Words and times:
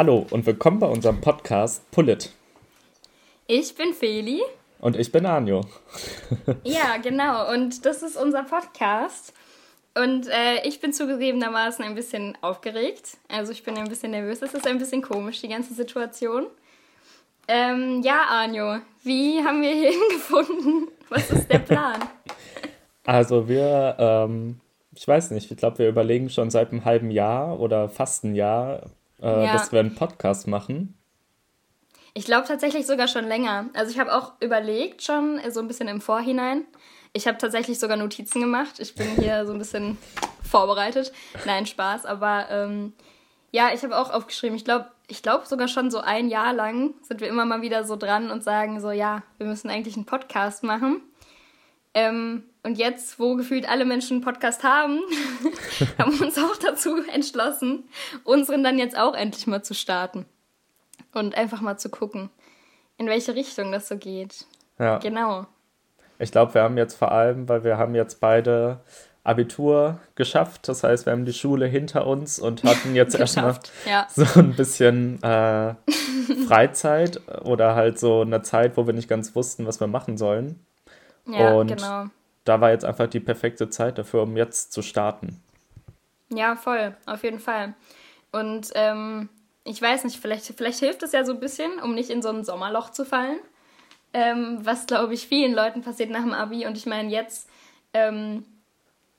Hallo 0.00 0.24
und 0.30 0.46
willkommen 0.46 0.78
bei 0.78 0.86
unserem 0.86 1.20
Podcast 1.20 1.90
Pullit. 1.90 2.30
Ich 3.48 3.74
bin 3.74 3.92
Feli. 3.92 4.40
Und 4.78 4.94
ich 4.94 5.10
bin 5.10 5.26
Anjo. 5.26 5.62
ja, 6.62 6.98
genau. 7.02 7.52
Und 7.52 7.84
das 7.84 8.04
ist 8.04 8.16
unser 8.16 8.44
Podcast. 8.44 9.34
Und 9.96 10.28
äh, 10.28 10.64
ich 10.64 10.78
bin 10.78 10.92
zugegebenermaßen 10.92 11.84
ein 11.84 11.96
bisschen 11.96 12.38
aufgeregt. 12.42 13.16
Also 13.26 13.50
ich 13.50 13.64
bin 13.64 13.76
ein 13.76 13.88
bisschen 13.88 14.12
nervös. 14.12 14.40
Es 14.40 14.54
ist 14.54 14.68
ein 14.68 14.78
bisschen 14.78 15.02
komisch, 15.02 15.40
die 15.40 15.48
ganze 15.48 15.74
Situation. 15.74 16.46
Ähm, 17.48 18.00
ja, 18.04 18.22
Anjo, 18.28 18.76
wie 19.02 19.42
haben 19.42 19.62
wir 19.62 19.72
hier 19.72 19.90
hingefunden? 20.10 20.92
Was 21.08 21.28
ist 21.32 21.50
der 21.50 21.58
Plan? 21.58 21.98
Also 23.04 23.48
wir, 23.48 23.96
ähm, 23.98 24.60
ich 24.94 25.08
weiß 25.08 25.30
nicht, 25.30 25.50
ich 25.50 25.56
glaube, 25.56 25.78
wir 25.78 25.88
überlegen 25.88 26.28
schon 26.28 26.50
seit 26.50 26.70
einem 26.70 26.84
halben 26.84 27.10
Jahr 27.10 27.58
oder 27.58 27.88
fast 27.88 28.22
ein 28.22 28.34
Jahr, 28.34 28.90
äh, 29.20 29.46
ja. 29.46 29.52
dass 29.52 29.72
wir 29.72 29.80
einen 29.80 29.94
Podcast 29.94 30.46
machen. 30.46 30.94
Ich 32.14 32.24
glaube 32.24 32.48
tatsächlich 32.48 32.86
sogar 32.86 33.06
schon 33.06 33.26
länger. 33.26 33.66
Also 33.74 33.92
ich 33.92 33.98
habe 33.98 34.14
auch 34.14 34.32
überlegt 34.40 35.02
schon, 35.02 35.40
so 35.50 35.60
ein 35.60 35.68
bisschen 35.68 35.88
im 35.88 36.00
Vorhinein. 36.00 36.64
Ich 37.12 37.26
habe 37.26 37.38
tatsächlich 37.38 37.78
sogar 37.78 37.96
Notizen 37.96 38.40
gemacht. 38.40 38.80
Ich 38.80 38.94
bin 38.94 39.06
hier 39.16 39.46
so 39.46 39.52
ein 39.52 39.58
bisschen 39.58 39.98
vorbereitet. 40.42 41.12
Nein, 41.46 41.66
Spaß. 41.66 42.06
Aber 42.06 42.46
ähm, 42.50 42.92
ja, 43.50 43.70
ich 43.72 43.82
habe 43.82 43.96
auch 43.96 44.10
aufgeschrieben. 44.10 44.56
Ich 44.56 44.64
glaube, 44.64 44.90
ich 45.06 45.22
glaube 45.22 45.46
sogar 45.46 45.68
schon 45.68 45.90
so 45.90 46.00
ein 46.00 46.28
Jahr 46.28 46.52
lang 46.52 46.94
sind 47.02 47.20
wir 47.20 47.28
immer 47.28 47.44
mal 47.44 47.62
wieder 47.62 47.84
so 47.84 47.96
dran 47.96 48.30
und 48.30 48.44
sagen 48.44 48.80
so, 48.80 48.90
ja, 48.90 49.22
wir 49.38 49.46
müssen 49.46 49.70
eigentlich 49.70 49.96
einen 49.96 50.06
Podcast 50.06 50.64
machen. 50.64 51.00
Ähm, 51.94 52.44
und 52.62 52.78
jetzt, 52.78 53.18
wo 53.18 53.36
gefühlt 53.36 53.68
alle 53.68 53.84
Menschen 53.84 54.16
einen 54.16 54.24
Podcast 54.24 54.62
haben, 54.64 55.00
haben 55.98 56.18
wir 56.18 56.26
uns 56.26 56.38
auch 56.38 56.56
dazu 56.56 56.96
entschlossen, 57.12 57.88
unseren 58.24 58.64
dann 58.64 58.78
jetzt 58.78 58.98
auch 58.98 59.14
endlich 59.14 59.46
mal 59.46 59.62
zu 59.62 59.74
starten. 59.74 60.26
Und 61.14 61.36
einfach 61.36 61.60
mal 61.60 61.78
zu 61.78 61.88
gucken, 61.88 62.30
in 62.98 63.06
welche 63.06 63.34
Richtung 63.34 63.72
das 63.72 63.88
so 63.88 63.96
geht. 63.96 64.44
Ja. 64.78 64.98
Genau. 64.98 65.46
Ich 66.18 66.32
glaube, 66.32 66.54
wir 66.54 66.62
haben 66.62 66.76
jetzt 66.76 66.94
vor 66.94 67.12
allem, 67.12 67.48
weil 67.48 67.64
wir 67.64 67.78
haben 67.78 67.94
jetzt 67.94 68.20
beide 68.20 68.80
Abitur 69.24 69.98
geschafft. 70.14 70.68
Das 70.68 70.82
heißt, 70.82 71.06
wir 71.06 71.12
haben 71.12 71.24
die 71.24 71.32
Schule 71.32 71.66
hinter 71.66 72.06
uns 72.06 72.38
und 72.38 72.64
hatten 72.64 72.94
jetzt 72.94 73.14
erstmal 73.18 73.58
ja. 73.86 74.06
so 74.10 74.40
ein 74.40 74.54
bisschen 74.54 75.22
äh, 75.22 75.74
Freizeit 76.46 77.20
oder 77.42 77.74
halt 77.74 77.98
so 77.98 78.22
eine 78.22 78.42
Zeit, 78.42 78.76
wo 78.76 78.86
wir 78.86 78.94
nicht 78.94 79.08
ganz 79.08 79.34
wussten, 79.34 79.66
was 79.66 79.80
wir 79.80 79.86
machen 79.86 80.16
sollen. 80.18 80.64
Ja, 81.26 81.54
und 81.54 81.68
genau. 81.68 82.06
Da 82.48 82.60
war 82.60 82.70
jetzt 82.70 82.84
einfach 82.84 83.08
die 83.08 83.20
perfekte 83.20 83.68
Zeit 83.68 83.98
dafür, 83.98 84.22
um 84.22 84.36
jetzt 84.36 84.72
zu 84.72 84.82
starten. 84.82 85.42
Ja, 86.30 86.56
voll, 86.56 86.96
auf 87.06 87.22
jeden 87.22 87.38
Fall. 87.38 87.74
Und 88.32 88.70
ähm, 88.74 89.28
ich 89.64 89.80
weiß 89.80 90.04
nicht, 90.04 90.18
vielleicht, 90.18 90.46
vielleicht 90.56 90.78
hilft 90.78 91.02
es 91.02 91.12
ja 91.12 91.24
so 91.24 91.32
ein 91.32 91.40
bisschen, 91.40 91.78
um 91.80 91.94
nicht 91.94 92.10
in 92.10 92.22
so 92.22 92.30
ein 92.30 92.44
Sommerloch 92.44 92.90
zu 92.90 93.04
fallen. 93.04 93.38
Ähm, 94.14 94.58
was, 94.62 94.86
glaube 94.86 95.14
ich, 95.14 95.26
vielen 95.26 95.54
Leuten 95.54 95.82
passiert 95.82 96.10
nach 96.10 96.22
dem 96.22 96.32
Abi. 96.32 96.66
Und 96.66 96.76
ich 96.76 96.86
meine, 96.86 97.10
jetzt, 97.10 97.48
ähm, 97.92 98.44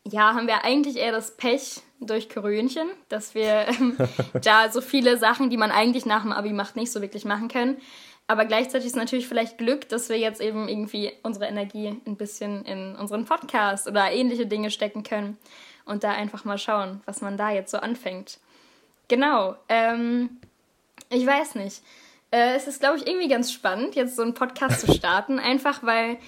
ja, 0.08 0.34
haben 0.34 0.48
wir 0.48 0.64
eigentlich 0.64 0.98
eher 0.98 1.12
das 1.12 1.38
Pech 1.38 1.82
durch 2.00 2.30
Korönchen, 2.30 2.90
dass 3.10 3.36
wir 3.36 3.68
ähm, 3.68 3.98
da 4.44 4.72
so 4.72 4.82
viele 4.82 5.18
Sachen, 5.18 5.50
die 5.50 5.58
man 5.58 5.72
eigentlich 5.72 6.06
nach 6.06 6.24
dem 6.24 6.32
Abi 6.32 6.54
macht, 6.54 6.76
nicht 6.76 6.92
so 6.92 7.02
wirklich 7.02 7.26
machen 7.26 7.48
können. 7.48 7.78
Aber 8.30 8.46
gleichzeitig 8.46 8.86
ist 8.86 8.96
natürlich 8.96 9.28
vielleicht 9.28 9.58
Glück, 9.58 9.90
dass 9.90 10.08
wir 10.08 10.20
jetzt 10.20 10.40
eben 10.40 10.70
irgendwie 10.70 11.12
unsere 11.24 11.48
Energie 11.48 12.00
ein 12.06 12.16
bisschen 12.16 12.64
in 12.64 12.96
unseren 12.96 13.26
Podcast 13.26 13.88
oder 13.88 14.12
ähnliche 14.12 14.46
Dinge 14.46 14.70
stecken 14.70 15.02
können 15.02 15.36
und 15.84 16.04
da 16.04 16.12
einfach 16.12 16.46
mal 16.46 16.60
schauen, 16.60 17.02
was 17.08 17.22
man 17.22 17.38
da 17.38 17.50
jetzt 17.50 17.72
so 17.72 17.80
anfängt. 17.80 18.38
Genau. 19.08 19.56
Ähm, 19.68 20.38
ich 21.10 21.26
weiß 21.26 21.56
nicht. 21.56 21.82
Äh, 22.30 22.54
es 22.56 22.68
ist, 22.68 22.82
glaube 22.82 23.00
ich, 23.00 23.08
irgendwie 23.08 23.30
ganz 23.30 23.52
spannend, 23.52 23.96
jetzt 23.96 24.16
so 24.16 24.22
einen 24.22 24.36
Podcast 24.36 24.82
zu 24.82 24.94
starten, 24.94 25.40
einfach 25.40 25.82
weil 25.82 26.20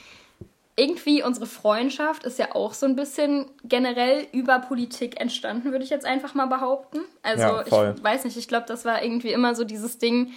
irgendwie 0.76 1.22
unsere 1.22 1.46
Freundschaft 1.46 2.24
ist 2.24 2.40
ja 2.40 2.56
auch 2.56 2.74
so 2.74 2.88
ein 2.88 2.96
bisschen 2.96 3.46
generell 3.64 4.26
über 4.32 4.58
Politik 4.58 5.20
entstanden, 5.20 5.72
würde 5.72 5.84
ich 5.84 5.92
jetzt 5.92 6.08
einfach 6.08 6.34
mal 6.34 6.48
behaupten. 6.48 7.02
Also 7.22 7.44
ja, 7.44 7.92
ich 7.92 8.04
weiß 8.04 8.24
nicht, 8.24 8.38
ich 8.38 8.48
glaube, 8.48 8.66
das 8.68 8.86
war 8.86 9.04
irgendwie 9.04 9.34
immer 9.34 9.54
so 9.54 9.66
dieses 9.66 10.00
Ding, 10.00 10.34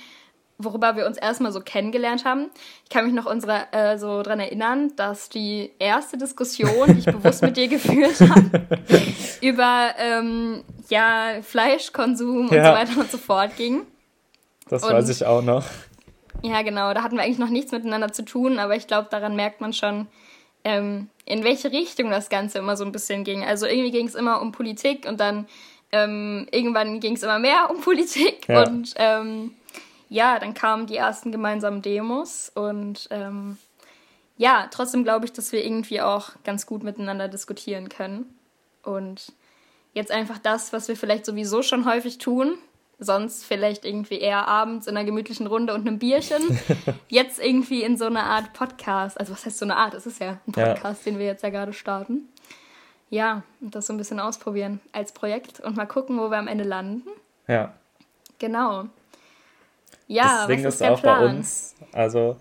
worüber 0.58 0.96
wir 0.96 1.06
uns 1.06 1.18
erstmal 1.18 1.52
so 1.52 1.60
kennengelernt 1.60 2.24
haben. 2.24 2.50
Ich 2.84 2.90
kann 2.90 3.04
mich 3.04 3.14
noch 3.14 3.26
unsere, 3.26 3.72
äh, 3.72 3.98
so 3.98 4.22
daran 4.22 4.40
erinnern, 4.40 4.92
dass 4.96 5.28
die 5.28 5.72
erste 5.78 6.16
Diskussion, 6.16 6.86
die 6.88 7.00
ich 7.00 7.06
bewusst 7.06 7.42
mit 7.42 7.56
dir 7.56 7.68
geführt 7.68 8.20
habe, 8.20 8.66
über 9.40 9.94
ähm, 9.98 10.62
ja, 10.88 11.40
Fleischkonsum 11.42 12.48
ja. 12.52 12.58
und 12.58 12.66
so 12.66 12.72
weiter 12.72 13.00
und 13.00 13.10
so 13.10 13.18
fort 13.18 13.56
ging. 13.56 13.82
Das 14.68 14.84
und, 14.84 14.92
weiß 14.92 15.08
ich 15.08 15.26
auch 15.26 15.42
noch. 15.42 15.64
Ja, 16.42 16.62
genau. 16.62 16.92
Da 16.94 17.02
hatten 17.02 17.16
wir 17.16 17.22
eigentlich 17.22 17.38
noch 17.38 17.48
nichts 17.48 17.72
miteinander 17.72 18.12
zu 18.12 18.24
tun, 18.24 18.58
aber 18.58 18.76
ich 18.76 18.86
glaube, 18.86 19.08
daran 19.10 19.34
merkt 19.34 19.60
man 19.60 19.72
schon, 19.72 20.06
ähm, 20.62 21.08
in 21.26 21.44
welche 21.44 21.72
Richtung 21.72 22.10
das 22.10 22.28
Ganze 22.28 22.58
immer 22.58 22.76
so 22.76 22.84
ein 22.84 22.92
bisschen 22.92 23.24
ging. 23.24 23.44
Also 23.44 23.66
irgendwie 23.66 23.90
ging 23.90 24.06
es 24.06 24.14
immer 24.14 24.40
um 24.40 24.52
Politik 24.52 25.06
und 25.06 25.20
dann 25.20 25.46
ähm, 25.92 26.46
irgendwann 26.50 27.00
ging 27.00 27.14
es 27.14 27.22
immer 27.22 27.38
mehr 27.38 27.70
um 27.70 27.80
Politik 27.80 28.48
ja. 28.48 28.64
und 28.64 28.94
ähm, 28.96 29.52
ja, 30.14 30.38
dann 30.38 30.54
kamen 30.54 30.86
die 30.86 30.96
ersten 30.96 31.32
gemeinsamen 31.32 31.82
Demos 31.82 32.48
und 32.54 33.08
ähm, 33.10 33.58
ja, 34.36 34.68
trotzdem 34.70 35.02
glaube 35.02 35.24
ich, 35.24 35.32
dass 35.32 35.50
wir 35.50 35.64
irgendwie 35.64 36.00
auch 36.00 36.30
ganz 36.44 36.66
gut 36.66 36.84
miteinander 36.84 37.26
diskutieren 37.26 37.88
können. 37.88 38.32
Und 38.84 39.32
jetzt 39.92 40.12
einfach 40.12 40.38
das, 40.38 40.72
was 40.72 40.86
wir 40.86 40.96
vielleicht 40.96 41.26
sowieso 41.26 41.62
schon 41.62 41.84
häufig 41.84 42.18
tun, 42.18 42.54
sonst 43.00 43.44
vielleicht 43.44 43.84
irgendwie 43.84 44.20
eher 44.20 44.46
abends 44.46 44.86
in 44.86 44.96
einer 44.96 45.04
gemütlichen 45.04 45.48
Runde 45.48 45.74
und 45.74 45.80
einem 45.80 45.98
Bierchen, 45.98 46.60
jetzt 47.08 47.40
irgendwie 47.40 47.82
in 47.82 47.96
so 47.96 48.04
einer 48.04 48.22
Art 48.22 48.52
Podcast. 48.52 49.18
Also 49.18 49.32
was 49.32 49.44
heißt 49.44 49.58
so 49.58 49.64
eine 49.64 49.76
Art? 49.76 49.94
Es 49.94 50.06
ist 50.06 50.20
ja 50.20 50.38
ein 50.46 50.52
Podcast, 50.52 51.04
ja. 51.04 51.10
den 51.10 51.18
wir 51.18 51.26
jetzt 51.26 51.42
ja 51.42 51.50
gerade 51.50 51.72
starten. 51.72 52.28
Ja, 53.10 53.42
und 53.60 53.74
das 53.74 53.88
so 53.88 53.92
ein 53.92 53.98
bisschen 53.98 54.20
ausprobieren 54.20 54.78
als 54.92 55.10
Projekt 55.10 55.58
und 55.58 55.76
mal 55.76 55.86
gucken, 55.86 56.20
wo 56.20 56.30
wir 56.30 56.38
am 56.38 56.46
Ende 56.46 56.64
landen. 56.64 57.08
Ja. 57.48 57.74
Genau. 58.38 58.86
Ja, 60.06 60.38
das 60.38 60.46
Ding 60.48 60.64
ist, 60.64 60.74
ist 60.74 60.82
auch 60.82 61.00
Plan? 61.00 61.20
bei 61.20 61.26
uns, 61.26 61.74
also 61.92 62.36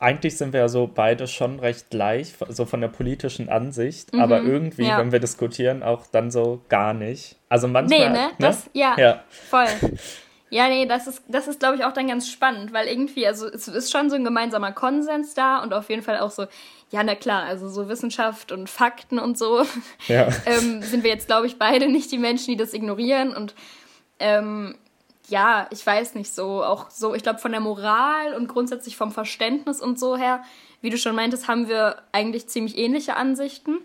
eigentlich 0.00 0.38
sind 0.38 0.54
wir 0.54 0.60
ja 0.60 0.68
so 0.68 0.90
beide 0.92 1.28
schon 1.28 1.60
recht 1.60 1.90
gleich, 1.90 2.34
so 2.48 2.64
von 2.64 2.80
der 2.80 2.88
politischen 2.88 3.50
Ansicht, 3.50 4.14
mhm, 4.14 4.20
aber 4.20 4.42
irgendwie, 4.42 4.86
ja. 4.86 4.98
wenn 4.98 5.12
wir 5.12 5.20
diskutieren, 5.20 5.82
auch 5.82 6.06
dann 6.06 6.30
so 6.30 6.62
gar 6.68 6.94
nicht. 6.94 7.36
Also 7.50 7.68
manchmal. 7.68 7.98
Nee, 7.98 8.08
ne? 8.08 8.26
ne? 8.26 8.30
Das, 8.38 8.70
ja, 8.72 8.96
ja, 8.98 9.22
voll. 9.28 9.66
Ja, 10.52 10.68
nee, 10.68 10.84
das 10.86 11.06
ist, 11.06 11.22
das 11.28 11.46
ist, 11.46 11.60
glaube 11.60 11.76
ich, 11.76 11.84
auch 11.84 11.92
dann 11.92 12.08
ganz 12.08 12.28
spannend, 12.28 12.72
weil 12.72 12.88
irgendwie, 12.88 13.24
also 13.26 13.46
es 13.46 13.68
ist 13.68 13.92
schon 13.92 14.10
so 14.10 14.16
ein 14.16 14.24
gemeinsamer 14.24 14.72
Konsens 14.72 15.34
da 15.34 15.62
und 15.62 15.72
auf 15.72 15.88
jeden 15.90 16.02
Fall 16.02 16.18
auch 16.18 16.32
so, 16.32 16.46
ja, 16.90 17.04
na 17.04 17.14
klar, 17.14 17.44
also 17.44 17.68
so 17.68 17.88
Wissenschaft 17.88 18.50
und 18.50 18.68
Fakten 18.68 19.20
und 19.20 19.38
so 19.38 19.62
ja. 20.08 20.28
ähm, 20.46 20.82
sind 20.82 21.04
wir 21.04 21.10
jetzt, 21.10 21.28
glaube 21.28 21.46
ich, 21.46 21.56
beide 21.56 21.88
nicht 21.88 22.10
die 22.10 22.18
Menschen, 22.18 22.50
die 22.50 22.56
das 22.56 22.74
ignorieren 22.74 23.32
und 23.32 23.54
ähm, 24.18 24.74
ja, 25.30 25.68
ich 25.70 25.86
weiß 25.86 26.14
nicht 26.14 26.34
so, 26.34 26.62
auch 26.64 26.90
so, 26.90 27.14
ich 27.14 27.22
glaube 27.22 27.38
von 27.38 27.52
der 27.52 27.60
Moral 27.60 28.34
und 28.34 28.48
grundsätzlich 28.48 28.96
vom 28.96 29.12
Verständnis 29.12 29.80
und 29.80 29.98
so 29.98 30.16
her, 30.16 30.42
wie 30.80 30.90
du 30.90 30.98
schon 30.98 31.14
meintest, 31.14 31.48
haben 31.48 31.68
wir 31.68 32.02
eigentlich 32.12 32.48
ziemlich 32.48 32.76
ähnliche 32.76 33.16
Ansichten. 33.16 33.78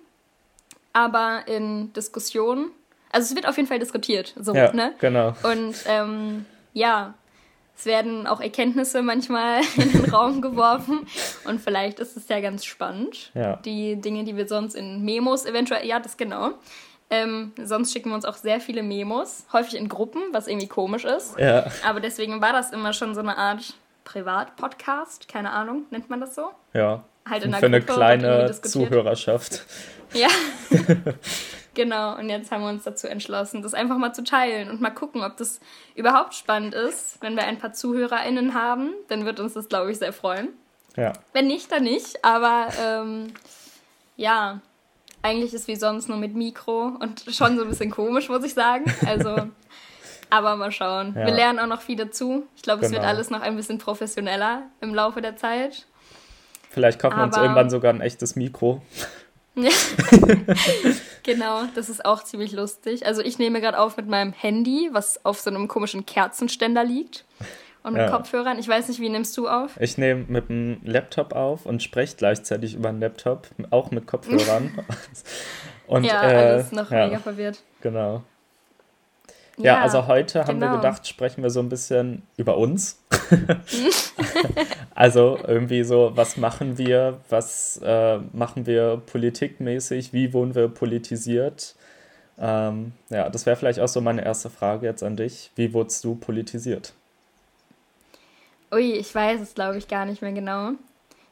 Aber 0.91 1.47
in 1.47 1.94
Diskussionen, 1.94 2.72
also 3.11 3.29
es 3.29 3.35
wird 3.35 3.47
auf 3.47 3.57
jeden 3.57 3.67
Fall 3.67 3.79
diskutiert, 3.79 4.34
so, 4.39 4.53
ja, 4.53 4.73
ne? 4.73 4.94
Genau. 5.00 5.35
Und 5.44 5.75
ähm, 5.88 6.45
ja, 6.73 7.13
es 7.78 7.85
werden 7.85 8.25
auch 8.25 8.39
Erkenntnisse 8.39 9.01
manchmal 9.01 9.61
in 9.78 9.91
den 9.91 10.05
Raum 10.05 10.41
geworfen 10.41 11.05
und 11.45 11.61
vielleicht 11.61 12.00
ist 12.00 12.17
es 12.17 12.28
ja 12.29 12.39
ganz 12.39 12.66
spannend. 12.66 13.31
Ja. 13.35 13.57
Die 13.57 13.97
Dinge, 13.97 14.23
die 14.23 14.35
wir 14.38 14.47
sonst 14.47 14.73
in 14.73 15.03
Memos 15.03 15.45
eventuell, 15.45 15.85
ja, 15.85 16.00
das 16.00 16.17
genau, 16.17 16.53
ähm, 17.09 17.53
sonst 17.63 17.93
schicken 17.93 18.09
wir 18.09 18.16
uns 18.16 18.25
auch 18.25 18.35
sehr 18.35 18.59
viele 18.59 18.83
Memos, 18.83 19.45
häufig 19.53 19.75
in 19.75 19.89
Gruppen, 19.89 20.21
was 20.31 20.47
irgendwie 20.47 20.67
komisch 20.67 21.05
ist. 21.05 21.38
Ja. 21.39 21.67
Aber 21.85 21.99
deswegen 21.99 22.41
war 22.41 22.53
das 22.53 22.72
immer 22.72 22.93
schon 22.93 23.13
so 23.13 23.22
eine 23.22 23.37
Art 23.37 23.75
Privat-Podcast, 24.05 25.28
keine 25.28 25.52
Ahnung, 25.52 25.84
nennt 25.91 26.09
man 26.09 26.22
das 26.22 26.35
so? 26.35 26.52
Ja. 26.73 27.03
Halt 27.28 27.43
in 27.43 27.52
der 27.52 27.59
Für 27.59 27.69
Gruppe 27.69 28.05
eine 28.05 28.17
kleine 28.17 28.61
Zuhörerschaft. 28.61 29.66
Ja. 30.13 30.29
genau, 31.73 32.16
und 32.17 32.29
jetzt 32.29 32.49
haben 32.49 32.61
wir 32.61 32.69
uns 32.69 32.84
dazu 32.84 33.07
entschlossen, 33.07 33.61
das 33.63 33.73
einfach 33.73 33.97
mal 33.97 34.13
zu 34.13 34.23
teilen 34.23 34.69
und 34.69 34.79
mal 34.79 34.91
gucken, 34.91 35.23
ob 35.23 35.35
das 35.35 35.59
überhaupt 35.93 36.35
spannend 36.35 36.73
ist. 36.73 37.17
Wenn 37.22 37.35
wir 37.35 37.43
ein 37.43 37.57
paar 37.57 37.73
ZuhörerInnen 37.73 38.53
haben, 38.53 38.93
dann 39.09 39.25
wird 39.25 39.41
uns 39.41 39.55
das, 39.55 39.67
glaube 39.67 39.91
ich, 39.91 39.97
sehr 39.97 40.13
freuen. 40.13 40.49
Ja. 40.96 41.11
Wenn 41.34 41.47
nicht, 41.47 41.69
dann 41.69 41.84
nicht. 41.84 42.23
Aber 42.23 42.69
ähm, 42.81 43.34
ja, 44.16 44.61
eigentlich 45.25 45.53
ist 45.53 45.67
wie 45.67 45.75
sonst 45.75 46.07
nur 46.07 46.17
mit 46.17 46.35
Mikro 46.35 46.91
und 46.99 47.25
schon 47.31 47.57
so 47.57 47.63
ein 47.63 47.69
bisschen 47.69 47.89
komisch, 47.89 48.29
muss 48.29 48.43
ich 48.45 48.53
sagen. 48.53 48.85
Also, 49.07 49.35
aber 50.29 50.55
mal 50.55 50.72
schauen. 50.72 51.16
Ja. 51.17 51.25
Wir 51.25 51.33
lernen 51.33 51.59
auch 51.59 51.67
noch 51.67 51.81
viel 51.81 51.95
dazu. 51.95 52.43
Ich 52.55 52.61
glaube, 52.61 52.85
es 52.85 52.91
wird 52.91 53.01
genau. 53.01 53.11
alles 53.11 53.31
noch 53.31 53.41
ein 53.41 53.55
bisschen 53.55 53.79
professioneller 53.79 54.63
im 54.81 54.93
Laufe 54.93 55.22
der 55.22 55.35
Zeit. 55.35 55.87
Vielleicht 56.69 56.99
kaufen 56.99 57.17
wir 57.17 57.23
uns 57.23 57.37
irgendwann 57.37 57.69
sogar 57.69 57.91
ein 57.91 58.01
echtes 58.01 58.35
Mikro. 58.35 58.81
genau, 61.23 61.63
das 61.73 61.89
ist 61.89 62.05
auch 62.05 62.23
ziemlich 62.23 62.51
lustig. 62.51 63.05
Also 63.05 63.21
ich 63.21 63.39
nehme 63.39 63.61
gerade 63.61 63.79
auf 63.79 63.97
mit 63.97 64.07
meinem 64.07 64.33
Handy, 64.33 64.89
was 64.91 65.25
auf 65.25 65.39
so 65.39 65.49
einem 65.49 65.67
komischen 65.67 66.05
Kerzenständer 66.05 66.83
liegt. 66.83 67.23
Und 67.85 67.93
mit 67.93 68.02
ja. 68.02 68.09
Kopfhörern. 68.09 68.58
Ich 68.58 68.67
weiß 68.67 68.87
nicht, 68.87 68.99
wie 68.99 69.09
nimmst 69.09 69.37
du 69.37 69.47
auf? 69.47 69.79
Ich 69.79 69.99
nehme 69.99 70.26
mit 70.28 70.49
dem 70.49 70.79
Laptop 70.84 71.34
auf 71.34 71.67
und 71.67 71.84
spreche 71.84 72.16
gleichzeitig 72.16 72.73
über 72.73 72.91
den 72.91 72.99
Laptop, 72.99 73.47
auch 73.70 73.91
mit 73.91 74.08
Kopfhörern. 74.08 74.72
und, 75.87 76.03
ja, 76.03 76.23
äh, 76.23 76.35
alles 76.35 76.72
noch 76.72 76.90
ja, 76.90 77.05
mega 77.05 77.20
verwirrt. 77.20 77.59
Genau. 77.82 78.23
Ja, 79.58 79.64
ja 79.64 79.82
also 79.82 80.08
heute 80.08 80.40
genau. 80.40 80.47
haben 80.47 80.59
wir 80.59 80.67
genau. 80.67 80.78
gedacht, 80.78 81.08
sprechen 81.08 81.43
wir 81.43 81.52
so 81.52 81.59
ein 81.59 81.70
bisschen 81.70 82.23
über 82.37 82.58
uns. 82.58 83.03
also 84.96 85.38
irgendwie 85.46 85.84
so, 85.84 86.11
was 86.16 86.38
machen 86.38 86.79
wir, 86.79 87.20
was 87.29 87.79
äh, 87.84 88.17
machen 88.34 88.66
wir 88.66 88.99
politikmäßig, 89.05 90.11
wie 90.11 90.34
wurden 90.34 90.55
wir 90.55 90.70
politisiert? 90.70 91.76
Ähm, 92.40 92.93
ja, 93.11 93.29
das 93.29 93.46
wäre 93.46 93.55
vielleicht 93.55 93.79
auch 93.79 93.88
so 93.88 94.02
meine 94.02 94.26
erste 94.26 94.49
Frage 94.49 94.88
jetzt 94.88 95.03
an 95.03 95.17
dich. 95.17 95.52
Wie 95.55 95.72
wurdest 95.72 96.03
du 96.03 96.16
politisiert? 96.16 96.96
Ui, 98.75 98.91
ich 98.91 99.16
weiß 99.16 99.39
es, 99.39 99.55
glaube 99.55 99.77
ich, 99.77 99.87
gar 99.87 100.05
nicht 100.05 100.22
mehr 100.22 100.33
genau. 100.33 100.72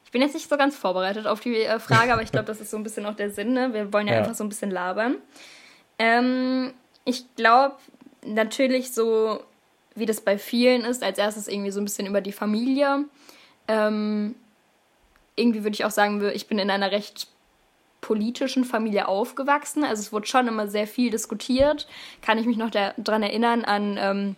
Ich 0.06 0.12
bin 0.12 0.22
jetzt 0.22 0.34
nicht 0.34 0.50
so 0.50 0.56
ganz 0.56 0.78
vorbereitet 0.78 1.28
auf 1.28 1.42
die 1.42 1.58
äh, 1.58 1.78
Frage, 1.78 2.14
aber 2.14 2.22
ich 2.22 2.32
glaube, 2.32 2.46
das 2.46 2.62
ist 2.62 2.72
so 2.72 2.78
ein 2.78 2.84
bisschen 2.84 3.06
auch 3.06 3.16
der 3.16 3.32
Sinn. 3.32 3.52
Ne? 3.52 3.74
Wir 3.74 3.92
wollen 3.92 4.08
ja, 4.08 4.14
ja. 4.14 4.20
einfach 4.20 4.34
so 4.34 4.46
ein 4.46 4.50
bisschen 4.50 4.72
labern. 4.72 5.18
Ähm, 6.00 6.74
ich 7.04 7.26
glaube, 7.36 7.76
natürlich 8.26 8.94
so, 8.94 9.44
wie 9.94 10.06
das 10.06 10.22
bei 10.22 10.38
vielen 10.38 10.86
ist, 10.86 11.04
als 11.04 11.18
erstes 11.18 11.50
irgendwie 11.50 11.72
so 11.72 11.82
ein 11.82 11.84
bisschen 11.84 12.08
über 12.08 12.22
die 12.22 12.32
Familie. 12.32 13.04
Ähm, 13.68 14.36
irgendwie 15.36 15.64
würde 15.64 15.74
ich 15.74 15.84
auch 15.84 15.92
sagen, 15.92 16.24
ich 16.34 16.48
bin 16.48 16.60
in 16.60 16.72
einer 16.72 16.92
recht 16.92 17.28
politischen 18.00 18.64
Familie 18.64 19.10
aufgewachsen. 19.10 19.84
Also 19.84 20.00
es 20.00 20.14
wurde 20.14 20.28
schon 20.28 20.48
immer 20.48 20.70
sehr 20.70 20.88
viel 20.88 21.10
diskutiert. 21.10 21.88
Kann 22.22 22.38
ich 22.38 22.46
mich 22.46 22.56
noch 22.56 22.70
daran 22.70 23.24
erinnern 23.24 23.66
an 23.66 23.98
ähm, 24.00 24.36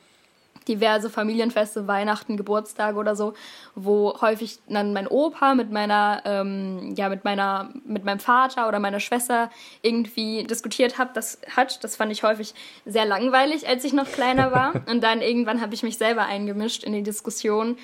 diverse 0.67 1.09
Familienfeste, 1.09 1.87
Weihnachten, 1.87 2.37
Geburtstage 2.37 2.97
oder 2.97 3.15
so, 3.15 3.33
wo 3.75 4.19
häufig 4.21 4.59
dann 4.67 4.93
mein 4.93 5.07
Opa 5.07 5.55
mit 5.55 5.71
meiner, 5.71 6.21
ähm, 6.25 6.93
ja, 6.95 7.09
mit 7.09 7.23
meiner, 7.23 7.69
mit 7.85 8.05
meinem 8.05 8.19
Vater 8.19 8.67
oder 8.67 8.79
meiner 8.79 8.99
Schwester 8.99 9.49
irgendwie 9.81 10.43
diskutiert 10.43 10.97
hat. 10.97 11.15
Das 11.15 11.39
hat, 11.55 11.83
das 11.83 11.95
fand 11.95 12.11
ich 12.11 12.23
häufig 12.23 12.53
sehr 12.85 13.05
langweilig, 13.05 13.67
als 13.67 13.83
ich 13.83 13.93
noch 13.93 14.11
kleiner 14.11 14.51
war. 14.51 14.73
Und 14.89 15.03
dann 15.03 15.21
irgendwann 15.21 15.61
habe 15.61 15.73
ich 15.73 15.83
mich 15.83 15.97
selber 15.97 16.25
eingemischt 16.25 16.83
in 16.83 16.93
die 16.93 17.03
Diskussion 17.03 17.77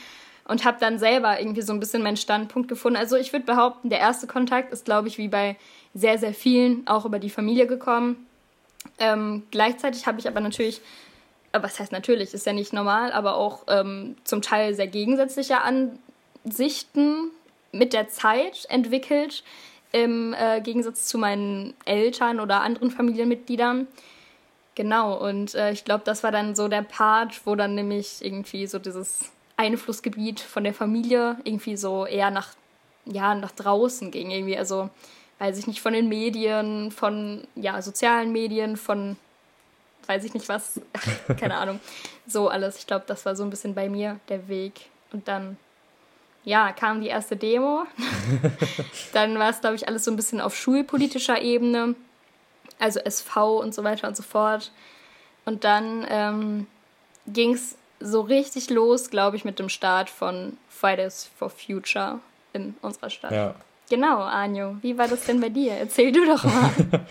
und 0.44 0.66
habe 0.66 0.77
dann 0.80 1.00
selber 1.00 1.39
irgendwie 1.39 1.62
so 1.62 1.72
ein 1.72 1.80
bisschen 1.80 2.01
meinen 2.01 2.18
Standpunkt 2.18 2.68
gefunden. 2.68 2.98
Also 2.98 3.16
ich 3.16 3.31
würde 3.31 3.45
behaupten, 3.45 3.89
der 3.89 4.00
erste 4.00 4.27
Kontakt 4.27 4.74
ist, 4.74 4.86
glaube 4.86 5.07
ich, 5.07 5.18
wie 5.18 5.27
bei 5.27 5.56
sehr, 5.94 6.18
sehr 6.18 6.34
vielen 6.34 6.86
auch 6.88 7.06
über 7.06 7.19
die 7.19 7.30
Familie 7.30 7.68
gekommen. 7.68 8.27
Ähm, 9.00 9.44
gleichzeitig 9.51 10.07
habe 10.07 10.19
ich 10.19 10.27
aber 10.27 10.39
natürlich 10.39 10.81
was 11.53 11.80
heißt 11.80 11.92
natürlich, 11.92 12.33
ist 12.33 12.45
ja 12.45 12.53
nicht 12.53 12.74
normal, 12.74 13.12
aber 13.12 13.36
auch 13.36 13.63
ähm, 13.68 14.15
zum 14.24 14.42
Teil 14.42 14.74
sehr 14.74 14.88
gegensätzliche 14.88 15.59
Ansichten 15.62 17.31
mit 17.71 17.94
der 17.94 18.09
Zeit 18.09 18.65
entwickelt, 18.69 19.44
im 19.92 20.33
äh, 20.33 20.62
Gegensatz 20.62 21.06
zu 21.06 21.18
meinen 21.18 21.74
Eltern 21.86 22.39
oder 22.39 22.62
anderen 22.62 22.92
Familienmitgliedern. 22.92 23.88
Genau, 24.75 25.18
und 25.18 25.53
äh, 25.53 25.71
ich 25.71 25.83
glaube, 25.83 26.03
das 26.06 26.24
war 26.24 26.31
dann 26.31 26.56
so 26.56 26.68
der 26.69 26.81
Part, 26.81 27.45
wo 27.45 27.56
dann 27.56 27.75
nämlich 27.75 28.19
irgendwie 28.21 28.68
so 28.68 28.80
dieses 28.80 29.31
Einflussgebiet 29.57 30.39
von 30.39 30.63
der 30.63 30.74
Familie 30.74 31.38
irgendwie 31.44 31.75
so 31.75 32.06
eher 32.06 32.31
nach, 32.31 32.50
ja, 33.06 33.36
nach 33.36 33.51
draußen 33.51 34.12
ging. 34.12 34.31
Irgendwie, 34.31 34.57
also 34.57 34.89
weiß 35.39 35.57
ich 35.57 35.68
nicht, 35.68 35.81
von 35.81 35.94
den 35.94 36.07
Medien, 36.07 36.92
von 36.92 37.45
ja, 37.56 37.81
sozialen 37.81 38.31
Medien, 38.31 38.77
von 38.77 39.18
weiß 40.12 40.25
ich 40.25 40.34
nicht 40.34 40.50
was, 40.50 40.81
keine 41.40 41.56
Ahnung. 41.58 41.80
So 42.28 42.50
alles. 42.50 42.78
Ich 42.78 42.88
glaube, 42.88 43.06
das 43.08 43.25
war 43.25 43.36
so 43.36 43.44
ein 43.44 43.50
bisschen 43.50 43.74
bei 43.74 43.90
mir 43.90 44.19
der 44.30 44.48
Weg. 44.48 44.90
Und 45.13 45.28
dann, 45.28 45.58
ja, 46.44 46.72
kam 46.74 47.02
die 47.02 47.08
erste 47.08 47.36
Demo. 47.38 47.86
dann 49.13 49.40
war 49.40 49.50
es, 49.50 49.62
glaube 49.62 49.75
ich, 49.75 49.88
alles 49.88 50.04
so 50.04 50.12
ein 50.12 50.18
bisschen 50.18 50.42
auf 50.42 50.56
schulpolitischer 50.56 51.42
Ebene. 51.42 51.96
Also 52.80 53.00
SV 53.00 53.60
und 53.60 53.74
so 53.74 53.84
weiter 53.84 54.08
und 54.08 54.18
so 54.18 54.24
fort. 54.24 54.72
Und 55.46 55.63
dann 55.63 56.06
ähm, 56.10 56.68
ging 57.28 57.54
es 57.54 57.78
so 58.00 58.22
richtig 58.22 58.69
los, 58.69 59.10
glaube 59.10 59.38
ich, 59.38 59.46
mit 59.46 59.60
dem 59.60 59.69
Start 59.69 60.10
von 60.10 60.58
Fridays 60.68 61.30
for 61.38 61.50
Future 61.50 62.19
in 62.54 62.75
unserer 62.81 63.10
Stadt. 63.10 63.31
Ja. 63.31 63.56
Genau, 63.90 64.22
Anjo. 64.22 64.78
Wie 64.81 64.98
war 64.98 65.08
das 65.08 65.25
denn 65.25 65.40
bei 65.40 65.50
dir? 65.50 65.74
Erzähl 65.74 66.12
du 66.12 66.25
doch 66.25 66.44
mal. 66.44 66.72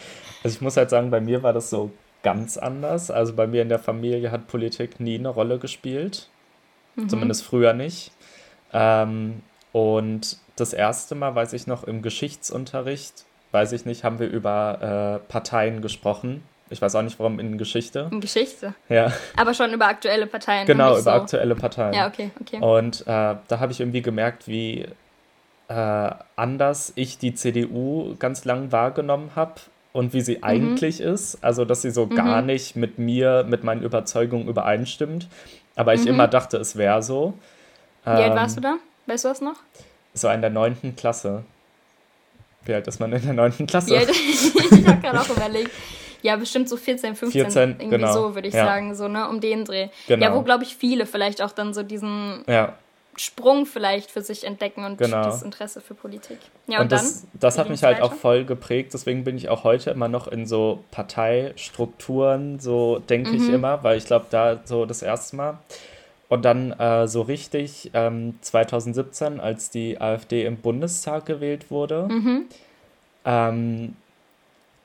also 0.42 0.54
ich 0.56 0.60
muss 0.60 0.76
halt 0.76 0.90
sagen, 0.90 1.10
bei 1.10 1.20
mir 1.20 1.42
war 1.42 1.52
das 1.52 1.70
so 1.70 1.90
ganz 2.22 2.56
anders. 2.56 3.10
Also 3.10 3.34
bei 3.34 3.46
mir 3.46 3.62
in 3.62 3.68
der 3.68 3.78
Familie 3.78 4.30
hat 4.30 4.46
Politik 4.46 5.00
nie 5.00 5.18
eine 5.18 5.28
Rolle 5.28 5.58
gespielt. 5.58 6.28
Mhm. 6.96 7.08
Zumindest 7.08 7.44
früher 7.44 7.72
nicht. 7.72 8.12
Ähm, 8.72 9.42
und 9.72 10.38
das 10.56 10.72
erste 10.72 11.14
Mal, 11.14 11.34
weiß 11.34 11.52
ich 11.52 11.66
noch, 11.66 11.84
im 11.84 12.02
Geschichtsunterricht, 12.02 13.24
weiß 13.52 13.72
ich 13.72 13.86
nicht, 13.86 14.04
haben 14.04 14.18
wir 14.18 14.28
über 14.28 15.20
äh, 15.22 15.30
Parteien 15.30 15.82
gesprochen. 15.82 16.42
Ich 16.68 16.80
weiß 16.80 16.94
auch 16.94 17.02
nicht, 17.02 17.18
warum 17.18 17.40
in 17.40 17.58
Geschichte. 17.58 18.08
In 18.12 18.20
Geschichte? 18.20 18.74
Ja. 18.88 19.12
Aber 19.36 19.54
schon 19.54 19.72
über 19.72 19.86
aktuelle 19.86 20.26
Parteien. 20.26 20.66
Genau, 20.66 20.92
über 20.92 21.02
so. 21.02 21.10
aktuelle 21.10 21.56
Parteien. 21.56 21.94
Ja, 21.94 22.06
okay, 22.06 22.30
okay. 22.40 22.60
Und 22.60 23.02
äh, 23.02 23.04
da 23.06 23.58
habe 23.58 23.72
ich 23.72 23.80
irgendwie 23.80 24.02
gemerkt, 24.02 24.46
wie 24.46 24.86
äh, 25.68 26.10
anders 26.36 26.92
ich 26.94 27.18
die 27.18 27.34
CDU 27.34 28.14
ganz 28.18 28.44
lang 28.44 28.70
wahrgenommen 28.70 29.32
habe 29.34 29.54
und 29.92 30.12
wie 30.12 30.20
sie 30.20 30.36
mhm. 30.36 30.44
eigentlich 30.44 31.00
ist. 31.00 31.42
Also, 31.42 31.64
dass 31.64 31.82
sie 31.82 31.90
so 31.90 32.06
mhm. 32.06 32.14
gar 32.14 32.42
nicht 32.42 32.76
mit 32.76 32.98
mir, 32.98 33.44
mit 33.48 33.64
meinen 33.64 33.82
Überzeugungen 33.82 34.48
übereinstimmt. 34.48 35.28
Aber 35.76 35.94
ich 35.94 36.02
mhm. 36.02 36.08
immer 36.08 36.28
dachte, 36.28 36.56
es 36.58 36.76
wäre 36.76 37.02
so. 37.02 37.34
Wie 38.04 38.10
ähm, 38.10 38.16
alt 38.16 38.34
warst 38.34 38.56
du 38.56 38.60
da? 38.60 38.76
Weißt 39.06 39.24
du 39.24 39.28
das 39.28 39.40
noch? 39.40 39.56
So 40.14 40.28
in 40.28 40.40
der 40.40 40.50
neunten 40.50 40.96
Klasse. 40.96 41.44
Wie 42.64 42.74
alt 42.74 42.86
ist 42.86 43.00
man 43.00 43.12
in 43.12 43.22
der 43.22 43.32
neunten 43.32 43.66
Klasse? 43.66 43.96
ich 43.96 44.86
habe 44.86 45.00
gerade 45.00 45.20
auch 45.20 45.28
überlegt. 45.28 45.70
Ja, 46.22 46.36
bestimmt 46.36 46.68
so 46.68 46.76
14, 46.76 47.16
15, 47.16 47.42
14, 47.44 47.70
irgendwie 47.70 47.88
genau. 47.96 48.12
so, 48.12 48.34
würde 48.34 48.48
ich 48.48 48.54
ja. 48.54 48.66
sagen, 48.66 48.94
so, 48.94 49.08
ne, 49.08 49.26
um 49.28 49.40
den 49.40 49.64
Dreh. 49.64 49.88
Genau. 50.06 50.26
Ja, 50.26 50.34
wo, 50.34 50.42
glaube 50.42 50.64
ich, 50.64 50.76
viele 50.76 51.06
vielleicht 51.06 51.40
auch 51.40 51.52
dann 51.52 51.72
so 51.72 51.82
diesen 51.82 52.44
ja. 52.46 52.74
Sprung 53.16 53.66
vielleicht 53.66 54.10
für 54.10 54.22
sich 54.22 54.44
entdecken 54.44 54.84
und 54.84 54.98
genau. 54.98 55.24
das 55.24 55.42
Interesse 55.42 55.80
für 55.80 55.94
Politik. 55.94 56.38
Ja, 56.66 56.78
und, 56.78 56.84
und 56.84 56.92
das, 56.92 57.22
dann, 57.22 57.30
das 57.34 57.58
hat 57.58 57.68
mich 57.68 57.82
halt 57.82 58.00
auch 58.02 58.14
voll 58.14 58.44
geprägt, 58.44 58.94
deswegen 58.94 59.24
bin 59.24 59.36
ich 59.36 59.48
auch 59.48 59.64
heute 59.64 59.90
immer 59.90 60.08
noch 60.08 60.28
in 60.28 60.46
so 60.46 60.84
Parteistrukturen, 60.90 62.60
so 62.60 62.98
denke 62.98 63.30
mhm. 63.30 63.36
ich 63.36 63.48
immer, 63.52 63.82
weil 63.82 63.98
ich 63.98 64.06
glaube, 64.06 64.26
da 64.30 64.60
so 64.64 64.86
das 64.86 65.02
erste 65.02 65.36
Mal. 65.36 65.58
Und 66.28 66.44
dann 66.44 66.70
äh, 66.72 67.08
so 67.08 67.22
richtig 67.22 67.90
ähm, 67.92 68.38
2017, 68.40 69.40
als 69.40 69.70
die 69.70 70.00
AfD 70.00 70.44
im 70.44 70.58
Bundestag 70.58 71.26
gewählt 71.26 71.72
wurde, 71.72 72.06
mhm. 72.08 72.44
ähm, 73.24 73.96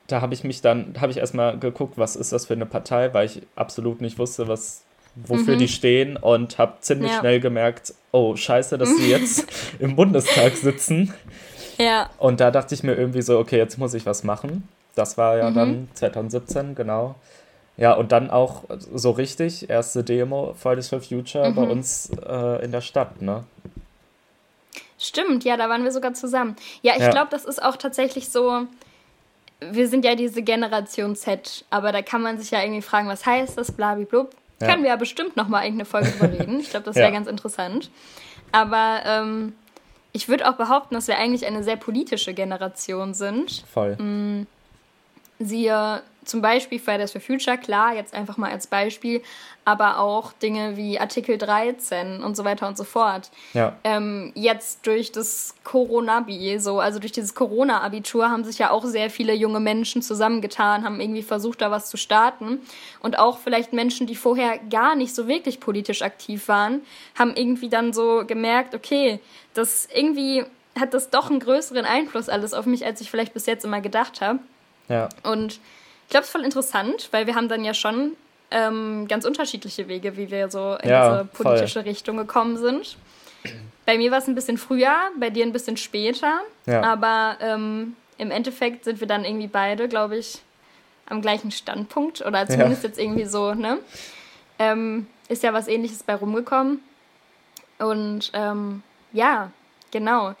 da 0.08 0.20
habe 0.20 0.34
ich 0.34 0.44
mich 0.44 0.60
dann, 0.60 0.94
habe 1.00 1.12
ich 1.12 1.18
erstmal 1.18 1.58
geguckt, 1.58 1.98
was 1.98 2.16
ist 2.16 2.32
das 2.32 2.46
für 2.46 2.54
eine 2.54 2.66
Partei, 2.66 3.14
weil 3.14 3.26
ich 3.26 3.42
absolut 3.54 4.00
nicht 4.00 4.18
wusste, 4.18 4.48
was 4.48 4.82
wofür 5.16 5.54
mhm. 5.54 5.58
die 5.58 5.68
stehen 5.68 6.16
und 6.16 6.58
habe 6.58 6.74
ziemlich 6.80 7.10
ja. 7.10 7.20
schnell 7.20 7.40
gemerkt, 7.40 7.94
oh 8.12 8.36
scheiße, 8.36 8.78
dass 8.78 8.94
sie 8.96 9.10
jetzt 9.10 9.46
im 9.78 9.96
Bundestag 9.96 10.56
sitzen. 10.56 11.12
Ja. 11.78 12.10
Und 12.18 12.40
da 12.40 12.50
dachte 12.50 12.74
ich 12.74 12.82
mir 12.82 12.94
irgendwie 12.94 13.22
so, 13.22 13.38
okay, 13.38 13.56
jetzt 13.56 13.78
muss 13.78 13.94
ich 13.94 14.06
was 14.06 14.24
machen. 14.24 14.68
Das 14.94 15.18
war 15.18 15.36
ja 15.36 15.50
mhm. 15.50 15.54
dann 15.54 15.88
2017, 15.94 16.74
genau. 16.74 17.16
Ja, 17.76 17.92
und 17.92 18.12
dann 18.12 18.30
auch 18.30 18.64
so 18.94 19.10
richtig, 19.10 19.68
erste 19.68 20.02
Demo, 20.02 20.54
Fridays 20.58 20.88
for 20.88 21.00
Future 21.00 21.50
mhm. 21.50 21.54
bei 21.54 21.62
uns 21.62 22.10
äh, 22.26 22.64
in 22.64 22.72
der 22.72 22.80
Stadt, 22.80 23.20
ne? 23.20 23.44
Stimmt, 24.98 25.44
ja, 25.44 25.58
da 25.58 25.68
waren 25.68 25.84
wir 25.84 25.92
sogar 25.92 26.14
zusammen. 26.14 26.56
Ja, 26.80 26.94
ich 26.94 27.02
ja. 27.02 27.10
glaube, 27.10 27.28
das 27.30 27.44
ist 27.44 27.62
auch 27.62 27.76
tatsächlich 27.76 28.30
so, 28.30 28.62
wir 29.60 29.88
sind 29.88 30.06
ja 30.06 30.14
diese 30.14 30.42
Generation 30.42 31.14
Z, 31.16 31.66
aber 31.68 31.92
da 31.92 32.00
kann 32.00 32.22
man 32.22 32.38
sich 32.38 32.50
ja 32.50 32.62
irgendwie 32.62 32.80
fragen, 32.80 33.08
was 33.08 33.26
heißt 33.26 33.58
das, 33.58 33.72
blablablub. 33.72 34.34
Ja. 34.60 34.68
Können 34.68 34.82
wir 34.82 34.90
ja 34.90 34.96
bestimmt 34.96 35.36
noch 35.36 35.48
mal 35.48 35.62
irgendeine 35.62 35.84
Folge 35.84 36.10
drüber 36.10 36.32
reden. 36.38 36.60
Ich 36.60 36.70
glaube, 36.70 36.84
das 36.86 36.96
wäre 36.96 37.08
ja. 37.08 37.12
ganz 37.14 37.28
interessant. 37.28 37.90
Aber 38.52 39.00
ähm, 39.04 39.52
ich 40.12 40.28
würde 40.28 40.48
auch 40.48 40.54
behaupten, 40.54 40.94
dass 40.94 41.08
wir 41.08 41.18
eigentlich 41.18 41.46
eine 41.46 41.62
sehr 41.62 41.76
politische 41.76 42.32
Generation 42.32 43.12
sind. 43.14 43.64
Voll. 43.72 43.96
Mhm. 43.96 44.46
Siehe 45.38 46.02
zum 46.26 46.42
Beispiel 46.42 46.78
Fridays 46.78 47.12
for 47.12 47.20
Future, 47.20 47.56
klar, 47.56 47.94
jetzt 47.94 48.14
einfach 48.14 48.36
mal 48.36 48.50
als 48.50 48.66
Beispiel, 48.66 49.22
aber 49.64 49.98
auch 49.98 50.32
Dinge 50.32 50.76
wie 50.76 50.98
Artikel 50.98 51.38
13 51.38 52.22
und 52.22 52.36
so 52.36 52.44
weiter 52.44 52.68
und 52.68 52.76
so 52.76 52.84
fort. 52.84 53.30
Ja. 53.52 53.76
Ähm, 53.82 54.32
jetzt 54.34 54.86
durch 54.86 55.10
das 55.12 55.54
Corona-Abi, 55.64 56.58
so, 56.58 56.78
also 56.78 56.98
durch 56.98 57.12
dieses 57.12 57.34
Corona-Abitur 57.34 58.30
haben 58.30 58.44
sich 58.44 58.58
ja 58.58 58.70
auch 58.70 58.84
sehr 58.84 59.10
viele 59.10 59.34
junge 59.34 59.60
Menschen 59.60 60.02
zusammengetan, 60.02 60.84
haben 60.84 61.00
irgendwie 61.00 61.22
versucht, 61.22 61.62
da 61.62 61.70
was 61.70 61.88
zu 61.90 61.96
starten. 61.96 62.60
Und 63.00 63.18
auch 63.18 63.38
vielleicht 63.38 63.72
Menschen, 63.72 64.06
die 64.06 64.14
vorher 64.14 64.58
gar 64.70 64.94
nicht 64.94 65.14
so 65.14 65.26
wirklich 65.26 65.58
politisch 65.58 66.02
aktiv 66.02 66.48
waren, 66.48 66.82
haben 67.18 67.34
irgendwie 67.34 67.68
dann 67.68 67.92
so 67.92 68.24
gemerkt, 68.26 68.74
okay, 68.74 69.20
das 69.54 69.88
irgendwie 69.92 70.44
hat 70.78 70.94
das 70.94 71.10
doch 71.10 71.30
einen 71.30 71.40
größeren 71.40 71.84
Einfluss 71.84 72.28
alles 72.28 72.54
auf 72.54 72.66
mich, 72.66 72.84
als 72.84 73.00
ich 73.00 73.10
vielleicht 73.10 73.34
bis 73.34 73.46
jetzt 73.46 73.64
immer 73.64 73.80
gedacht 73.80 74.20
habe. 74.20 74.38
Ja. 74.88 75.08
Und 75.22 75.58
ich 76.06 76.10
glaube, 76.10 76.22
es 76.22 76.28
ist 76.28 76.32
voll 76.32 76.44
interessant, 76.44 77.08
weil 77.10 77.26
wir 77.26 77.34
haben 77.34 77.48
dann 77.48 77.64
ja 77.64 77.74
schon 77.74 78.12
ähm, 78.52 79.08
ganz 79.08 79.24
unterschiedliche 79.24 79.88
Wege, 79.88 80.16
wie 80.16 80.30
wir 80.30 80.48
so 80.50 80.76
in 80.82 80.88
ja, 80.88 81.10
diese 81.10 81.24
politische 81.24 81.80
voll. 81.80 81.88
Richtung 81.88 82.16
gekommen 82.16 82.56
sind. 82.56 82.96
Bei 83.84 83.98
mir 83.98 84.10
war 84.10 84.18
es 84.18 84.28
ein 84.28 84.34
bisschen 84.34 84.58
früher, 84.58 84.94
bei 85.18 85.30
dir 85.30 85.44
ein 85.44 85.52
bisschen 85.52 85.76
später. 85.76 86.40
Ja. 86.66 86.82
Aber 86.82 87.36
ähm, 87.40 87.96
im 88.18 88.30
Endeffekt 88.30 88.84
sind 88.84 89.00
wir 89.00 89.06
dann 89.06 89.24
irgendwie 89.24 89.48
beide, 89.48 89.88
glaube 89.88 90.16
ich, 90.16 90.42
am 91.06 91.22
gleichen 91.22 91.50
Standpunkt. 91.50 92.24
Oder 92.24 92.46
zumindest 92.46 92.84
ja. 92.84 92.88
jetzt 92.88 92.98
irgendwie 93.00 93.24
so, 93.24 93.54
ne? 93.54 93.78
Ähm, 94.58 95.06
ist 95.28 95.42
ja 95.42 95.52
was 95.52 95.68
ähnliches 95.68 96.02
bei 96.02 96.14
rumgekommen. 96.14 96.80
Und 97.78 98.30
ähm, 98.32 98.82
ja, 99.12 99.50
genau. 99.90 100.34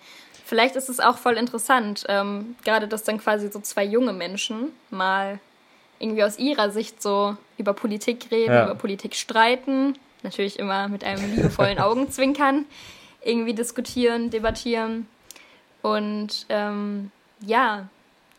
Vielleicht 0.44 0.76
ist 0.76 0.88
es 0.88 1.00
auch 1.00 1.18
voll 1.18 1.36
interessant, 1.36 2.04
ähm, 2.08 2.54
gerade 2.64 2.86
dass 2.86 3.02
dann 3.02 3.18
quasi 3.18 3.50
so 3.50 3.58
zwei 3.58 3.84
junge 3.84 4.12
Menschen 4.12 4.68
mal 4.90 5.40
irgendwie 5.98 6.24
aus 6.24 6.38
ihrer 6.38 6.70
Sicht 6.70 7.02
so 7.02 7.36
über 7.58 7.72
Politik 7.72 8.28
reden, 8.30 8.52
ja. 8.52 8.64
über 8.64 8.74
Politik 8.74 9.14
streiten, 9.14 9.94
natürlich 10.22 10.58
immer 10.58 10.88
mit 10.88 11.04
einem 11.04 11.34
liebevollen 11.34 11.78
Augenzwinkern, 11.80 12.66
irgendwie 13.24 13.54
diskutieren, 13.54 14.30
debattieren. 14.30 15.08
Und 15.82 16.46
ähm, 16.48 17.10
ja, 17.40 17.88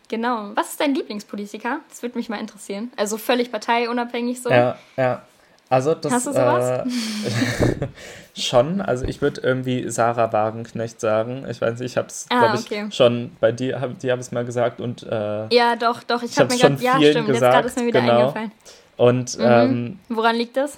genau. 0.08 0.52
Was 0.56 0.72
ist 0.72 0.80
dein 0.80 0.94
Lieblingspolitiker? 0.94 1.80
Das 1.90 2.02
würde 2.02 2.18
mich 2.18 2.30
mal 2.30 2.40
interessieren. 2.40 2.92
Also 2.96 3.18
völlig 3.18 3.52
parteiunabhängig 3.52 4.42
so. 4.42 4.50
Ja, 4.50 4.78
ja. 4.98 5.22
Also 5.70 5.94
das 5.94 6.12
Hast 6.12 6.28
du 6.28 6.32
sowas? 6.32 6.86
Äh, 6.86 7.88
schon. 8.40 8.80
Also 8.80 9.06
ich 9.06 9.22
würde 9.22 9.42
irgendwie 9.42 9.90
Sarah 9.90 10.32
Wagenknecht 10.32 11.02
sagen. 11.02 11.46
Ich 11.50 11.60
weiß 11.60 11.80
nicht, 11.80 11.92
ich 11.92 11.98
habe 11.98 12.08
es, 12.08 12.26
ah, 12.30 12.40
glaube 12.40 12.58
ich, 12.58 12.66
okay. 12.66 12.88
schon 12.92 13.32
bei 13.40 13.52
dir, 13.52 13.82
hab, 13.82 14.00
die 14.00 14.12
habe 14.12 14.22
es 14.22 14.32
mal 14.32 14.46
gesagt 14.46 14.80
und 14.80 15.04
äh, 15.04 15.54
Ja, 15.54 15.76
doch, 15.76 16.04
doch. 16.04 16.24
Ich, 16.24 16.32
ich 16.32 16.40
habe 16.40 16.54
mir 16.54 16.60
gerade, 16.60 16.82
ja 16.82 16.96
stimmt, 16.98 17.28
gesagt, 17.28 17.30
jetzt 17.30 17.42
gerade 17.42 17.68
ist 17.68 17.80
mir 17.80 17.86
wieder 17.86 18.02
genau. 18.02 18.20
eingefallen. 18.20 18.52
Und 18.96 19.38
mhm. 19.38 19.46
ähm, 19.46 20.00
woran 20.10 20.36
liegt 20.36 20.56
das? 20.56 20.78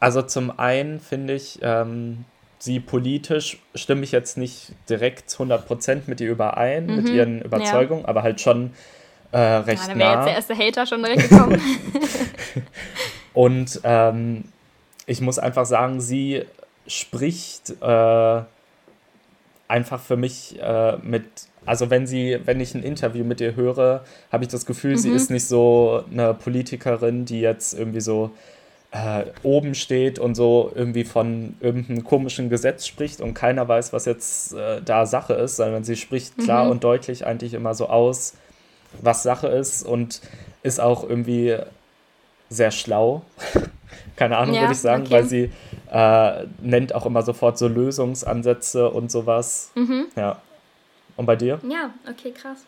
Also 0.00 0.22
zum 0.22 0.58
einen 0.58 1.00
finde 1.00 1.34
ich, 1.34 1.58
ähm, 1.62 2.24
sie 2.58 2.80
politisch 2.80 3.58
stimme 3.74 4.04
ich 4.04 4.12
jetzt 4.12 4.38
nicht 4.38 4.72
direkt 4.88 5.30
100% 5.30 6.02
mit 6.06 6.20
ihr 6.20 6.30
überein, 6.30 6.86
mhm. 6.86 6.96
mit 6.96 7.08
ihren 7.10 7.42
Überzeugungen, 7.42 8.02
ja. 8.02 8.08
aber 8.08 8.22
halt 8.22 8.40
schon 8.40 8.72
äh, 9.32 9.38
recht 9.38 9.82
ja, 9.82 9.88
dann 9.88 9.98
wäre 9.98 10.14
jetzt 10.14 10.48
der 10.48 10.56
erste 10.56 10.56
Hater 10.56 10.86
schon 10.86 11.02
direkt 11.02 11.28
gekommen. 11.28 11.60
Und 13.38 13.82
ähm, 13.84 14.42
ich 15.06 15.20
muss 15.20 15.38
einfach 15.38 15.64
sagen, 15.64 16.00
sie 16.00 16.42
spricht 16.88 17.70
äh, 17.80 18.42
einfach 19.68 20.00
für 20.00 20.16
mich 20.16 20.60
äh, 20.60 20.96
mit, 20.96 21.22
also 21.64 21.88
wenn 21.88 22.08
sie, 22.08 22.40
wenn 22.46 22.58
ich 22.58 22.74
ein 22.74 22.82
Interview 22.82 23.24
mit 23.24 23.40
ihr 23.40 23.54
höre, 23.54 24.02
habe 24.32 24.42
ich 24.42 24.50
das 24.50 24.66
Gefühl, 24.66 24.94
mhm. 24.94 24.96
sie 24.96 25.10
ist 25.10 25.30
nicht 25.30 25.46
so 25.46 26.02
eine 26.10 26.34
Politikerin, 26.34 27.26
die 27.26 27.40
jetzt 27.40 27.74
irgendwie 27.74 28.00
so 28.00 28.32
äh, 28.90 29.26
oben 29.44 29.76
steht 29.76 30.18
und 30.18 30.34
so 30.34 30.72
irgendwie 30.74 31.04
von 31.04 31.54
irgendeinem 31.60 32.02
komischen 32.02 32.50
Gesetz 32.50 32.88
spricht 32.88 33.20
und 33.20 33.34
keiner 33.34 33.68
weiß, 33.68 33.92
was 33.92 34.04
jetzt 34.04 34.52
äh, 34.54 34.82
da 34.84 35.06
Sache 35.06 35.34
ist, 35.34 35.54
sondern 35.54 35.84
sie 35.84 35.94
spricht 35.94 36.36
klar 36.38 36.64
mhm. 36.64 36.72
und 36.72 36.82
deutlich 36.82 37.24
eigentlich 37.24 37.54
immer 37.54 37.74
so 37.74 37.88
aus, 37.88 38.34
was 39.00 39.22
Sache 39.22 39.46
ist 39.46 39.86
und 39.86 40.22
ist 40.64 40.80
auch 40.80 41.08
irgendwie 41.08 41.56
sehr 42.48 42.70
schlau. 42.70 43.22
Keine 44.16 44.36
Ahnung, 44.36 44.54
ja, 44.54 44.62
würde 44.62 44.72
ich 44.72 44.80
sagen, 44.80 45.02
okay. 45.02 45.12
weil 45.12 45.24
sie 45.24 45.50
äh, 45.90 46.46
nennt 46.60 46.94
auch 46.94 47.06
immer 47.06 47.22
sofort 47.22 47.58
so 47.58 47.68
Lösungsansätze 47.68 48.90
und 48.90 49.10
sowas. 49.10 49.70
Mhm. 49.74 50.06
Ja. 50.16 50.38
Und 51.16 51.26
bei 51.26 51.36
dir? 51.36 51.60
Ja, 51.68 51.90
okay, 52.08 52.32
krass. 52.32 52.58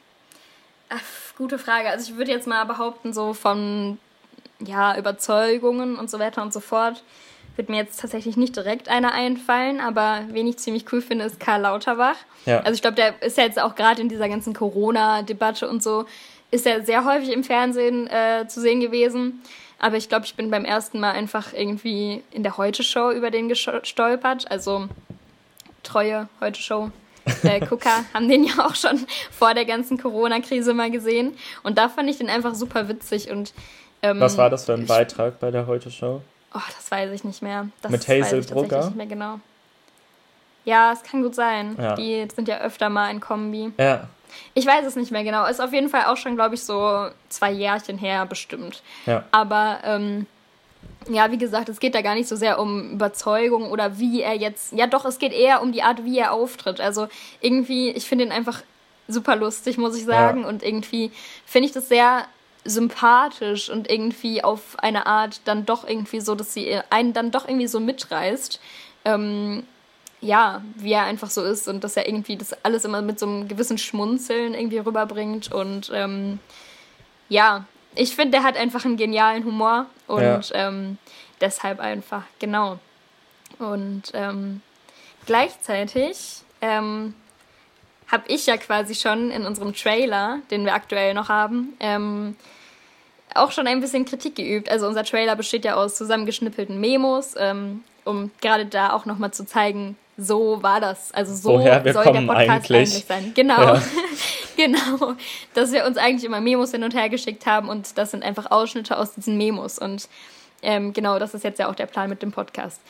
Ach, 0.88 1.36
gute 1.36 1.58
Frage. 1.58 1.88
Also 1.88 2.10
ich 2.10 2.18
würde 2.18 2.30
jetzt 2.30 2.46
mal 2.46 2.64
behaupten, 2.64 3.12
so 3.12 3.34
von 3.34 3.98
ja, 4.58 4.96
Überzeugungen 4.96 5.96
und 5.96 6.10
so 6.10 6.18
weiter 6.18 6.42
und 6.42 6.52
so 6.52 6.60
fort, 6.60 7.02
wird 7.56 7.68
mir 7.68 7.76
jetzt 7.76 8.00
tatsächlich 8.00 8.36
nicht 8.36 8.56
direkt 8.56 8.88
einer 8.88 9.12
einfallen, 9.12 9.80
aber 9.80 10.22
wen 10.30 10.46
ich 10.46 10.58
ziemlich 10.58 10.90
cool 10.92 11.02
finde, 11.02 11.24
ist 11.24 11.40
Karl 11.40 11.62
Lauterbach. 11.62 12.16
Ja. 12.46 12.60
Also 12.60 12.72
ich 12.72 12.82
glaube, 12.82 12.96
der 12.96 13.22
ist 13.22 13.36
ja 13.36 13.44
jetzt 13.44 13.60
auch 13.60 13.74
gerade 13.74 14.00
in 14.00 14.08
dieser 14.08 14.28
ganzen 14.28 14.54
Corona-Debatte 14.54 15.68
und 15.68 15.82
so, 15.82 16.06
ist 16.50 16.66
er 16.66 16.84
sehr 16.84 17.04
häufig 17.04 17.32
im 17.32 17.44
Fernsehen 17.44 18.08
äh, 18.08 18.46
zu 18.48 18.60
sehen 18.60 18.80
gewesen. 18.80 19.42
Aber 19.80 19.96
ich 19.96 20.08
glaube, 20.08 20.26
ich 20.26 20.34
bin 20.34 20.50
beim 20.50 20.64
ersten 20.64 21.00
Mal 21.00 21.12
einfach 21.12 21.52
irgendwie 21.54 22.22
in 22.30 22.42
der 22.42 22.58
Heute-Show 22.58 23.10
über 23.10 23.30
den 23.30 23.48
gestolpert. 23.48 24.50
Also 24.50 24.88
treue 25.82 26.28
Heute-Show. 26.40 26.90
Äh, 27.42 27.60
Gucker 27.60 28.04
haben 28.14 28.28
den 28.28 28.44
ja 28.44 28.66
auch 28.66 28.74
schon 28.74 29.06
vor 29.30 29.54
der 29.54 29.64
ganzen 29.64 29.98
Corona-Krise 29.98 30.74
mal 30.74 30.90
gesehen. 30.90 31.34
Und 31.62 31.78
da 31.78 31.88
fand 31.88 32.10
ich 32.10 32.18
den 32.18 32.28
einfach 32.28 32.54
super 32.54 32.88
witzig. 32.88 33.30
Und, 33.30 33.54
ähm, 34.02 34.20
Was 34.20 34.36
war 34.36 34.50
das 34.50 34.66
für 34.66 34.74
ein 34.74 34.86
Beitrag 34.86 35.40
bei 35.40 35.50
der 35.50 35.66
Heute-Show? 35.66 36.20
Oh, 36.54 36.60
das 36.76 36.90
weiß 36.90 37.10
ich 37.12 37.24
nicht 37.24 37.40
mehr. 37.42 37.68
Das 37.80 37.90
Mit 37.90 38.06
Hazel 38.06 38.42
Brugger? 38.42 38.84
nicht 38.84 38.96
mehr 38.96 39.06
genau. 39.06 39.40
Ja, 40.66 40.92
es 40.92 41.02
kann 41.02 41.22
gut 41.22 41.34
sein. 41.34 41.76
Ja. 41.80 41.94
Die 41.94 42.26
sind 42.34 42.48
ja 42.48 42.60
öfter 42.60 42.90
mal 42.90 43.10
in 43.10 43.20
Kombi. 43.20 43.72
Ja. 43.78 44.08
Ich 44.54 44.66
weiß 44.66 44.84
es 44.86 44.96
nicht 44.96 45.10
mehr 45.10 45.24
genau. 45.24 45.46
Ist 45.46 45.60
auf 45.60 45.72
jeden 45.72 45.88
Fall 45.88 46.06
auch 46.06 46.16
schon, 46.16 46.36
glaube 46.36 46.54
ich, 46.54 46.62
so 46.62 47.08
zwei 47.28 47.50
Jährchen 47.50 47.98
her 47.98 48.26
bestimmt. 48.26 48.82
Ja. 49.06 49.24
Aber 49.30 49.78
ähm, 49.84 50.26
ja, 51.08 51.30
wie 51.30 51.38
gesagt, 51.38 51.68
es 51.68 51.80
geht 51.80 51.94
da 51.94 52.02
gar 52.02 52.14
nicht 52.14 52.28
so 52.28 52.36
sehr 52.36 52.58
um 52.58 52.92
Überzeugung 52.92 53.70
oder 53.70 53.98
wie 53.98 54.22
er 54.22 54.34
jetzt. 54.34 54.72
Ja, 54.72 54.86
doch, 54.86 55.04
es 55.04 55.18
geht 55.18 55.32
eher 55.32 55.62
um 55.62 55.72
die 55.72 55.82
Art, 55.82 56.04
wie 56.04 56.18
er 56.18 56.32
auftritt. 56.32 56.80
Also 56.80 57.08
irgendwie, 57.40 57.90
ich 57.90 58.06
finde 58.06 58.24
ihn 58.24 58.32
einfach 58.32 58.62
super 59.08 59.36
lustig, 59.36 59.78
muss 59.78 59.96
ich 59.96 60.04
sagen. 60.04 60.42
Ja. 60.42 60.48
Und 60.48 60.62
irgendwie 60.62 61.10
finde 61.46 61.66
ich 61.66 61.72
das 61.72 61.88
sehr 61.88 62.26
sympathisch 62.64 63.70
und 63.70 63.90
irgendwie 63.90 64.44
auf 64.44 64.78
eine 64.78 65.06
Art 65.06 65.40
dann 65.46 65.64
doch 65.64 65.88
irgendwie 65.88 66.20
so, 66.20 66.34
dass 66.34 66.52
sie 66.52 66.78
einen 66.90 67.12
dann 67.12 67.30
doch 67.30 67.48
irgendwie 67.48 67.66
so 67.66 67.80
mitreißt. 67.80 68.60
Ähm, 69.06 69.64
ja, 70.20 70.62
wie 70.76 70.92
er 70.92 71.04
einfach 71.04 71.30
so 71.30 71.42
ist 71.42 71.66
und 71.68 71.82
dass 71.82 71.96
er 71.96 72.06
irgendwie 72.06 72.36
das 72.36 72.52
alles 72.64 72.84
immer 72.84 73.02
mit 73.02 73.18
so 73.18 73.26
einem 73.26 73.48
gewissen 73.48 73.78
Schmunzeln 73.78 74.54
irgendwie 74.54 74.78
rüberbringt. 74.78 75.50
Und 75.52 75.90
ähm, 75.94 76.38
ja, 77.28 77.64
ich 77.94 78.14
finde, 78.14 78.32
der 78.32 78.42
hat 78.42 78.56
einfach 78.56 78.84
einen 78.84 78.96
genialen 78.96 79.44
Humor 79.44 79.86
und 80.06 80.20
ja. 80.22 80.68
ähm, 80.68 80.98
deshalb 81.40 81.80
einfach, 81.80 82.24
genau. 82.38 82.78
Und 83.58 84.04
ähm, 84.12 84.60
gleichzeitig 85.26 86.42
ähm, 86.60 87.14
habe 88.08 88.24
ich 88.28 88.46
ja 88.46 88.56
quasi 88.56 88.94
schon 88.94 89.30
in 89.30 89.46
unserem 89.46 89.74
Trailer, 89.74 90.40
den 90.50 90.64
wir 90.64 90.74
aktuell 90.74 91.14
noch 91.14 91.28
haben, 91.28 91.74
ähm, 91.80 92.36
auch 93.34 93.52
schon 93.52 93.66
ein 93.66 93.80
bisschen 93.80 94.04
Kritik 94.04 94.34
geübt. 94.34 94.68
Also 94.68 94.86
unser 94.86 95.04
Trailer 95.04 95.36
besteht 95.36 95.64
ja 95.64 95.76
aus 95.76 95.94
zusammengeschnippelten 95.94 96.80
Memos, 96.80 97.34
ähm, 97.38 97.84
um 98.04 98.30
gerade 98.40 98.66
da 98.66 98.92
auch 98.92 99.06
nochmal 99.06 99.32
zu 99.32 99.46
zeigen, 99.46 99.96
so 100.20 100.62
war 100.62 100.80
das. 100.80 101.12
Also 101.12 101.34
so 101.34 101.58
Woher 101.58 101.84
wir 101.84 101.92
soll 101.92 102.04
der 102.04 102.12
Podcast 102.12 102.38
eigentlich, 102.38 102.76
eigentlich 102.76 103.04
sein. 103.06 103.32
Genau. 103.34 103.62
Ja. 103.62 103.82
genau. 104.56 105.14
Dass 105.54 105.72
wir 105.72 105.86
uns 105.86 105.96
eigentlich 105.96 106.24
immer 106.24 106.40
Memos 106.40 106.70
hin 106.70 106.84
und 106.84 106.94
her 106.94 107.08
geschickt 107.08 107.46
haben 107.46 107.68
und 107.68 107.96
das 107.96 108.10
sind 108.10 108.22
einfach 108.22 108.50
Ausschnitte 108.50 108.98
aus 108.98 109.14
diesen 109.14 109.36
Memos. 109.36 109.78
Und 109.78 110.08
ähm, 110.62 110.92
genau, 110.92 111.18
das 111.18 111.34
ist 111.34 111.44
jetzt 111.44 111.58
ja 111.58 111.68
auch 111.68 111.74
der 111.74 111.86
Plan 111.86 112.10
mit 112.10 112.22
dem 112.22 112.32
Podcast. 112.32 112.80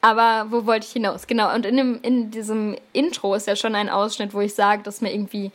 Aber 0.00 0.46
wo 0.50 0.64
wollte 0.64 0.86
ich 0.86 0.92
hinaus? 0.92 1.26
Genau, 1.26 1.52
und 1.52 1.66
in, 1.66 1.76
dem, 1.76 1.98
in 2.02 2.30
diesem 2.30 2.76
Intro 2.92 3.34
ist 3.34 3.46
ja 3.46 3.56
schon 3.56 3.74
ein 3.74 3.88
Ausschnitt, 3.88 4.32
wo 4.32 4.40
ich 4.40 4.54
sage, 4.54 4.82
dass 4.82 5.00
mir 5.00 5.12
irgendwie 5.12 5.50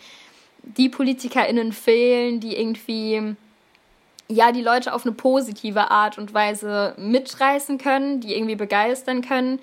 die 0.63 0.90
PolitikerInnen 0.90 1.72
fehlen, 1.72 2.40
die 2.40 2.56
irgendwie 2.56 3.36
ja, 4.30 4.52
die 4.52 4.62
Leute 4.62 4.94
auf 4.94 5.06
eine 5.06 5.13
positive 5.13 5.92
Art 5.92 6.18
und 6.18 6.34
Weise 6.34 6.94
mitreißen 6.98 7.78
können, 7.78 8.22
die 8.22 8.36
irgendwie 8.36 8.56
begeistern 8.56 9.22
können, 9.22 9.60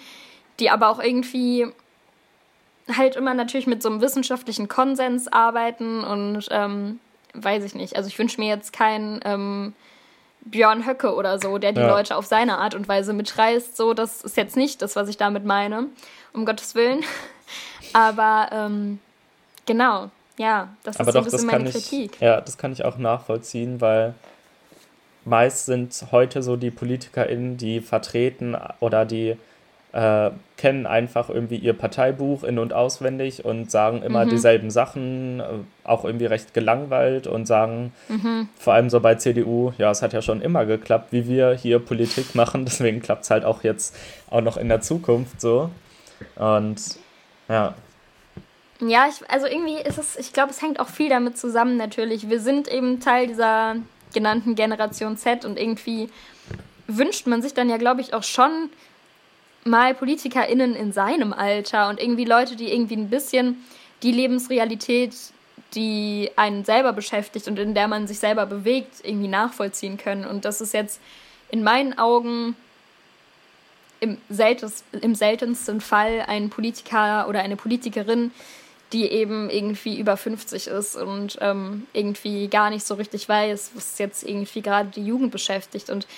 die 0.61 0.71
aber 0.71 0.89
auch 0.89 1.01
irgendwie 1.01 1.67
halt 2.97 3.17
immer 3.17 3.35
natürlich 3.35 3.67
mit 3.67 3.83
so 3.83 3.89
einem 3.89 4.01
wissenschaftlichen 4.01 4.69
Konsens 4.69 5.29
arbeiten 5.29 6.05
und 6.05 6.47
ähm, 6.51 7.01
weiß 7.35 7.65
ich 7.65 7.75
nicht. 7.75 7.97
Also 7.97 8.09
ich 8.09 8.19
wünsche 8.19 8.41
mir 8.41 8.49
jetzt 8.49 8.73
keinen 8.73 9.21
ähm, 9.25 9.75
Björn 10.43 10.87
Höcke 10.87 11.15
oder 11.15 11.39
so, 11.39 11.59
der 11.59 11.73
die 11.73 11.81
ja. 11.81 11.89
Leute 11.89 12.17
auf 12.17 12.27
seine 12.27 12.59
Art 12.59 12.75
und 12.75 12.89
Weise 12.89 13.13
mitreißt. 13.13 13.77
So, 13.77 13.95
das 13.95 14.23
ist 14.23 14.37
jetzt 14.37 14.57
nicht 14.57 14.83
das, 14.83 14.97
was 14.97 15.09
ich 15.09 15.17
damit 15.17 15.45
meine, 15.45 15.87
um 16.33 16.45
Gottes 16.45 16.75
Willen. 16.75 17.05
Aber 17.93 18.49
ähm, 18.53 18.99
genau, 19.67 20.11
ja, 20.39 20.69
das 20.83 20.99
Aber 20.99 21.09
ist 21.09 21.15
doch, 21.15 21.23
so 21.25 21.29
ein 21.29 21.33
bisschen 21.33 21.47
meine 21.47 21.71
Kritik. 21.71 22.13
Ich, 22.15 22.21
ja, 22.21 22.41
das 22.41 22.57
kann 22.57 22.73
ich 22.73 22.85
auch 22.85 22.97
nachvollziehen, 22.97 23.81
weil 23.81 24.15
meist 25.25 25.67
sind 25.67 26.07
heute 26.13 26.43
so 26.43 26.57
die 26.57 26.71
PolitikerInnen, 26.71 27.57
die 27.57 27.81
vertreten 27.81 28.57
oder 28.81 29.05
die 29.05 29.37
äh, 29.93 30.31
kennen 30.57 30.87
einfach 30.87 31.31
irgendwie 31.31 31.57
ihr 31.57 31.73
Parteibuch 31.73 32.45
in- 32.45 32.59
und 32.59 32.73
auswendig 32.73 33.45
und 33.45 33.71
sagen 33.71 34.03
immer 34.03 34.25
mhm. 34.25 34.31
dieselben 34.31 34.71
Sachen, 34.71 35.41
äh, 35.41 35.45
auch 35.85 36.05
irgendwie 36.05 36.27
recht 36.27 36.55
gelangweilt 36.55 37.27
und 37.27 37.47
sagen, 37.47 37.93
mhm. 38.09 38.49
vor 38.57 38.75
allem 38.75 38.91
so 38.91 39.01
bei 39.01 39.17
CDU, 39.17 39.73
ja, 39.79 39.91
es 39.91 40.03
hat 40.03 40.13
ja 40.13 40.23
schon 40.23 40.43
immer 40.43 40.67
geklappt, 40.67 41.13
wie 41.13 41.27
wir 41.27 41.53
hier 41.53 41.79
Politik 41.79 42.35
machen, 42.35 42.65
deswegen 42.65 43.01
klappt 43.01 43.25
es 43.25 43.31
halt 43.31 43.45
auch 43.45 43.65
jetzt 43.65 43.97
auch 44.31 44.43
noch 44.43 44.57
in 44.57 44.69
der 44.69 44.81
Zukunft 44.81 45.41
so. 45.41 45.71
Und 46.37 46.81
ja. 47.49 47.75
Ja, 48.81 49.07
ich, 49.09 49.29
also 49.31 49.47
irgendwie 49.47 49.81
ist 49.81 49.99
es, 49.99 50.17
ich 50.17 50.33
glaube, 50.33 50.51
es 50.51 50.63
hängt 50.63 50.79
auch 50.79 50.89
viel 50.89 51.09
damit 51.09 51.37
zusammen 51.37 51.77
natürlich. 51.77 52.31
Wir 52.31 52.41
sind 52.41 52.69
eben 52.69 53.01
Teil 53.01 53.27
dieser 53.27 53.77
genannten 54.15 54.55
Generation 54.55 55.17
Z 55.17 55.45
und 55.45 55.59
irgendwie 55.59 56.09
wünscht 56.87 57.27
man 57.27 57.43
sich 57.43 57.55
dann 57.55 57.69
ja, 57.69 57.77
glaube 57.77 58.01
ich, 58.01 58.15
auch 58.15 58.23
schon 58.23 58.71
mal 59.65 59.95
PolitikerInnen 59.95 60.75
in 60.75 60.93
seinem 60.93 61.33
Alter 61.33 61.89
und 61.89 62.01
irgendwie 62.01 62.25
Leute, 62.25 62.57
die 62.57 62.73
irgendwie 62.73 62.97
ein 62.97 63.11
bisschen 63.11 63.65
die 64.03 64.13
Lebensrealität, 64.13 65.15
die 65.75 66.31
einen 66.37 66.65
selber 66.65 66.93
beschäftigt 66.93 67.47
und 67.49 67.59
in 67.59 67.75
der 67.75 67.89
man 67.89 68.07
sich 68.07 68.19
selber 68.19 68.47
bewegt, 68.47 68.97
irgendwie 69.03 69.29
nachvollziehen 69.29 69.99
können. 69.99 70.25
Und 70.25 70.45
das 70.45 70.61
ist 70.61 70.75
jetzt 70.75 71.01
in 71.51 71.63
meinen 71.63 71.99
Augen 71.99 72.57
im, 74.01 74.19
seltensten, 74.29 75.01
im 75.01 75.15
seltensten 75.15 75.81
Fall 75.81 76.25
ein 76.27 76.51
Politiker 76.51 77.29
oder 77.29 77.41
eine 77.41 77.57
Politikerin, 77.57 78.33
die 78.93 79.05
eben 79.05 79.51
irgendwie 79.51 79.99
über 80.01 80.17
50 80.17 80.67
ist 80.67 80.97
und 80.97 81.39
ähm, 81.41 81.87
irgendwie 81.93 82.49
gar 82.49 82.71
nicht 82.71 82.85
so 82.85 82.95
richtig 82.95 83.29
weiß, 83.29 83.73
was 83.75 83.99
jetzt 83.99 84.25
irgendwie 84.25 84.63
gerade 84.63 84.89
die 84.89 85.05
Jugend 85.05 85.31
beschäftigt. 85.31 85.91
Und 85.91 86.09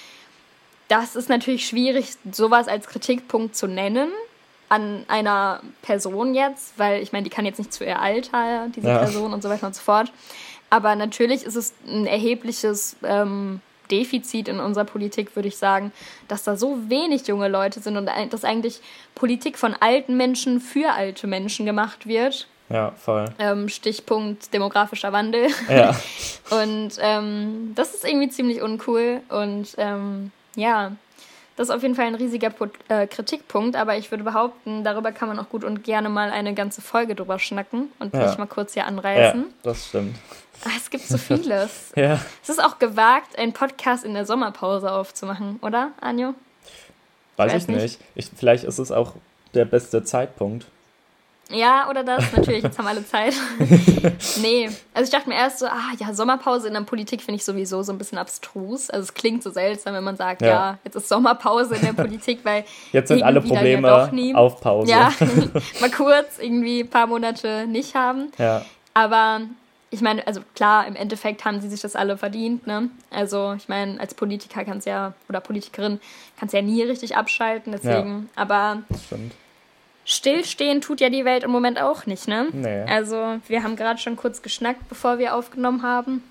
das 0.93 1.17
ist 1.17 1.31
natürlich 1.31 1.67
schwierig, 1.67 2.11
sowas 2.31 2.69
als 2.69 2.87
Kritikpunkt 2.87 3.57
zu 3.57 3.67
nennen 3.67 4.11
an 4.69 5.05
einer 5.09 5.63
Person 5.81 6.35
jetzt, 6.35 6.79
weil 6.79 7.03
ich 7.03 7.13
meine, 7.13 7.25
die 7.25 7.31
kann 7.31 7.47
jetzt 7.47 7.59
nicht 7.59 7.73
zu 7.73 7.83
ihr 7.83 7.99
Alter, 7.99 8.69
diese 8.77 8.89
ja. 8.89 8.99
Person 8.99 9.33
und 9.33 9.43
so 9.43 9.49
weiter 9.49 9.67
und 9.67 9.75
so 9.75 9.81
fort. 9.81 10.13
Aber 10.69 10.95
natürlich 10.95 11.45
ist 11.45 11.57
es 11.57 11.73
ein 11.87 12.07
erhebliches 12.07 12.97
ähm, 13.03 13.63
Defizit 13.91 14.49
in 14.49 14.61
unserer 14.61 14.85
Politik, 14.85 15.35
würde 15.35 15.49
ich 15.49 15.57
sagen, 15.57 15.93
dass 16.29 16.45
da 16.45 16.57
so 16.57 16.91
wenig 16.91 17.27
junge 17.27 17.49
Leute 17.49 17.81
sind 17.81 17.97
und 17.97 18.11
dass 18.29 18.45
eigentlich 18.45 18.81
Politik 19.15 19.57
von 19.59 19.75
alten 19.81 20.19
Menschen 20.19 20.61
für 20.61 20.93
alte 20.93 21.27
Menschen 21.27 21.65
gemacht 21.65 22.07
wird. 22.07 22.49
Ja, 22.69 22.93
voll. 22.99 23.27
Ähm, 23.39 23.71
Stichpunkt 23.71 24.53
demografischer 24.53 25.13
Wandel. 25.15 25.49
Ja. 25.71 25.97
und 26.51 26.93
ähm, 27.01 27.73
das 27.75 27.95
ist 27.95 28.07
irgendwie 28.07 28.29
ziemlich 28.29 28.61
uncool. 28.61 29.23
Und 29.31 29.75
ähm, 29.79 30.33
ja, 30.57 30.93
das 31.57 31.69
ist 31.69 31.75
auf 31.75 31.83
jeden 31.83 31.95
Fall 31.95 32.07
ein 32.07 32.15
riesiger 32.15 32.51
äh, 32.89 33.07
Kritikpunkt, 33.07 33.77
aber 33.77 33.97
ich 33.97 34.11
würde 34.11 34.25
behaupten, 34.25 34.85
darüber 34.85 35.13
kann 35.13 35.29
man 35.29 35.39
auch 35.39 35.49
gut 35.51 35.65
und 35.65 35.85
gerne 35.85 36.09
mal 36.09 36.31
eine 36.31 36.55
ganze 36.55 36.81
Folge 36.81 37.15
drüber 37.15 37.39
schnacken 37.39 37.91
und 37.99 38.15
ja. 38.15 38.27
nicht 38.27 38.39
mal 38.39 38.47
kurz 38.47 38.75
hier 38.75 38.87
anreißen. 38.87 39.41
Ja, 39.43 39.51
das 39.63 39.89
stimmt. 39.89 40.17
Ah, 40.65 40.71
es 40.77 40.89
gibt 40.89 41.05
so 41.05 41.19
vieles. 41.19 41.93
ja. 41.97 42.21
Es 42.43 42.49
ist 42.49 42.63
auch 42.63 42.79
gewagt, 42.79 43.39
einen 43.39 43.53
Podcast 43.53 44.05
in 44.05 44.15
der 44.15 44.25
Sommerpause 44.25 44.91
aufzumachen, 44.91 45.59
oder, 45.61 45.91
Anjo? 46.01 46.35
Weiß, 47.37 47.53
Weiß 47.53 47.63
ich 47.63 47.69
nicht. 47.69 47.83
nicht. 47.83 48.01
Ich, 48.15 48.31
vielleicht 48.35 48.65
ist 48.65 48.79
es 48.79 48.91
auch 48.91 49.15
der 49.55 49.65
beste 49.65 50.05
Zeitpunkt. 50.05 50.67
Ja, 51.51 51.89
oder 51.91 52.03
das, 52.03 52.33
natürlich, 52.35 52.63
jetzt 52.63 52.79
haben 52.79 52.87
alle 52.87 53.07
Zeit. 53.07 53.35
nee, 54.41 54.71
also 54.95 55.05
ich 55.05 55.11
dachte 55.11 55.29
mir 55.29 55.35
erst 55.35 55.59
so, 55.59 55.67
ah 55.67 55.93
ja, 55.99 56.15
Sommerpause 56.15 56.69
in 56.69 56.75
der 56.75 56.81
Politik 56.83 57.21
finde 57.21 57.37
ich 57.37 57.45
sowieso 57.45 57.83
so 57.83 57.93
ein 57.93 57.99
bisschen 57.99 58.19
abstrus. 58.19 58.89
Also 58.89 59.05
es 59.05 59.15
klingt 59.15 59.43
so 59.43 59.51
seltsam, 59.51 59.95
wenn 59.95 60.05
man 60.05 60.17
sagt, 60.17 60.43
ja, 60.43 60.49
ja 60.49 60.79
jetzt 60.85 60.97
ist 60.97 61.09
Sommerpause 61.09 61.75
in 61.75 61.83
der 61.83 61.93
Politik, 61.93 62.41
weil 62.45 62.65
jetzt 62.93 63.09
sind 63.09 63.23
alle 63.23 63.41
Probleme 63.41 63.89
ja 63.89 64.35
auf 64.35 64.61
Pause. 64.61 64.91
Ja, 64.91 65.13
mal 65.81 65.91
kurz 65.91 66.39
irgendwie 66.39 66.81
ein 66.81 66.91
paar 66.91 67.07
Monate 67.07 67.67
nicht 67.67 67.95
haben. 67.95 68.33
Ja. 68.39 68.65
Aber 68.95 69.43
ich 69.91 70.01
meine, 70.01 70.27
also 70.27 70.41
klar, 70.55 70.87
im 70.87 70.97
Endeffekt 70.97 71.45
haben 71.45 71.61
sie 71.61 71.69
sich 71.69 71.83
das 71.83 71.97
alle 71.97 72.17
verdient, 72.17 72.67
ne? 72.67 72.89
Also 73.11 73.55
ich 73.59 73.69
meine, 73.69 74.01
als 74.01 74.15
Politiker 74.15 74.65
kannst 74.65 74.87
ja, 74.87 75.13
oder 75.29 75.41
Politikerin 75.41 76.01
kannst 76.39 76.55
ja 76.55 76.63
nie 76.63 76.83
richtig 76.83 77.15
abschalten, 77.15 77.73
deswegen, 77.73 78.31
ja, 78.35 78.43
aber 78.43 78.83
stimmt 79.05 79.33
Stillstehen 80.05 80.81
tut 80.81 81.01
ja 81.01 81.11
die 81.11 81.25
Welt 81.25 81.45
im 81.45 81.51
Moment 81.51 81.81
auch 81.81 82.07
nicht, 82.07 82.27
ne? 82.27 82.49
Nee. 82.53 82.83
Also, 82.89 83.39
wir 83.47 83.63
haben 83.63 83.77
gerade 83.77 84.01
schon 84.01 84.17
kurz 84.17 84.43
geschnackt, 84.43 84.89
bevor 84.89 85.19
wir 85.19 85.35
aufgenommen 85.37 85.83
haben. 85.83 86.23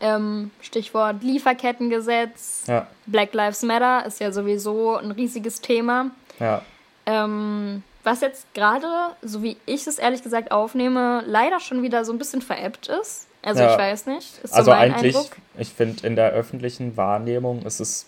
Ähm, 0.00 0.50
Stichwort 0.60 1.22
Lieferkettengesetz. 1.22 2.64
Ja. 2.68 2.86
Black 3.06 3.34
Lives 3.34 3.62
Matter 3.62 4.06
ist 4.06 4.20
ja 4.20 4.32
sowieso 4.32 4.96
ein 4.96 5.10
riesiges 5.10 5.60
Thema. 5.60 6.10
Ja. 6.38 6.62
Ähm, 7.06 7.82
was 8.02 8.20
jetzt 8.20 8.52
gerade, 8.54 8.86
so 9.22 9.42
wie 9.42 9.56
ich 9.66 9.86
es 9.86 9.98
ehrlich 9.98 10.22
gesagt 10.22 10.52
aufnehme, 10.52 11.22
leider 11.26 11.58
schon 11.58 11.82
wieder 11.82 12.04
so 12.04 12.12
ein 12.12 12.18
bisschen 12.18 12.42
veräppt 12.42 12.88
ist. 12.88 13.26
Also 13.42 13.62
ja. 13.62 13.72
ich 13.72 13.78
weiß 13.78 14.06
nicht. 14.06 14.42
Ist 14.42 14.54
also 14.54 14.70
so 14.70 14.76
eigentlich, 14.76 15.16
Eindruck. 15.16 15.36
ich 15.58 15.68
finde, 15.68 16.06
in 16.06 16.16
der 16.16 16.30
öffentlichen 16.30 16.96
Wahrnehmung 16.96 17.62
ist 17.62 17.80
es 17.80 18.06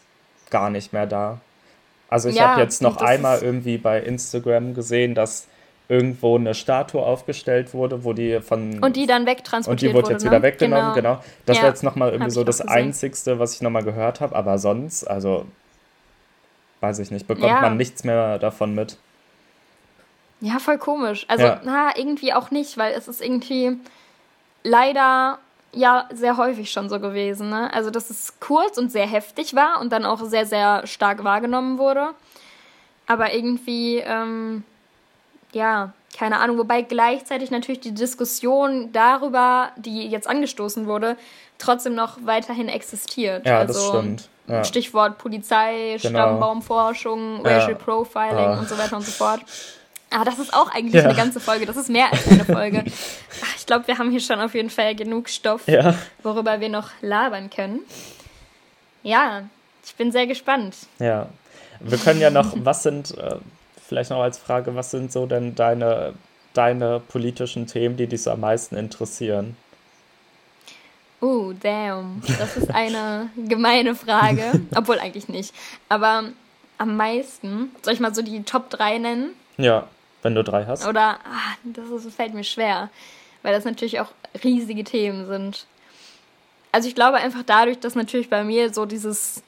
gar 0.50 0.70
nicht 0.70 0.92
mehr 0.92 1.06
da. 1.06 1.40
Also 2.08 2.28
ich 2.28 2.36
ja, 2.36 2.50
habe 2.50 2.62
jetzt 2.62 2.82
noch 2.82 2.98
einmal 2.98 3.42
irgendwie 3.42 3.78
bei 3.78 4.00
Instagram 4.00 4.74
gesehen, 4.74 5.14
dass 5.14 5.48
irgendwo 5.88 6.36
eine 6.36 6.54
Statue 6.54 7.00
aufgestellt 7.00 7.72
wurde, 7.72 8.04
wo 8.04 8.12
die 8.12 8.40
von... 8.40 8.82
Und 8.82 8.96
die 8.96 9.06
dann 9.06 9.24
wegtransportiert 9.26 9.94
wurde, 9.94 9.98
Und 9.98 10.08
die 10.08 10.08
wurde 10.08 10.12
jetzt 10.14 10.24
ne? 10.24 10.30
wieder 10.30 10.42
weggenommen, 10.42 10.94
genau. 10.94 11.16
genau. 11.16 11.24
Das 11.46 11.58
ja, 11.58 11.62
war 11.62 11.70
jetzt 11.70 11.82
nochmal 11.82 12.10
irgendwie 12.10 12.30
so 12.30 12.42
das 12.42 12.60
Einzigste, 12.60 13.38
was 13.38 13.54
ich 13.54 13.62
nochmal 13.62 13.84
gehört 13.84 14.20
habe, 14.20 14.34
aber 14.34 14.58
sonst, 14.58 15.04
also 15.04 15.46
weiß 16.80 16.98
ich 16.98 17.10
nicht, 17.10 17.26
bekommt 17.26 17.46
ja. 17.46 17.60
man 17.60 17.76
nichts 17.76 18.04
mehr 18.04 18.38
davon 18.38 18.74
mit. 18.74 18.98
Ja, 20.40 20.58
voll 20.58 20.78
komisch. 20.78 21.24
Also, 21.28 21.56
na, 21.64 21.96
irgendwie 21.96 22.34
auch 22.34 22.50
nicht, 22.50 22.76
weil 22.76 22.92
es 22.92 23.08
ist 23.08 23.22
irgendwie 23.22 23.78
leider 24.64 25.38
ja 25.76 26.08
sehr 26.12 26.36
häufig 26.36 26.70
schon 26.70 26.88
so 26.88 26.98
gewesen. 26.98 27.50
Ne? 27.50 27.72
Also, 27.72 27.90
dass 27.90 28.10
es 28.10 28.40
kurz 28.40 28.78
und 28.78 28.90
sehr 28.90 29.06
heftig 29.06 29.54
war 29.54 29.80
und 29.80 29.92
dann 29.92 30.04
auch 30.04 30.24
sehr, 30.24 30.46
sehr 30.46 30.86
stark 30.86 31.22
wahrgenommen 31.22 31.78
wurde. 31.78 32.08
Aber 33.06 33.32
irgendwie, 33.32 33.98
ähm, 33.98 34.64
ja, 35.52 35.92
keine 36.16 36.38
Ahnung. 36.38 36.58
Wobei 36.58 36.82
gleichzeitig 36.82 37.50
natürlich 37.50 37.80
die 37.80 37.94
Diskussion 37.94 38.90
darüber, 38.92 39.70
die 39.76 40.08
jetzt 40.08 40.26
angestoßen 40.26 40.86
wurde, 40.86 41.16
trotzdem 41.58 41.94
noch 41.94 42.18
weiterhin 42.24 42.68
existiert. 42.68 43.46
Ja, 43.46 43.58
also, 43.58 43.72
das 43.74 43.86
stimmt. 43.88 44.28
Ja. 44.48 44.64
Stichwort 44.64 45.18
Polizei, 45.18 45.98
genau. 46.00 46.18
Stammbaumforschung, 46.18 47.44
Racial 47.44 47.70
ja. 47.70 47.74
Profiling 47.74 48.38
ja. 48.38 48.58
und 48.58 48.68
so 48.68 48.78
weiter 48.78 48.96
und 48.96 49.02
so 49.02 49.12
fort. 49.12 49.40
Aber 50.16 50.24
das 50.24 50.38
ist 50.38 50.54
auch 50.54 50.72
eigentlich 50.74 50.94
ja. 50.94 51.04
eine 51.04 51.14
ganze 51.14 51.40
Folge. 51.40 51.66
Das 51.66 51.76
ist 51.76 51.90
mehr 51.90 52.10
als 52.10 52.26
eine 52.26 52.46
Folge. 52.46 52.84
ich 52.86 53.66
glaube, 53.66 53.86
wir 53.86 53.98
haben 53.98 54.10
hier 54.10 54.20
schon 54.20 54.40
auf 54.40 54.54
jeden 54.54 54.70
Fall 54.70 54.94
genug 54.94 55.28
Stoff, 55.28 55.68
ja. 55.68 55.94
worüber 56.22 56.58
wir 56.58 56.70
noch 56.70 56.88
labern 57.02 57.50
können. 57.50 57.80
Ja, 59.02 59.42
ich 59.84 59.94
bin 59.94 60.12
sehr 60.12 60.26
gespannt. 60.26 60.74
Ja. 61.00 61.28
Wir 61.80 61.98
können 61.98 62.22
ja 62.22 62.30
noch, 62.30 62.54
was 62.56 62.82
sind, 62.82 63.16
äh, 63.18 63.36
vielleicht 63.86 64.08
noch 64.08 64.22
als 64.22 64.38
Frage, 64.38 64.74
was 64.74 64.90
sind 64.90 65.12
so 65.12 65.26
denn 65.26 65.54
deine, 65.54 66.14
deine 66.54 66.98
politischen 67.00 67.66
Themen, 67.66 67.98
die 67.98 68.06
dich 68.06 68.22
so 68.22 68.30
am 68.30 68.40
meisten 68.40 68.76
interessieren? 68.76 69.54
Oh, 71.20 71.52
damn. 71.60 72.22
Das 72.38 72.56
ist 72.56 72.70
eine 72.70 73.28
gemeine 73.36 73.94
Frage. 73.94 74.62
Obwohl 74.74 74.98
eigentlich 74.98 75.28
nicht. 75.28 75.52
Aber 75.90 76.24
am 76.78 76.96
meisten, 76.96 77.70
soll 77.82 77.92
ich 77.92 78.00
mal 78.00 78.14
so 78.14 78.22
die 78.22 78.44
Top 78.44 78.70
3 78.70 78.96
nennen? 78.96 79.30
Ja. 79.58 79.86
Wenn 80.26 80.34
du 80.34 80.42
drei 80.42 80.64
hast. 80.64 80.84
Oder, 80.88 81.20
ah, 81.24 81.54
das, 81.62 81.88
ist, 82.04 82.12
fällt 82.16 82.34
mir 82.34 82.42
schwer, 82.42 82.90
weil 83.42 83.52
das 83.52 83.64
natürlich 83.64 84.00
auch 84.00 84.08
riesige 84.42 84.82
Themen 84.82 85.26
sind. 85.26 85.66
Also 86.72 86.88
ich 86.88 86.96
glaube 86.96 87.18
einfach 87.18 87.44
dadurch, 87.46 87.78
dass 87.78 87.94
natürlich 87.94 88.28
bei 88.28 88.42
mir 88.42 88.74
so 88.74 88.86
dieses 88.86 89.44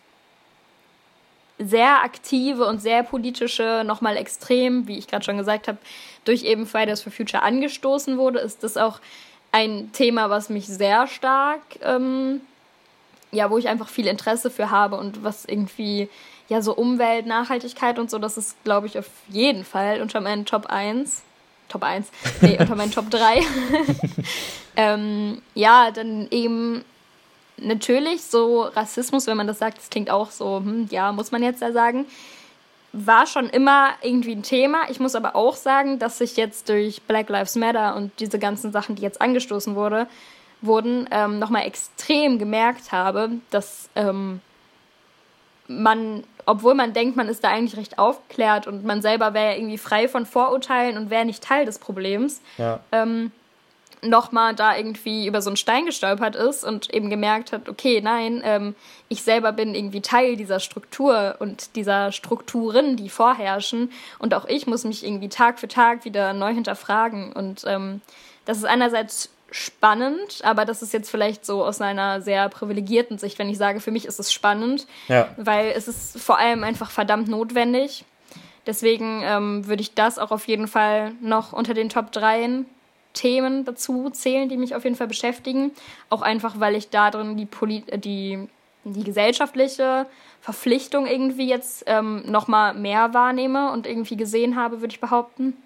sehr 1.58 2.04
aktive 2.04 2.64
und 2.64 2.80
sehr 2.80 3.02
politische 3.02 3.82
nochmal 3.84 4.16
extrem, 4.16 4.86
wie 4.86 4.98
ich 4.98 5.08
gerade 5.08 5.24
schon 5.24 5.36
gesagt 5.36 5.66
habe, 5.66 5.78
durch 6.24 6.44
eben 6.44 6.64
Fridays 6.64 7.02
for 7.02 7.10
Future 7.10 7.42
angestoßen 7.42 8.16
wurde, 8.16 8.38
ist 8.38 8.62
das 8.62 8.76
auch 8.76 9.00
ein 9.50 9.90
Thema, 9.90 10.30
was 10.30 10.48
mich 10.48 10.68
sehr 10.68 11.08
stark, 11.08 11.60
ähm, 11.82 12.40
ja, 13.32 13.50
wo 13.50 13.58
ich 13.58 13.66
einfach 13.66 13.88
viel 13.88 14.06
Interesse 14.06 14.48
für 14.48 14.70
habe 14.70 14.94
und 14.94 15.24
was 15.24 15.44
irgendwie 15.44 16.08
ja, 16.48 16.62
so 16.62 16.74
Umwelt, 16.74 17.26
Nachhaltigkeit 17.26 17.98
und 17.98 18.10
so, 18.10 18.18
das 18.18 18.36
ist, 18.36 18.62
glaube 18.64 18.86
ich, 18.86 18.98
auf 18.98 19.08
jeden 19.28 19.64
Fall 19.64 20.00
unter 20.00 20.20
meinen 20.20 20.44
Top 20.44 20.66
1. 20.66 21.22
Top 21.68 21.82
1, 21.82 22.08
nee, 22.40 22.56
unter 22.58 22.74
meinen 22.76 22.92
Top 22.92 23.10
3. 23.10 23.42
ähm, 24.76 25.42
ja, 25.54 25.90
dann 25.90 26.28
eben 26.30 26.82
natürlich 27.58 28.22
so 28.22 28.62
Rassismus, 28.62 29.26
wenn 29.26 29.36
man 29.36 29.46
das 29.46 29.58
sagt, 29.58 29.76
das 29.76 29.90
klingt 29.90 30.08
auch 30.10 30.30
so, 30.30 30.58
hm, 30.58 30.88
ja, 30.90 31.12
muss 31.12 31.30
man 31.30 31.42
jetzt 31.42 31.60
da 31.60 31.72
sagen, 31.72 32.06
war 32.92 33.26
schon 33.26 33.50
immer 33.50 33.90
irgendwie 34.00 34.32
ein 34.32 34.42
Thema. 34.42 34.88
Ich 34.88 34.98
muss 34.98 35.14
aber 35.14 35.36
auch 35.36 35.56
sagen, 35.56 35.98
dass 35.98 36.20
ich 36.22 36.36
jetzt 36.36 36.70
durch 36.70 37.02
Black 37.02 37.28
Lives 37.28 37.54
Matter 37.54 37.94
und 37.96 38.12
diese 38.18 38.38
ganzen 38.38 38.72
Sachen, 38.72 38.96
die 38.96 39.02
jetzt 39.02 39.20
angestoßen 39.20 39.74
wurde, 39.74 40.06
wurden, 40.62 41.06
ähm, 41.10 41.38
nochmal 41.38 41.66
extrem 41.66 42.38
gemerkt 42.38 42.90
habe, 42.90 43.30
dass 43.50 43.90
ähm, 43.94 44.40
man, 45.68 46.24
obwohl 46.46 46.74
man 46.74 46.94
denkt, 46.94 47.16
man 47.16 47.28
ist 47.28 47.44
da 47.44 47.50
eigentlich 47.50 47.76
recht 47.76 47.98
aufgeklärt 47.98 48.66
und 48.66 48.84
man 48.84 49.02
selber 49.02 49.34
wäre 49.34 49.56
irgendwie 49.56 49.78
frei 49.78 50.08
von 50.08 50.26
Vorurteilen 50.26 50.96
und 50.96 51.10
wäre 51.10 51.24
nicht 51.24 51.44
Teil 51.44 51.66
des 51.66 51.78
Problems, 51.78 52.40
ja. 52.56 52.80
ähm, 52.90 53.30
nochmal 54.02 54.54
da 54.54 54.76
irgendwie 54.76 55.26
über 55.26 55.42
so 55.42 55.50
einen 55.50 55.56
Stein 55.56 55.86
gestolpert 55.86 56.36
ist 56.36 56.64
und 56.64 56.92
eben 56.94 57.10
gemerkt 57.10 57.52
hat, 57.52 57.68
okay, 57.68 58.00
nein, 58.00 58.42
ähm, 58.44 58.74
ich 59.08 59.22
selber 59.22 59.52
bin 59.52 59.74
irgendwie 59.74 60.00
Teil 60.00 60.36
dieser 60.36 60.60
Struktur 60.60 61.36
und 61.40 61.74
dieser 61.76 62.12
Strukturen, 62.12 62.96
die 62.96 63.08
vorherrschen. 63.08 63.90
Und 64.18 64.34
auch 64.34 64.44
ich 64.46 64.66
muss 64.66 64.84
mich 64.84 65.04
irgendwie 65.04 65.28
Tag 65.28 65.58
für 65.58 65.68
Tag 65.68 66.04
wieder 66.04 66.32
neu 66.32 66.54
hinterfragen. 66.54 67.32
Und 67.32 67.64
ähm, 67.66 68.00
das 68.44 68.58
ist 68.58 68.64
einerseits 68.64 69.30
spannend, 69.50 70.40
aber 70.42 70.64
das 70.64 70.82
ist 70.82 70.92
jetzt 70.92 71.10
vielleicht 71.10 71.46
so 71.46 71.64
aus 71.64 71.80
einer 71.80 72.20
sehr 72.20 72.48
privilegierten 72.48 73.18
Sicht, 73.18 73.38
wenn 73.38 73.48
ich 73.48 73.58
sage, 73.58 73.80
für 73.80 73.90
mich 73.90 74.04
ist 74.04 74.20
es 74.20 74.32
spannend, 74.32 74.86
ja. 75.08 75.28
weil 75.36 75.72
es 75.74 75.88
ist 75.88 76.20
vor 76.20 76.38
allem 76.38 76.64
einfach 76.64 76.90
verdammt 76.90 77.28
notwendig. 77.28 78.04
Deswegen 78.66 79.22
ähm, 79.24 79.66
würde 79.66 79.80
ich 79.80 79.94
das 79.94 80.18
auch 80.18 80.30
auf 80.30 80.46
jeden 80.46 80.68
Fall 80.68 81.12
noch 81.22 81.54
unter 81.54 81.72
den 81.72 81.88
Top 81.88 82.12
3 82.12 82.64
Themen 83.14 83.64
dazu 83.64 84.10
zählen, 84.10 84.48
die 84.48 84.58
mich 84.58 84.74
auf 84.74 84.84
jeden 84.84 84.96
Fall 84.96 85.08
beschäftigen. 85.08 85.72
Auch 86.10 86.20
einfach, 86.20 86.60
weil 86.60 86.74
ich 86.74 86.90
da 86.90 87.10
drin 87.10 87.36
die, 87.38 87.46
Poli 87.46 87.84
die, 87.96 88.46
die 88.84 89.04
gesellschaftliche 89.04 90.06
Verpflichtung 90.40 91.06
irgendwie 91.06 91.48
jetzt 91.48 91.84
ähm, 91.86 92.22
nochmal 92.26 92.74
mehr 92.74 93.14
wahrnehme 93.14 93.72
und 93.72 93.86
irgendwie 93.86 94.16
gesehen 94.16 94.56
habe, 94.56 94.82
würde 94.82 94.92
ich 94.92 95.00
behaupten. 95.00 95.56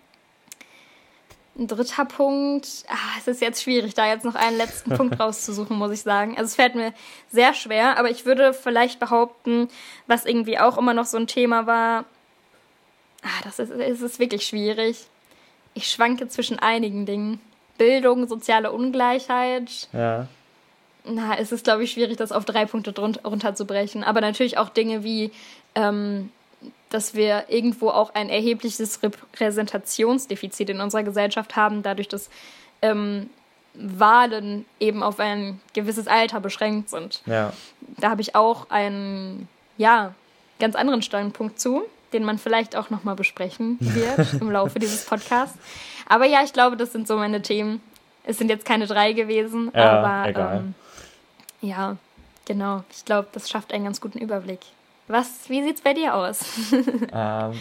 Ein 1.58 1.66
dritter 1.66 2.06
Punkt, 2.06 2.84
ah, 2.88 3.18
es 3.18 3.28
ist 3.28 3.42
jetzt 3.42 3.62
schwierig, 3.62 3.94
da 3.94 4.06
jetzt 4.06 4.24
noch 4.24 4.34
einen 4.34 4.56
letzten 4.56 4.90
Punkt 4.96 5.20
rauszusuchen, 5.20 5.76
muss 5.76 5.92
ich 5.92 6.00
sagen. 6.00 6.36
Also 6.38 6.44
es 6.44 6.54
fällt 6.54 6.74
mir 6.74 6.94
sehr 7.30 7.52
schwer, 7.52 7.98
aber 7.98 8.10
ich 8.10 8.24
würde 8.24 8.54
vielleicht 8.54 8.98
behaupten, 8.98 9.68
was 10.06 10.24
irgendwie 10.24 10.58
auch 10.58 10.78
immer 10.78 10.94
noch 10.94 11.04
so 11.04 11.18
ein 11.18 11.26
Thema 11.26 11.66
war, 11.66 12.04
ah, 13.22 13.42
das 13.44 13.58
ist, 13.58 13.70
es 13.70 14.00
ist 14.00 14.18
wirklich 14.18 14.46
schwierig 14.46 15.08
ich 15.74 15.90
schwanke 15.90 16.28
zwischen 16.28 16.58
einigen 16.58 17.06
Dingen. 17.06 17.40
Bildung, 17.78 18.28
soziale 18.28 18.72
Ungleichheit. 18.72 19.88
Ja. 19.92 20.28
Na, 21.04 21.36
es 21.38 21.50
ist, 21.50 21.64
glaube 21.64 21.84
ich, 21.84 21.92
schwierig, 21.92 22.16
das 22.16 22.32
auf 22.32 22.44
drei 22.44 22.66
Punkte 22.66 22.94
runterzubrechen. 23.24 24.04
Aber 24.04 24.20
natürlich 24.20 24.58
auch 24.58 24.68
Dinge 24.68 25.02
wie, 25.02 25.32
ähm, 25.74 26.30
dass 26.94 27.14
wir 27.14 27.44
irgendwo 27.48 27.90
auch 27.90 28.14
ein 28.14 28.28
erhebliches 28.28 29.02
Repräsentationsdefizit 29.02 30.70
in 30.70 30.80
unserer 30.80 31.02
Gesellschaft 31.02 31.56
haben, 31.56 31.82
dadurch, 31.82 32.08
dass 32.08 32.30
ähm, 32.82 33.30
Wahlen 33.74 34.66
eben 34.80 35.02
auf 35.02 35.18
ein 35.18 35.60
gewisses 35.72 36.06
Alter 36.06 36.40
beschränkt 36.40 36.90
sind. 36.90 37.22
Ja. 37.26 37.52
Da 37.98 38.10
habe 38.10 38.20
ich 38.20 38.34
auch 38.34 38.70
einen, 38.70 39.48
ja, 39.78 40.14
ganz 40.58 40.76
anderen 40.76 41.02
Standpunkt 41.02 41.58
zu 41.58 41.84
den 42.12 42.24
man 42.24 42.38
vielleicht 42.38 42.76
auch 42.76 42.90
nochmal 42.90 43.14
besprechen 43.14 43.78
wird 43.80 44.34
im 44.40 44.50
Laufe 44.50 44.78
dieses 44.78 45.04
Podcasts. 45.04 45.58
Aber 46.08 46.26
ja, 46.26 46.42
ich 46.42 46.52
glaube, 46.52 46.76
das 46.76 46.92
sind 46.92 47.08
so 47.08 47.16
meine 47.16 47.42
Themen. 47.42 47.80
Es 48.24 48.38
sind 48.38 48.48
jetzt 48.48 48.64
keine 48.64 48.86
drei 48.86 49.12
gewesen, 49.12 49.72
ja, 49.74 50.02
aber 50.02 50.54
ähm, 50.54 50.74
ja, 51.60 51.96
genau. 52.44 52.84
Ich 52.90 53.04
glaube, 53.04 53.28
das 53.32 53.50
schafft 53.50 53.72
einen 53.72 53.84
ganz 53.84 54.00
guten 54.00 54.18
Überblick. 54.18 54.60
Was, 55.12 55.28
wie 55.48 55.62
sieht 55.62 55.76
es 55.76 55.82
bei 55.82 55.92
dir 55.92 56.14
aus? 56.14 56.40
ähm, 57.12 57.52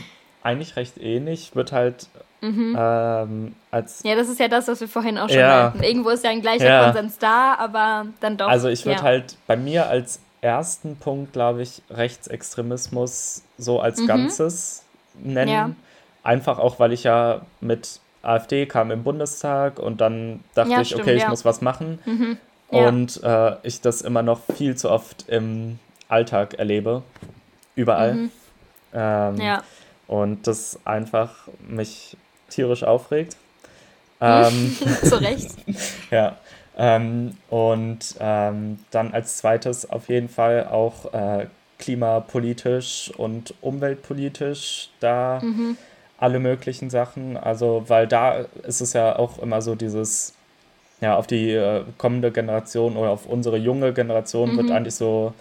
eigentlich 0.41 0.77
recht 0.77 0.97
ähnlich. 0.97 1.53
Wird 1.53 1.73
halt 1.73 2.07
mhm. 2.39 2.77
ähm, 2.79 3.55
als. 3.71 4.03
Ja, 4.03 4.15
das 4.15 4.29
ist 4.29 4.39
ja 4.39 4.47
das, 4.47 4.69
was 4.69 4.79
wir 4.79 4.87
vorhin 4.87 5.17
auch 5.17 5.27
schon 5.27 5.37
ja. 5.37 5.71
meinten. 5.73 5.83
Irgendwo 5.83 6.09
ist 6.11 6.23
ja 6.23 6.29
ein 6.29 6.39
gleicher 6.39 6.69
ja. 6.69 6.83
Konsens 6.85 7.17
da, 7.17 7.55
aber 7.55 8.05
dann 8.21 8.37
doch. 8.37 8.47
Also 8.47 8.69
ich 8.69 8.85
würde 8.85 8.99
ja. 8.99 9.03
halt 9.03 9.35
bei 9.47 9.57
mir 9.57 9.87
als 9.87 10.21
ersten 10.39 10.95
Punkt, 10.95 11.33
glaube 11.33 11.61
ich, 11.61 11.81
Rechtsextremismus 11.89 13.43
so 13.57 13.81
als 13.81 13.99
mhm. 13.99 14.07
Ganzes 14.07 14.85
nennen. 15.21 15.75
Einfach 16.23 16.57
auch, 16.57 16.79
weil 16.79 16.93
ich 16.93 17.03
ja 17.03 17.41
mit 17.59 17.99
AfD 18.21 18.65
kam 18.65 18.91
im 18.91 19.03
Bundestag 19.03 19.77
und 19.77 19.99
dann 19.99 20.39
dachte 20.55 20.81
ich, 20.81 20.87
stimmt, 20.87 21.01
okay, 21.01 21.15
ich 21.15 21.27
muss 21.27 21.43
was 21.43 21.59
machen. 21.59 21.99
Mhm. 22.05 22.37
Und 22.69 23.21
äh, 23.23 23.57
ich 23.63 23.81
das 23.81 24.01
immer 24.01 24.23
noch 24.23 24.39
viel 24.55 24.77
zu 24.77 24.89
oft 24.89 25.27
im 25.27 25.79
Alltag 26.07 26.55
erlebe. 26.55 27.03
Überall. 27.75 28.13
Mhm. 28.13 28.31
Ähm, 28.93 29.35
ja. 29.37 29.63
Und 30.07 30.47
das 30.47 30.79
einfach 30.85 31.47
mich 31.67 32.17
tierisch 32.49 32.83
aufregt. 32.83 33.37
Ähm, 34.19 34.77
zu 35.03 35.21
Recht. 35.21 35.55
ja. 36.11 36.37
Ähm, 36.77 37.37
und 37.49 38.15
ähm, 38.19 38.79
dann 38.91 39.13
als 39.13 39.37
zweites 39.37 39.89
auf 39.89 40.09
jeden 40.09 40.29
Fall 40.29 40.67
auch 40.67 41.13
äh, 41.13 41.47
klimapolitisch 41.79 43.11
und 43.17 43.53
umweltpolitisch 43.61 44.89
da 44.99 45.41
mhm. 45.41 45.77
alle 46.17 46.39
möglichen 46.39 46.89
Sachen. 46.89 47.35
Also, 47.35 47.83
weil 47.87 48.07
da 48.07 48.45
ist 48.63 48.81
es 48.81 48.93
ja 48.93 49.17
auch 49.17 49.39
immer 49.39 49.61
so 49.61 49.75
dieses, 49.75 50.33
ja, 51.01 51.17
auf 51.17 51.27
die 51.27 51.51
äh, 51.51 51.83
kommende 51.97 52.31
Generation 52.31 52.95
oder 52.95 53.09
auf 53.09 53.25
unsere 53.25 53.57
junge 53.57 53.93
Generation 53.93 54.53
mhm. 54.53 54.57
wird 54.57 54.71
eigentlich 54.71 54.95
so, 54.95 55.33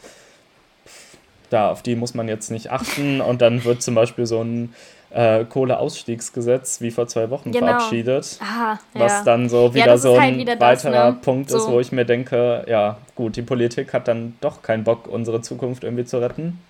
da, 1.50 1.70
auf 1.70 1.82
die 1.82 1.96
muss 1.96 2.14
man 2.14 2.28
jetzt 2.28 2.50
nicht 2.50 2.70
achten 2.70 3.20
und 3.20 3.42
dann 3.42 3.64
wird 3.64 3.82
zum 3.82 3.94
Beispiel 3.94 4.26
so 4.26 4.42
ein 4.42 4.74
äh, 5.10 5.44
Kohleausstiegsgesetz 5.44 6.80
wie 6.80 6.90
vor 6.90 7.08
zwei 7.08 7.30
Wochen 7.30 7.52
genau. 7.52 7.66
verabschiedet. 7.66 8.38
Aha, 8.40 8.78
was 8.94 9.12
ja. 9.12 9.24
dann 9.24 9.48
so 9.48 9.74
wieder 9.74 9.86
ja, 9.86 9.98
so 9.98 10.14
ein 10.14 10.20
halt 10.20 10.38
wieder 10.38 10.60
weiterer 10.60 11.06
das, 11.06 11.14
ne? 11.14 11.20
Punkt 11.20 11.50
so. 11.50 11.58
ist, 11.58 11.68
wo 11.68 11.80
ich 11.80 11.92
mir 11.92 12.04
denke, 12.04 12.64
ja, 12.68 12.96
gut, 13.14 13.36
die 13.36 13.42
Politik 13.42 13.92
hat 13.92 14.08
dann 14.08 14.36
doch 14.40 14.62
keinen 14.62 14.84
Bock, 14.84 15.08
unsere 15.08 15.42
Zukunft 15.42 15.84
irgendwie 15.84 16.04
zu 16.04 16.18
retten. 16.18 16.60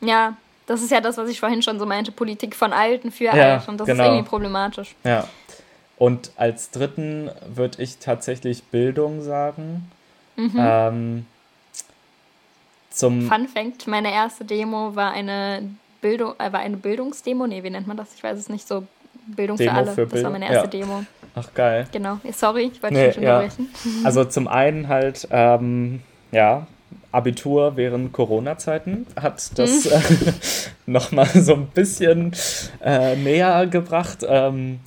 Ja, 0.00 0.34
das 0.66 0.82
ist 0.82 0.90
ja 0.90 1.00
das, 1.00 1.16
was 1.16 1.28
ich 1.28 1.40
vorhin 1.40 1.62
schon 1.62 1.78
so 1.78 1.86
meinte, 1.86 2.12
Politik 2.12 2.54
von 2.54 2.72
Alten 2.72 3.10
für 3.10 3.24
ja, 3.24 3.54
Alt 3.54 3.68
und 3.68 3.80
das 3.80 3.86
genau. 3.86 4.02
ist 4.02 4.08
irgendwie 4.08 4.28
problematisch. 4.28 4.94
Ja. 5.04 5.26
Und 5.96 6.32
als 6.36 6.70
dritten 6.70 7.30
würde 7.46 7.82
ich 7.82 7.98
tatsächlich 7.98 8.64
Bildung 8.64 9.22
sagen. 9.22 9.90
Mhm. 10.36 10.56
Ähm, 10.58 11.26
zum 12.94 13.28
Fun 13.28 13.48
Fact: 13.48 13.86
Meine 13.86 14.12
erste 14.12 14.44
Demo 14.44 14.94
war 14.94 15.12
eine 15.12 15.68
Bildung, 16.00 16.34
äh, 16.38 16.52
war 16.52 16.60
eine 16.60 16.76
Bildungsdemo, 16.76 17.46
nee, 17.46 17.62
wie 17.62 17.70
nennt 17.70 17.86
man 17.86 17.96
das? 17.96 18.14
Ich 18.14 18.22
weiß 18.22 18.38
es 18.38 18.48
nicht 18.48 18.66
so. 18.66 18.84
Bildung 19.26 19.56
Demo 19.56 19.70
für 19.70 19.76
alle. 19.76 19.92
Für 19.92 20.06
das 20.06 20.22
war 20.22 20.30
meine 20.30 20.50
erste 20.50 20.76
ja. 20.76 20.84
Demo. 20.84 21.04
Ach 21.34 21.52
geil. 21.54 21.86
Genau. 21.92 22.20
Sorry, 22.32 22.70
ich 22.72 22.82
wollte 22.82 22.94
nee, 22.94 23.06
dich 23.06 23.16
nicht 23.16 23.26
unterbrechen. 23.26 23.70
Ja. 23.84 23.90
Also 24.04 24.24
zum 24.24 24.46
einen 24.48 24.88
halt, 24.88 25.26
ähm, 25.30 26.02
ja, 26.30 26.66
Abitur 27.10 27.76
während 27.76 28.12
Corona-Zeiten 28.12 29.06
hat 29.20 29.58
das 29.58 29.84
mhm. 29.86 29.92
äh, 29.92 30.32
nochmal 30.86 31.26
so 31.28 31.54
ein 31.54 31.68
bisschen 31.68 32.32
äh, 32.84 33.16
näher 33.16 33.66
gebracht. 33.66 34.24
Ähm, 34.28 34.80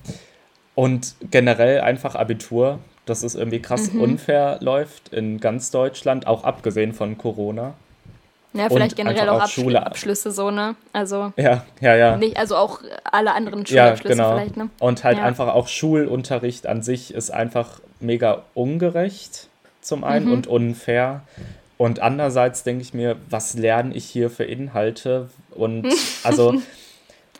und 0.74 1.16
generell 1.30 1.80
einfach 1.80 2.14
Abitur, 2.14 2.78
dass 3.04 3.24
es 3.24 3.34
irgendwie 3.34 3.60
krass 3.60 3.92
mhm. 3.92 4.00
unfair 4.00 4.58
läuft 4.60 5.08
in 5.08 5.40
ganz 5.40 5.70
Deutschland, 5.70 6.26
auch 6.26 6.44
abgesehen 6.44 6.92
von 6.92 7.18
Corona. 7.18 7.74
Ja, 8.54 8.68
vielleicht 8.68 8.96
generell 8.96 9.28
auch, 9.28 9.42
auch 9.42 9.48
Schule. 9.48 9.84
Abschlüsse 9.84 10.30
so, 10.30 10.50
ne? 10.50 10.74
Also. 10.92 11.32
Ja, 11.36 11.64
ja, 11.80 11.96
ja. 11.96 12.16
Nicht, 12.16 12.38
also 12.38 12.56
auch 12.56 12.80
alle 13.04 13.32
anderen 13.32 13.66
Schulabschlüsse 13.66 14.16
ja, 14.16 14.24
genau. 14.24 14.36
vielleicht, 14.36 14.56
ne? 14.56 14.70
Und 14.78 15.04
halt 15.04 15.18
ja. 15.18 15.24
einfach 15.24 15.48
auch 15.48 15.68
Schulunterricht 15.68 16.66
an 16.66 16.82
sich 16.82 17.12
ist 17.12 17.30
einfach 17.30 17.80
mega 18.00 18.42
ungerecht 18.54 19.48
zum 19.80 20.02
einen 20.04 20.26
mhm. 20.26 20.32
und 20.32 20.46
unfair. 20.46 21.22
Und 21.76 22.00
andererseits 22.00 22.64
denke 22.64 22.82
ich 22.82 22.94
mir, 22.94 23.16
was 23.28 23.54
lerne 23.54 23.94
ich 23.94 24.04
hier 24.04 24.30
für 24.30 24.44
Inhalte? 24.44 25.28
Und 25.50 25.86
also, 26.24 26.54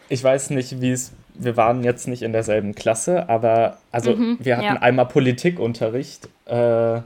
ich 0.09 0.23
weiß 0.23 0.51
nicht, 0.51 0.81
wie 0.81 0.93
es. 0.93 1.13
Wir 1.41 1.57
waren 1.57 1.85
jetzt 1.85 2.09
nicht 2.09 2.23
in 2.23 2.33
derselben 2.33 2.75
Klasse, 2.75 3.29
aber 3.29 3.79
also 3.93 4.17
mhm, 4.17 4.39
wir 4.41 4.57
hatten 4.57 4.75
ja. 4.75 4.83
einmal 4.83 5.07
Politikunterricht. 5.07 6.29
Äh, 6.47 7.01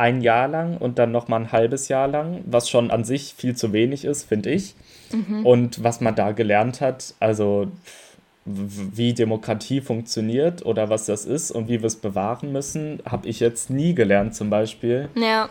ein 0.00 0.22
Jahr 0.22 0.48
lang 0.48 0.78
und 0.78 0.98
dann 0.98 1.12
nochmal 1.12 1.40
ein 1.40 1.52
halbes 1.52 1.88
Jahr 1.88 2.08
lang, 2.08 2.42
was 2.46 2.70
schon 2.70 2.90
an 2.90 3.04
sich 3.04 3.34
viel 3.36 3.54
zu 3.54 3.72
wenig 3.74 4.06
ist, 4.06 4.24
finde 4.24 4.50
ich. 4.50 4.74
Mhm. 5.12 5.44
Und 5.44 5.84
was 5.84 6.00
man 6.00 6.14
da 6.14 6.32
gelernt 6.32 6.80
hat, 6.80 7.14
also 7.20 7.68
wie 8.46 9.12
Demokratie 9.12 9.82
funktioniert 9.82 10.64
oder 10.64 10.88
was 10.88 11.04
das 11.04 11.26
ist 11.26 11.50
und 11.50 11.68
wie 11.68 11.80
wir 11.80 11.86
es 11.86 11.96
bewahren 11.96 12.50
müssen, 12.50 13.02
habe 13.04 13.28
ich 13.28 13.40
jetzt 13.40 13.68
nie 13.68 13.94
gelernt 13.94 14.34
zum 14.34 14.48
Beispiel. 14.48 15.10
Ja. 15.14 15.50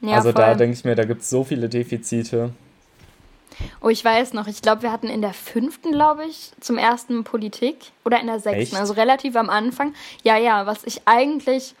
ja 0.00 0.14
also 0.14 0.32
voll. 0.32 0.40
da 0.40 0.54
denke 0.54 0.74
ich 0.74 0.84
mir, 0.84 0.94
da 0.94 1.04
gibt 1.04 1.20
es 1.20 1.28
so 1.28 1.44
viele 1.44 1.68
Defizite. 1.68 2.54
Oh, 3.82 3.90
ich 3.90 4.02
weiß 4.02 4.32
noch, 4.32 4.46
ich 4.46 4.62
glaube, 4.62 4.82
wir 4.82 4.92
hatten 4.92 5.08
in 5.08 5.20
der 5.20 5.34
fünften, 5.34 5.92
glaube 5.92 6.24
ich, 6.24 6.52
zum 6.60 6.78
ersten 6.78 7.24
Politik 7.24 7.76
oder 8.06 8.18
in 8.18 8.28
der 8.28 8.40
sechsten, 8.40 8.76
Echt? 8.76 8.76
also 8.76 8.94
relativ 8.94 9.36
am 9.36 9.50
Anfang. 9.50 9.92
Ja, 10.22 10.38
ja, 10.38 10.64
was 10.64 10.84
ich 10.84 11.02
eigentlich 11.04 11.74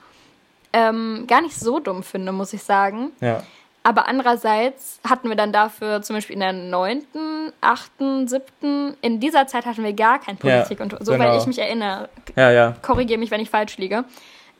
ähm, 0.72 1.24
gar 1.26 1.40
nicht 1.42 1.58
so 1.58 1.80
dumm 1.80 2.02
finde, 2.02 2.32
muss 2.32 2.52
ich 2.52 2.62
sagen. 2.62 3.12
Ja. 3.20 3.42
Aber 3.82 4.06
andererseits 4.08 5.00
hatten 5.08 5.28
wir 5.28 5.36
dann 5.36 5.52
dafür 5.52 6.02
zum 6.02 6.16
Beispiel 6.16 6.34
in 6.34 6.40
der 6.40 6.52
neunten, 6.52 7.52
achten, 7.62 8.28
siebten, 8.28 8.94
in 9.00 9.20
dieser 9.20 9.46
Zeit 9.46 9.64
hatten 9.64 9.82
wir 9.82 9.94
gar 9.94 10.18
kein 10.18 10.36
Politik 10.36 10.78
ja, 10.78 10.84
und 10.84 10.98
so, 11.00 11.12
genau. 11.12 11.24
weil 11.24 11.38
ich 11.38 11.46
mich 11.46 11.58
erinnere. 11.58 12.10
Ja, 12.36 12.50
ja. 12.50 12.76
Korrigiere 12.82 13.18
mich, 13.18 13.30
wenn 13.30 13.40
ich 13.40 13.48
falsch 13.48 13.78
liege. 13.78 14.04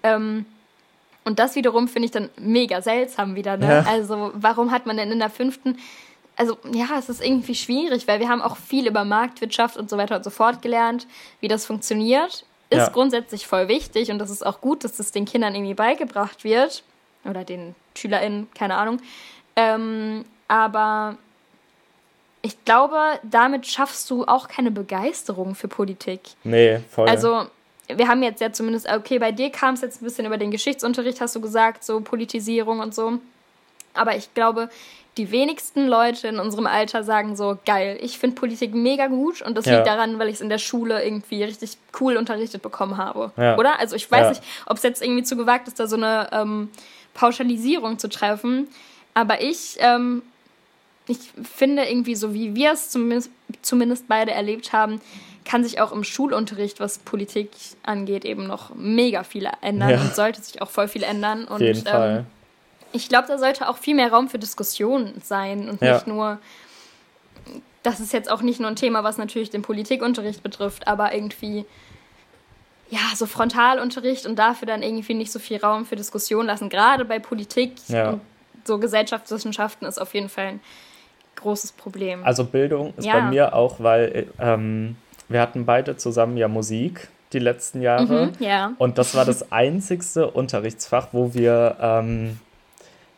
Ähm, 0.02 0.46
und 1.24 1.38
das 1.38 1.54
wiederum 1.54 1.86
finde 1.86 2.06
ich 2.06 2.12
dann 2.12 2.30
mega 2.38 2.80
seltsam 2.80 3.34
wieder. 3.34 3.58
Ne? 3.58 3.66
Ja. 3.66 3.84
Also 3.86 4.32
warum 4.34 4.70
hat 4.70 4.86
man 4.86 4.96
denn 4.96 5.12
in 5.12 5.18
der 5.18 5.30
fünften 5.30 5.76
also 6.40 6.56
ja, 6.72 6.86
es 6.98 7.10
ist 7.10 7.22
irgendwie 7.22 7.54
schwierig, 7.54 8.08
weil 8.08 8.18
wir 8.18 8.30
haben 8.30 8.40
auch 8.40 8.56
viel 8.56 8.86
über 8.86 9.04
Marktwirtschaft 9.04 9.76
und 9.76 9.90
so 9.90 9.98
weiter 9.98 10.16
und 10.16 10.24
so 10.24 10.30
fort 10.30 10.62
gelernt, 10.62 11.06
wie 11.40 11.48
das 11.48 11.66
funktioniert. 11.66 12.46
Ist 12.70 12.78
ja. 12.78 12.88
grundsätzlich 12.88 13.46
voll 13.46 13.68
wichtig 13.68 14.10
und 14.10 14.18
das 14.18 14.30
ist 14.30 14.46
auch 14.46 14.60
gut, 14.60 14.84
dass 14.84 14.96
das 14.96 15.10
den 15.10 15.24
Kindern 15.24 15.54
irgendwie 15.54 15.74
beigebracht 15.74 16.44
wird 16.44 16.84
oder 17.24 17.44
den 17.44 17.74
SchülerInnen, 17.96 18.48
keine 18.54 18.76
Ahnung. 18.76 19.00
Ähm, 19.56 20.24
aber 20.48 21.16
ich 22.42 22.64
glaube, 22.64 22.98
damit 23.22 23.66
schaffst 23.66 24.08
du 24.10 24.24
auch 24.24 24.48
keine 24.48 24.70
Begeisterung 24.70 25.54
für 25.54 25.68
Politik. 25.68 26.20
Nee, 26.44 26.80
voll. 26.88 27.08
Also, 27.08 27.46
wir 27.88 28.08
haben 28.08 28.22
jetzt 28.22 28.40
ja 28.40 28.52
zumindest, 28.52 28.88
okay, 28.88 29.18
bei 29.18 29.32
dir 29.32 29.50
kam 29.50 29.74
es 29.74 29.80
jetzt 29.80 30.00
ein 30.00 30.04
bisschen 30.04 30.24
über 30.24 30.38
den 30.38 30.50
Geschichtsunterricht, 30.50 31.20
hast 31.20 31.34
du 31.36 31.40
gesagt, 31.40 31.84
so 31.84 32.00
Politisierung 32.00 32.80
und 32.80 32.94
so. 32.94 33.18
Aber 33.94 34.16
ich 34.16 34.32
glaube, 34.32 34.70
die 35.16 35.30
wenigsten 35.32 35.86
Leute 35.86 36.28
in 36.28 36.38
unserem 36.38 36.66
Alter 36.66 37.02
sagen 37.02 37.36
so, 37.36 37.58
geil, 37.66 37.98
ich 38.00 38.18
finde 38.18 38.36
Politik 38.36 38.74
mega 38.74 39.08
gut 39.08 39.42
und 39.42 39.56
das 39.56 39.66
ja. 39.66 39.74
liegt 39.76 39.86
daran, 39.86 40.18
weil 40.18 40.28
ich 40.28 40.34
es 40.34 40.40
in 40.40 40.48
der 40.48 40.58
Schule 40.58 41.02
irgendwie 41.04 41.42
richtig 41.42 41.78
cool 42.00 42.16
unterrichtet 42.16 42.62
bekommen 42.62 42.96
habe. 42.96 43.32
Ja. 43.36 43.58
Oder? 43.58 43.80
Also 43.80 43.96
ich 43.96 44.10
weiß 44.10 44.22
ja. 44.22 44.28
nicht, 44.30 44.42
ob 44.66 44.76
es 44.76 44.82
jetzt 44.82 45.02
irgendwie 45.02 45.24
zu 45.24 45.36
gewagt 45.36 45.68
ist, 45.68 45.80
da 45.80 45.86
so 45.86 45.96
eine 45.96 46.28
ähm, 46.32 46.70
Pauschalisierung 47.14 47.98
zu 47.98 48.08
treffen. 48.08 48.68
Aber 49.12 49.42
ich, 49.42 49.76
ähm, 49.80 50.22
ich 51.08 51.18
finde 51.42 51.84
irgendwie 51.84 52.14
so, 52.14 52.32
wie 52.32 52.54
wir 52.54 52.72
es 52.72 52.90
zumindest, 52.90 53.30
zumindest 53.62 54.06
beide 54.06 54.30
erlebt 54.30 54.72
haben, 54.72 55.00
kann 55.44 55.64
sich 55.64 55.80
auch 55.80 55.90
im 55.90 56.04
Schulunterricht, 56.04 56.78
was 56.78 56.98
Politik 56.98 57.50
angeht, 57.82 58.24
eben 58.24 58.46
noch 58.46 58.74
mega 58.76 59.24
viel 59.24 59.48
ändern 59.62 60.00
und 60.00 60.14
sollte 60.14 60.40
sich 60.40 60.62
auch 60.62 60.70
voll 60.70 60.86
viel 60.86 61.02
ändern. 61.02 61.40
Und, 61.44 61.54
Auf 61.54 61.60
jeden 61.60 61.78
ähm, 61.80 61.84
Fall 61.84 62.26
ich 62.92 63.08
glaube, 63.08 63.28
da 63.28 63.38
sollte 63.38 63.68
auch 63.68 63.78
viel 63.78 63.94
mehr 63.94 64.12
Raum 64.12 64.28
für 64.28 64.38
Diskussionen 64.38 65.20
sein 65.22 65.68
und 65.68 65.80
ja. 65.80 65.94
nicht 65.94 66.06
nur, 66.06 66.38
das 67.82 68.00
ist 68.00 68.12
jetzt 68.12 68.30
auch 68.30 68.42
nicht 68.42 68.60
nur 68.60 68.68
ein 68.68 68.76
Thema, 68.76 69.04
was 69.04 69.18
natürlich 69.18 69.50
den 69.50 69.62
Politikunterricht 69.62 70.42
betrifft, 70.42 70.86
aber 70.86 71.14
irgendwie, 71.14 71.64
ja, 72.90 73.00
so 73.14 73.26
Frontalunterricht 73.26 74.26
und 74.26 74.38
dafür 74.38 74.66
dann 74.66 74.82
irgendwie 74.82 75.14
nicht 75.14 75.32
so 75.32 75.38
viel 75.38 75.58
Raum 75.58 75.86
für 75.86 75.96
Diskussionen 75.96 76.46
lassen. 76.46 76.68
Gerade 76.68 77.04
bei 77.04 77.18
Politik 77.18 77.74
ja. 77.88 78.10
und 78.10 78.20
so 78.64 78.78
Gesellschaftswissenschaften 78.78 79.86
ist 79.86 80.00
auf 80.00 80.14
jeden 80.14 80.28
Fall 80.28 80.46
ein 80.46 80.60
großes 81.36 81.72
Problem. 81.72 82.24
Also 82.24 82.44
Bildung 82.44 82.92
ist 82.96 83.06
ja. 83.06 83.14
bei 83.14 83.22
mir 83.22 83.54
auch, 83.54 83.80
weil 83.80 84.28
ähm, 84.38 84.96
wir 85.28 85.40
hatten 85.40 85.64
beide 85.64 85.96
zusammen 85.96 86.36
ja 86.36 86.48
Musik 86.48 87.08
die 87.32 87.38
letzten 87.38 87.80
Jahre. 87.80 88.26
Mhm, 88.26 88.32
ja. 88.44 88.72
Und 88.78 88.98
das 88.98 89.14
war 89.14 89.24
das 89.24 89.52
einzigste 89.52 90.30
Unterrichtsfach, 90.30 91.08
wo 91.12 91.32
wir 91.32 91.76
ähm, 91.80 92.40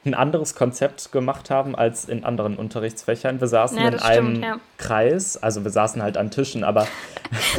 ein 0.04 0.14
anderes 0.14 0.54
Konzept 0.54 1.12
gemacht 1.12 1.48
haben 1.48 1.76
als 1.76 2.06
in 2.06 2.24
anderen 2.24 2.56
Unterrichtsfächern. 2.56 3.40
Wir 3.40 3.46
saßen 3.46 3.78
ja, 3.78 3.84
in 3.84 3.98
stimmt, 3.98 4.04
einem 4.04 4.42
ja. 4.42 4.56
Kreis, 4.76 5.40
also 5.40 5.62
wir 5.62 5.70
saßen 5.70 6.02
halt 6.02 6.16
an 6.16 6.30
Tischen, 6.30 6.64
aber. 6.64 6.86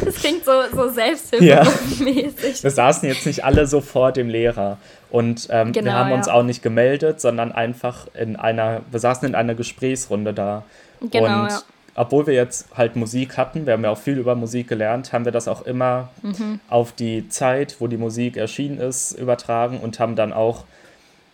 Das 0.05 0.15
klingt 0.15 0.45
so, 0.45 0.51
so 0.71 0.89
selbsthilfemäßig. 0.89 2.57
Ja. 2.57 2.63
Wir 2.63 2.71
saßen 2.71 3.09
jetzt 3.09 3.25
nicht 3.25 3.43
alle 3.43 3.65
so 3.65 3.81
vor 3.81 4.11
dem 4.11 4.29
Lehrer. 4.29 4.77
Und 5.09 5.47
ähm, 5.49 5.71
genau, 5.71 5.85
wir 5.85 5.93
haben 5.93 6.11
uns 6.11 6.27
auch 6.27 6.43
nicht 6.43 6.61
gemeldet, 6.61 7.19
sondern 7.19 7.51
einfach 7.51 8.07
in 8.13 8.35
einer, 8.35 8.81
wir 8.91 8.99
saßen 8.99 9.27
in 9.27 9.33
einer 9.33 9.55
Gesprächsrunde 9.55 10.33
da. 10.33 10.63
Genau, 11.01 11.43
und 11.43 11.65
obwohl 11.95 12.27
wir 12.27 12.33
jetzt 12.33 12.67
halt 12.75 12.95
Musik 12.95 13.37
hatten, 13.37 13.65
wir 13.65 13.73
haben 13.73 13.83
ja 13.83 13.91
auch 13.91 13.97
viel 13.97 14.17
über 14.17 14.35
Musik 14.35 14.67
gelernt, 14.67 15.13
haben 15.13 15.25
wir 15.25 15.31
das 15.31 15.47
auch 15.47 15.63
immer 15.63 16.09
mhm. 16.21 16.59
auf 16.69 16.91
die 16.91 17.29
Zeit, 17.29 17.77
wo 17.79 17.87
die 17.87 17.97
Musik 17.97 18.37
erschienen 18.37 18.79
ist, 18.79 19.11
übertragen 19.13 19.79
und 19.79 19.99
haben 19.99 20.15
dann 20.15 20.33
auch 20.33 20.65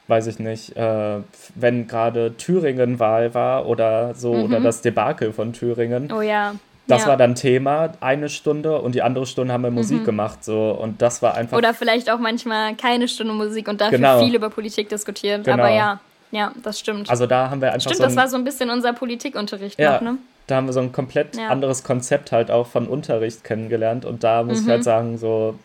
weiß 0.10 0.28
ich 0.28 0.40
nicht, 0.40 0.76
äh, 0.76 1.20
wenn 1.56 1.88
gerade 1.88 2.36
Thüringen 2.36 3.00
Wahl 3.00 3.34
war 3.34 3.68
oder 3.68 4.16
so, 4.16 4.34
mhm. 4.34 4.44
oder 4.46 4.60
das 4.60 4.82
Debakel 4.82 5.32
von 5.32 5.54
Thüringen. 5.54 6.12
Oh 6.12 6.22
ja. 6.22 6.56
Das 6.88 7.04
ja. 7.04 7.10
war 7.10 7.18
dann 7.18 7.36
Thema, 7.36 7.92
eine 8.02 8.30
Stunde 8.30 8.82
und 8.82 8.96
die 8.96 9.04
andere 9.04 9.28
Stunde 9.28 9.54
haben 9.54 9.62
wir 9.62 9.70
Musik 9.70 10.02
mhm. 10.02 10.06
gemacht. 10.06 10.44
So, 10.44 10.72
und 10.72 11.02
das 11.04 11.22
war 11.22 11.36
einfach. 11.36 11.56
Oder 11.56 11.76
vielleicht 11.76 12.10
auch 12.10 12.18
manchmal 12.18 12.76
keine 12.76 13.08
Stunde 13.08 13.34
Musik 13.34 13.68
und 13.68 13.80
dafür 13.80 14.00
genau. 14.00 14.20
viel 14.24 14.34
über 14.34 14.50
Politik 14.50 14.90
diskutiert. 14.90 15.46
Genau. 15.46 15.64
Aber 15.64 15.70
ja, 15.70 16.00
ja, 16.32 16.52
das 16.64 16.80
stimmt. 16.80 17.08
Also 17.08 17.28
da 17.28 17.52
haben 17.52 17.62
wir 17.62 17.68
einfach. 17.74 17.82
Stimmt, 17.82 17.98
so 17.98 18.04
ein, 18.04 18.10
das 18.10 18.16
war 18.16 18.28
so 18.28 18.38
ein 18.38 18.44
bisschen 18.44 18.72
unser 18.72 18.94
Politikunterricht 18.94 19.80
ja, 19.80 19.94
noch, 19.94 20.02
ne? 20.02 20.18
Da 20.48 20.56
haben 20.56 20.66
wir 20.66 20.74
so 20.74 20.80
ein 20.80 20.92
komplett 20.92 21.38
ja. 21.38 21.50
anderes 21.50 21.84
Konzept 21.84 22.32
halt 22.32 22.50
auch 22.50 22.66
von 22.66 22.88
Unterricht 22.88 23.44
kennengelernt. 23.44 24.04
Und 24.04 24.24
da 24.24 24.42
muss 24.42 24.62
mhm. 24.62 24.64
ich 24.64 24.70
halt 24.72 24.84
sagen, 24.84 25.18
so, 25.20 25.60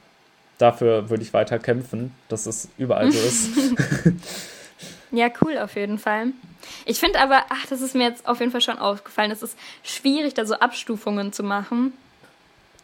dafür 0.58 1.10
würde 1.10 1.22
ich 1.22 1.32
weiter 1.32 1.58
kämpfen, 1.58 2.14
dass 2.28 2.46
es 2.46 2.68
überall 2.78 3.10
so 3.10 3.18
ist. 3.18 3.50
ja, 5.10 5.28
cool 5.42 5.58
auf 5.58 5.76
jeden 5.76 5.98
Fall. 5.98 6.28
Ich 6.86 7.00
finde 7.00 7.20
aber, 7.20 7.44
ach, 7.48 7.66
das 7.66 7.80
ist 7.80 7.94
mir 7.94 8.08
jetzt 8.08 8.26
auf 8.26 8.40
jeden 8.40 8.52
Fall 8.52 8.60
schon 8.60 8.78
aufgefallen, 8.78 9.30
es 9.30 9.42
ist 9.42 9.58
schwierig, 9.82 10.34
da 10.34 10.44
so 10.44 10.54
Abstufungen 10.54 11.32
zu 11.32 11.42
machen. 11.42 11.92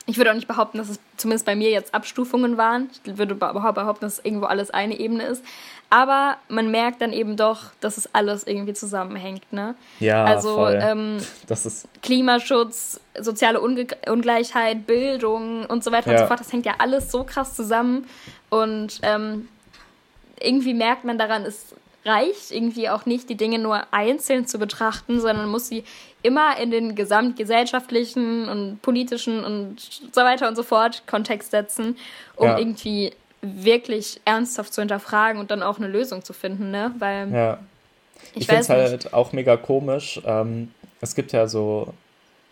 Ich 0.07 0.17
würde 0.17 0.31
auch 0.31 0.35
nicht 0.35 0.49
behaupten, 0.49 0.79
dass 0.79 0.89
es 0.89 0.99
zumindest 1.17 1.47
bei 1.47 1.55
mir 1.55 1.71
jetzt 1.71 1.95
Abstufungen 1.95 2.57
waren. 2.57 2.91
Ich 3.05 3.19
würde 3.19 3.35
behaupten, 3.35 4.01
dass 4.01 4.19
irgendwo 4.19 4.47
alles 4.47 4.71
eine 4.71 4.99
Ebene 4.99 5.25
ist. 5.25 5.45
Aber 5.91 6.37
man 6.49 6.71
merkt 6.71 7.03
dann 7.03 7.13
eben 7.13 7.37
doch, 7.37 7.65
dass 7.81 7.97
es 7.97 8.15
alles 8.15 8.47
irgendwie 8.47 8.75
zusammenhängt. 8.75 9.53
Ne? 9.53 9.75
Ja, 9.99 10.25
also. 10.25 10.69
Ähm, 10.69 11.19
das 11.49 11.67
ist 11.67 11.89
Klimaschutz, 12.03 13.01
soziale 13.19 13.61
Unge 13.61 13.89
Ungleichheit, 14.09 14.87
Bildung 14.87 15.67
und 15.67 15.83
so 15.83 15.91
weiter 15.93 16.13
ja. 16.13 16.17
und 16.17 16.23
so 16.23 16.27
fort. 16.29 16.41
Das 16.41 16.53
hängt 16.53 16.65
ja 16.65 16.75
alles 16.79 17.11
so 17.11 17.25
krass 17.25 17.55
zusammen. 17.55 18.07
Und 18.51 19.01
ähm, 19.03 19.49
irgendwie 20.41 20.75
merkt 20.75 21.05
man 21.05 21.19
daran, 21.19 21.45
es 21.45 21.75
reicht 22.05 22.51
irgendwie 22.51 22.89
auch 22.89 23.07
nicht, 23.07 23.29
die 23.29 23.37
Dinge 23.37 23.59
nur 23.59 23.83
einzeln 23.93 24.47
zu 24.47 24.59
betrachten, 24.59 25.21
sondern 25.21 25.49
muss 25.49 25.69
sie 25.69 25.85
immer 26.23 26.59
in 26.59 26.71
den 26.71 26.95
gesamtgesellschaftlichen 26.95 28.49
und 28.49 28.81
politischen 28.83 29.45
und 29.45 29.77
so 30.13 30.21
weiter 30.21 30.49
und 30.49 30.57
so 30.57 30.63
fort 30.63 31.03
Kontext 31.07 31.51
setzen, 31.51 31.97
um 32.37 32.49
ja. 32.49 32.59
irgendwie 32.59 33.13
wirklich 33.43 34.21
ernsthaft 34.25 34.73
zu 34.73 34.83
hinterfragen 34.83 35.41
und 35.41 35.51
dann 35.51 35.63
auch 35.63 35.79
eine 35.79 35.89
Lösung 35.89 36.25
zu 36.25 36.33
finden, 36.33 36.71
ne? 36.71 36.95
Weil 36.99 37.33
ja. 37.33 37.59
ich, 38.35 38.43
ich 38.43 38.47
finde 38.47 38.63
es 38.63 38.69
halt 38.69 39.15
auch 39.15 39.33
mega 39.33 39.57
komisch. 39.57 40.21
Ähm, 40.25 40.73
es 41.01 41.15
gibt 41.15 41.33
ja 41.33 41.47
so, 41.47 41.95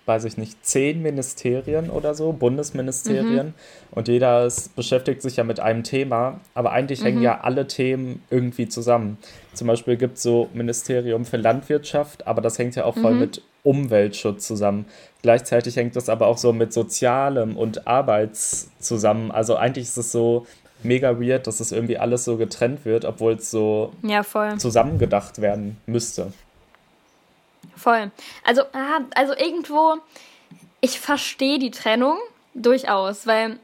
weiß 0.08 0.24
ich 0.24 0.38
nicht, 0.38 0.64
zehn 0.64 1.02
Ministerien 1.02 1.90
oder 1.90 2.14
so, 2.14 2.32
Bundesministerien 2.32 3.48
mhm. 3.48 3.54
und 3.92 4.08
jeder 4.08 4.46
ist, 4.46 4.74
beschäftigt 4.74 5.22
sich 5.22 5.36
ja 5.36 5.44
mit 5.44 5.60
einem 5.60 5.84
Thema, 5.84 6.40
aber 6.54 6.72
eigentlich 6.72 7.00
mhm. 7.00 7.04
hängen 7.04 7.22
ja 7.22 7.40
alle 7.42 7.66
Themen 7.66 8.22
irgendwie 8.30 8.68
zusammen. 8.68 9.18
Zum 9.52 9.68
Beispiel 9.68 9.96
gibt 9.96 10.16
es 10.16 10.22
so 10.22 10.48
Ministerium 10.54 11.24
für 11.24 11.36
Landwirtschaft, 11.36 12.26
aber 12.26 12.40
das 12.40 12.58
hängt 12.58 12.74
ja 12.74 12.84
auch 12.84 12.96
voll 12.96 13.14
mhm. 13.14 13.20
mit 13.20 13.42
Umweltschutz 13.62 14.46
zusammen. 14.46 14.86
Gleichzeitig 15.22 15.76
hängt 15.76 15.94
das 15.94 16.08
aber 16.08 16.26
auch 16.26 16.38
so 16.38 16.52
mit 16.52 16.72
Sozialem 16.72 17.56
und 17.56 17.86
Arbeits 17.86 18.70
zusammen. 18.78 19.30
Also 19.30 19.56
eigentlich 19.56 19.84
ist 19.84 19.98
es 19.98 20.10
so, 20.10 20.46
mega 20.82 21.20
weird, 21.20 21.46
dass 21.46 21.58
das 21.58 21.72
irgendwie 21.72 21.98
alles 21.98 22.24
so 22.24 22.36
getrennt 22.36 22.84
wird, 22.84 23.04
obwohl 23.04 23.34
es 23.34 23.50
so 23.50 23.92
ja, 24.02 24.22
zusammengedacht 24.58 25.40
werden 25.40 25.76
müsste. 25.86 26.32
Voll. 27.78 28.10
Also, 28.44 28.62
also 29.14 29.34
irgendwo, 29.36 29.96
ich 30.80 31.00
verstehe 31.00 31.58
die 31.58 31.70
Trennung 31.70 32.18
durchaus, 32.54 33.26
weil, 33.26 33.58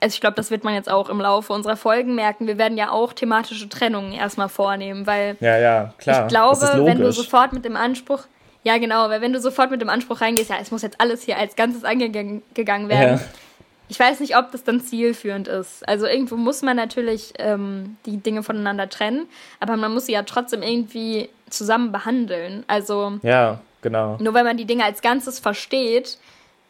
also 0.00 0.14
ich 0.14 0.20
glaube, 0.20 0.36
das 0.36 0.50
wird 0.50 0.64
man 0.64 0.74
jetzt 0.74 0.90
auch 0.90 1.08
im 1.08 1.20
Laufe 1.20 1.52
unserer 1.52 1.76
Folgen 1.76 2.14
merken. 2.14 2.46
Wir 2.46 2.58
werden 2.58 2.78
ja 2.78 2.90
auch 2.90 3.12
thematische 3.12 3.68
Trennungen 3.68 4.12
erstmal 4.12 4.48
vornehmen, 4.48 5.06
weil 5.06 5.36
ja, 5.40 5.58
ja, 5.58 5.94
klar. 5.98 6.22
ich 6.22 6.28
glaube, 6.28 6.84
wenn 6.84 7.00
du 7.00 7.12
sofort 7.12 7.52
mit 7.52 7.64
dem 7.64 7.76
Anspruch, 7.76 8.24
ja 8.62 8.78
genau, 8.78 9.08
weil 9.08 9.20
wenn 9.20 9.32
du 9.32 9.40
sofort 9.40 9.70
mit 9.70 9.80
dem 9.80 9.88
Anspruch 9.88 10.20
reingehst, 10.20 10.50
ja, 10.50 10.56
es 10.60 10.70
muss 10.70 10.82
jetzt 10.82 11.00
alles 11.00 11.22
hier 11.22 11.38
als 11.38 11.56
Ganzes 11.56 11.84
angegangen 11.84 12.42
werden, 12.54 13.18
ja 13.18 13.20
ich 13.88 13.98
weiß 13.98 14.20
nicht, 14.20 14.36
ob 14.36 14.50
das 14.52 14.64
dann 14.64 14.80
zielführend 14.80 15.48
ist. 15.48 15.86
Also 15.88 16.06
irgendwo 16.06 16.36
muss 16.36 16.62
man 16.62 16.76
natürlich 16.76 17.34
ähm, 17.38 17.96
die 18.06 18.16
Dinge 18.16 18.42
voneinander 18.42 18.88
trennen, 18.88 19.26
aber 19.60 19.76
man 19.76 19.92
muss 19.92 20.06
sie 20.06 20.12
ja 20.12 20.22
trotzdem 20.22 20.62
irgendwie 20.62 21.28
zusammen 21.50 21.92
behandeln. 21.92 22.64
Also 22.66 23.18
ja, 23.22 23.60
genau. 23.82 24.16
Nur 24.20 24.34
wenn 24.34 24.44
man 24.44 24.56
die 24.56 24.64
Dinge 24.64 24.84
als 24.84 25.02
Ganzes 25.02 25.38
versteht, 25.38 26.18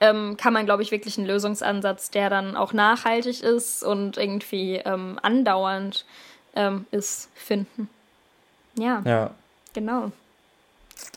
ähm, 0.00 0.36
kann 0.36 0.52
man, 0.52 0.66
glaube 0.66 0.82
ich, 0.82 0.90
wirklich 0.90 1.16
einen 1.16 1.26
Lösungsansatz, 1.26 2.10
der 2.10 2.30
dann 2.30 2.56
auch 2.56 2.72
nachhaltig 2.72 3.42
ist 3.42 3.82
und 3.82 4.16
irgendwie 4.16 4.76
ähm, 4.84 5.18
andauernd 5.22 6.04
ähm, 6.56 6.86
ist, 6.90 7.30
finden. 7.34 7.88
Ja. 8.76 9.02
Ja. 9.04 9.30
Genau. 9.72 10.12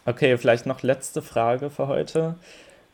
Okay, 0.05 0.37
vielleicht 0.37 0.65
noch 0.65 0.83
letzte 0.83 1.21
Frage 1.21 1.69
für 1.69 1.87
heute. 1.87 2.35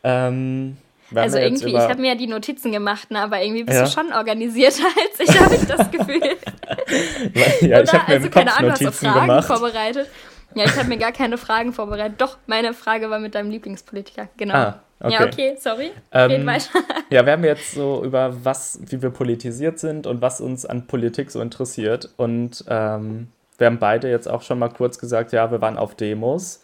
Ähm, 0.04 0.78
also 1.16 1.38
irgendwie, 1.38 1.70
ich 1.70 1.78
habe 1.78 2.02
mir 2.02 2.10
ja 2.10 2.16
die 2.16 2.28
Notizen 2.28 2.72
gemacht, 2.72 3.12
ne, 3.12 3.20
aber 3.20 3.42
irgendwie 3.42 3.63
bist 3.63 3.78
ja. 3.78 3.86
du 3.86 3.92
schon 3.92 4.13
organisierter 4.13 4.84
als 5.20 5.30
ich, 5.30 5.39
habe 5.39 5.56
ich 5.56 5.66
das 5.66 5.92
Gefühl. 5.92 6.22
ja, 7.70 7.82
ich 7.82 7.94
habe 7.94 8.12
mir 8.12 8.16
also, 8.18 8.30
keine 8.30 8.56
Ahnung, 8.56 8.70
Notizen 8.72 8.88
hast 8.88 9.02
du 9.02 9.08
Fragen 9.08 9.28
gemacht. 9.28 9.48
vorbereitet. 9.48 10.10
Ja, 10.56 10.66
ich 10.66 10.76
habe 10.76 10.88
mir 10.88 10.98
gar 10.98 11.12
keine 11.12 11.38
Fragen 11.38 11.74
vorbereitet. 11.74 12.22
Doch, 12.22 12.38
meine 12.46 12.74
Frage 12.74 13.10
war 13.10 13.20
mit 13.20 13.36
deinem 13.36 13.50
Lieblingspolitiker. 13.50 14.30
Genau. 14.38 14.54
Ah, 14.54 14.84
okay. 15.00 15.13
Ja, 15.13 15.26
okay, 15.26 15.56
sorry. 15.60 15.92
Ähm, 16.12 16.46
weiter. 16.46 16.70
Ja, 17.10 17.26
wir 17.26 17.34
haben 17.34 17.44
jetzt 17.44 17.74
so 17.74 18.04
über 18.04 18.34
was, 18.44 18.80
wie 18.88 19.02
wir 19.02 19.10
politisiert 19.10 19.80
sind 19.80 20.08
und 20.08 20.22
was 20.22 20.42
uns 20.42 20.66
an 20.66 20.88
Politik 20.88 21.32
so 21.32 21.42
interessiert. 21.42 22.10
Und 22.18 22.66
ähm, 22.68 23.28
wir 23.58 23.68
haben 23.68 23.80
beide 23.80 24.10
jetzt 24.10 24.28
auch 24.28 24.42
schon 24.42 24.60
mal 24.60 24.70
kurz 24.70 25.00
gesagt, 25.00 25.32
ja, 25.32 25.52
wir 25.52 25.62
waren 25.62 25.78
auf 25.78 25.96
Demos 25.96 26.62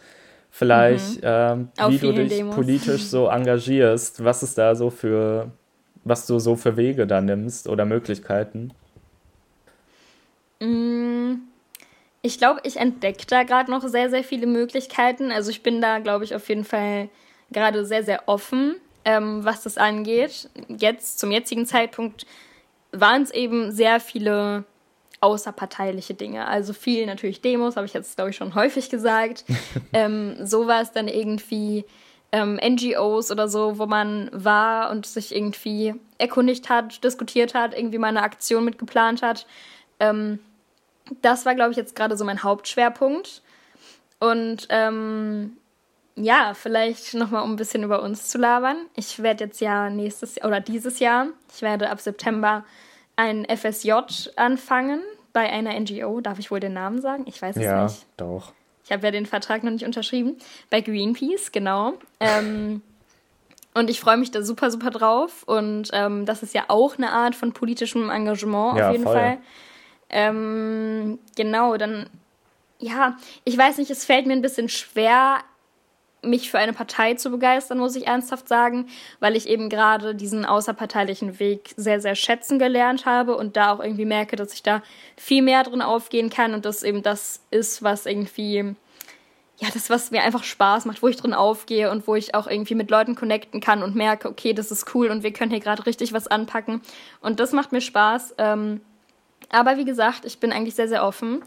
vielleicht, 0.49 1.17
mhm. 1.17 1.21
ähm, 1.23 1.69
wie 1.87 1.97
du 1.97 2.13
dich 2.13 2.29
Demos. 2.29 2.55
politisch 2.55 3.03
so 3.03 3.27
engagierst, 3.29 4.23
was 4.23 4.41
es 4.41 4.55
da 4.55 4.75
so 4.75 4.89
für, 4.89 5.51
was 6.03 6.25
du 6.25 6.39
so 6.39 6.55
für 6.55 6.77
Wege 6.77 7.07
da 7.07 7.21
nimmst 7.21 7.67
oder 7.67 7.85
Möglichkeiten? 7.85 8.71
Mm, 10.59 11.35
ich 12.21 12.37
glaube, 12.37 12.61
ich 12.63 12.77
entdecke 12.77 13.25
da 13.27 13.43
gerade 13.43 13.71
noch 13.71 13.87
sehr, 13.87 14.09
sehr 14.09 14.23
viele 14.23 14.47
Möglichkeiten. 14.47 15.31
Also 15.31 15.51
ich 15.51 15.63
bin 15.63 15.81
da, 15.81 15.99
glaube 15.99 16.25
ich, 16.25 16.35
auf 16.35 16.49
jeden 16.49 16.65
Fall 16.65 17.09
gerade 17.51 17.85
sehr, 17.85 18.03
sehr 18.03 18.27
offen, 18.27 18.75
ähm, 19.05 19.45
was 19.45 19.63
das 19.63 19.77
angeht. 19.77 20.49
Jetzt, 20.67 21.19
zum 21.19 21.31
jetzigen 21.31 21.65
Zeitpunkt, 21.65 22.25
waren 22.91 23.21
es 23.21 23.31
eben 23.31 23.71
sehr 23.71 23.99
viele 23.99 24.65
außerparteiliche 25.21 26.13
Dinge. 26.13 26.47
Also 26.47 26.73
viel 26.73 27.05
natürlich 27.05 27.41
Demos, 27.41 27.75
habe 27.75 27.85
ich 27.85 27.93
jetzt, 27.93 28.15
glaube 28.15 28.31
ich, 28.31 28.37
schon 28.37 28.55
häufig 28.55 28.89
gesagt. 28.89 29.45
ähm, 29.93 30.35
so 30.45 30.67
war 30.67 30.81
es 30.81 30.91
dann 30.91 31.07
irgendwie 31.07 31.85
ähm, 32.31 32.59
NGOs 32.63 33.31
oder 33.31 33.47
so, 33.47 33.79
wo 33.79 33.85
man 33.85 34.29
war 34.31 34.91
und 34.91 35.05
sich 35.05 35.35
irgendwie 35.35 35.95
erkundigt 36.17 36.69
hat, 36.69 37.03
diskutiert 37.03 37.53
hat, 37.53 37.75
irgendwie 37.77 37.97
mal 37.97 38.07
eine 38.07 38.23
Aktion 38.23 38.65
mitgeplant 38.65 39.21
hat. 39.21 39.45
Ähm, 39.99 40.39
das 41.21 41.45
war, 41.45 41.55
glaube 41.55 41.71
ich, 41.71 41.77
jetzt 41.77 41.95
gerade 41.95 42.15
so 42.15 42.23
mein 42.23 42.43
Hauptschwerpunkt. 42.43 43.41
Und 44.19 44.67
ähm, 44.69 45.57
ja, 46.15 46.53
vielleicht 46.53 47.13
nochmal, 47.13 47.43
um 47.43 47.53
ein 47.53 47.55
bisschen 47.55 47.83
über 47.83 48.03
uns 48.03 48.27
zu 48.27 48.37
labern. 48.37 48.77
Ich 48.95 49.23
werde 49.23 49.45
jetzt 49.45 49.61
ja 49.61 49.89
nächstes 49.89 50.35
Jahr 50.35 50.47
oder 50.47 50.59
dieses 50.59 50.99
Jahr, 50.99 51.27
ich 51.53 51.61
werde 51.61 51.89
ab 51.89 52.01
September 52.01 52.63
ein 53.19 53.45
FSJ 53.45 53.91
anfangen 54.37 55.01
bei 55.33 55.49
einer 55.49 55.77
NGO. 55.77 56.21
Darf 56.21 56.39
ich 56.39 56.51
wohl 56.51 56.61
den 56.61 56.71
Namen 56.73 57.01
sagen? 57.01 57.25
Ich 57.27 57.41
weiß 57.41 57.57
es 57.57 57.63
ja, 57.63 57.83
nicht. 57.83 57.99
Ja, 57.99 58.05
doch. 58.15 58.53
Ich 58.85 58.93
habe 58.93 59.05
ja 59.05 59.11
den 59.11 59.25
Vertrag 59.25 59.61
noch 59.61 59.71
nicht 59.71 59.85
unterschrieben. 59.85 60.37
Bei 60.69 60.79
Greenpeace, 60.79 61.51
genau. 61.51 61.95
Ähm, 62.21 62.81
und 63.73 63.89
ich 63.89 63.99
freue 63.99 64.15
mich 64.15 64.31
da 64.31 64.41
super, 64.41 64.71
super 64.71 64.89
drauf. 64.89 65.43
Und 65.43 65.89
ähm, 65.91 66.25
das 66.25 66.43
ist 66.43 66.53
ja 66.53 66.65
auch 66.69 66.97
eine 66.97 67.11
Art 67.11 67.35
von 67.35 67.51
politischem 67.51 68.09
Engagement 68.09 68.77
ja, 68.77 68.87
auf 68.87 68.93
jeden 68.93 69.03
voll. 69.03 69.15
Fall. 69.15 69.37
Ähm, 70.09 71.19
genau, 71.35 71.75
dann, 71.75 72.09
ja, 72.79 73.17
ich 73.43 73.57
weiß 73.57 73.79
nicht, 73.79 73.91
es 73.91 74.05
fällt 74.05 74.27
mir 74.27 74.33
ein 74.33 74.41
bisschen 74.41 74.69
schwer, 74.69 75.39
mich 76.21 76.51
für 76.51 76.59
eine 76.59 76.73
Partei 76.73 77.13
zu 77.13 77.29
begeistern, 77.29 77.77
muss 77.77 77.95
ich 77.95 78.07
ernsthaft 78.07 78.47
sagen, 78.47 78.87
weil 79.19 79.35
ich 79.35 79.47
eben 79.47 79.69
gerade 79.69 80.15
diesen 80.15 80.45
außerparteilichen 80.45 81.39
Weg 81.39 81.73
sehr, 81.77 82.01
sehr 82.01 82.15
schätzen 82.15 82.59
gelernt 82.59 83.05
habe 83.05 83.35
und 83.37 83.55
da 83.55 83.73
auch 83.73 83.79
irgendwie 83.79 84.05
merke, 84.05 84.35
dass 84.35 84.53
ich 84.53 84.63
da 84.63 84.81
viel 85.15 85.41
mehr 85.41 85.63
drin 85.63 85.81
aufgehen 85.81 86.29
kann 86.29 86.53
und 86.53 86.65
das 86.65 86.83
eben 86.83 87.03
das 87.03 87.41
ist, 87.51 87.83
was 87.83 88.05
irgendwie, 88.05 88.75
ja, 89.57 89.67
das, 89.73 89.89
was 89.89 90.11
mir 90.11 90.23
einfach 90.23 90.43
Spaß 90.43 90.85
macht, 90.85 91.01
wo 91.01 91.07
ich 91.07 91.17
drin 91.17 91.33
aufgehe 91.33 91.89
und 91.91 92.07
wo 92.07 92.15
ich 92.15 92.35
auch 92.35 92.47
irgendwie 92.47 92.75
mit 92.75 92.89
Leuten 92.89 93.15
connecten 93.15 93.61
kann 93.61 93.83
und 93.83 93.95
merke, 93.95 94.29
okay, 94.29 94.53
das 94.53 94.71
ist 94.71 94.93
cool 94.93 95.09
und 95.09 95.23
wir 95.23 95.31
können 95.31 95.51
hier 95.51 95.61
gerade 95.61 95.85
richtig 95.85 96.13
was 96.13 96.27
anpacken 96.27 96.81
und 97.21 97.39
das 97.39 97.53
macht 97.53 97.71
mir 97.71 97.81
Spaß. 97.81 98.35
Ähm, 98.37 98.81
aber 99.49 99.77
wie 99.77 99.85
gesagt, 99.85 100.25
ich 100.25 100.39
bin 100.39 100.51
eigentlich 100.51 100.75
sehr, 100.75 100.87
sehr 100.87 101.03
offen. 101.03 101.41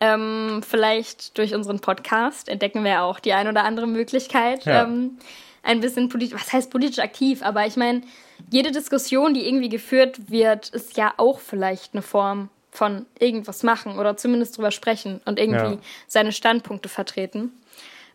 Ähm, 0.00 0.62
vielleicht 0.66 1.38
durch 1.38 1.54
unseren 1.54 1.80
Podcast 1.80 2.48
entdecken 2.48 2.84
wir 2.84 3.02
auch 3.02 3.18
die 3.18 3.32
ein 3.32 3.48
oder 3.48 3.64
andere 3.64 3.86
Möglichkeit, 3.86 4.66
ja. 4.66 4.84
ähm, 4.84 5.18
ein 5.62 5.80
bisschen 5.80 6.08
politisch, 6.08 6.38
was 6.38 6.52
heißt 6.52 6.70
politisch 6.70 6.98
aktiv, 6.98 7.42
aber 7.42 7.66
ich 7.66 7.76
meine, 7.76 8.02
jede 8.50 8.72
Diskussion, 8.72 9.34
die 9.34 9.48
irgendwie 9.48 9.68
geführt 9.68 10.30
wird, 10.30 10.68
ist 10.68 10.96
ja 10.96 11.14
auch 11.16 11.40
vielleicht 11.40 11.94
eine 11.94 12.02
Form 12.02 12.50
von 12.70 13.06
irgendwas 13.18 13.62
machen 13.62 13.98
oder 13.98 14.16
zumindest 14.16 14.56
drüber 14.56 14.70
sprechen 14.70 15.20
und 15.24 15.38
irgendwie 15.38 15.74
ja. 15.74 15.80
seine 16.06 16.32
Standpunkte 16.32 16.88
vertreten. 16.88 17.52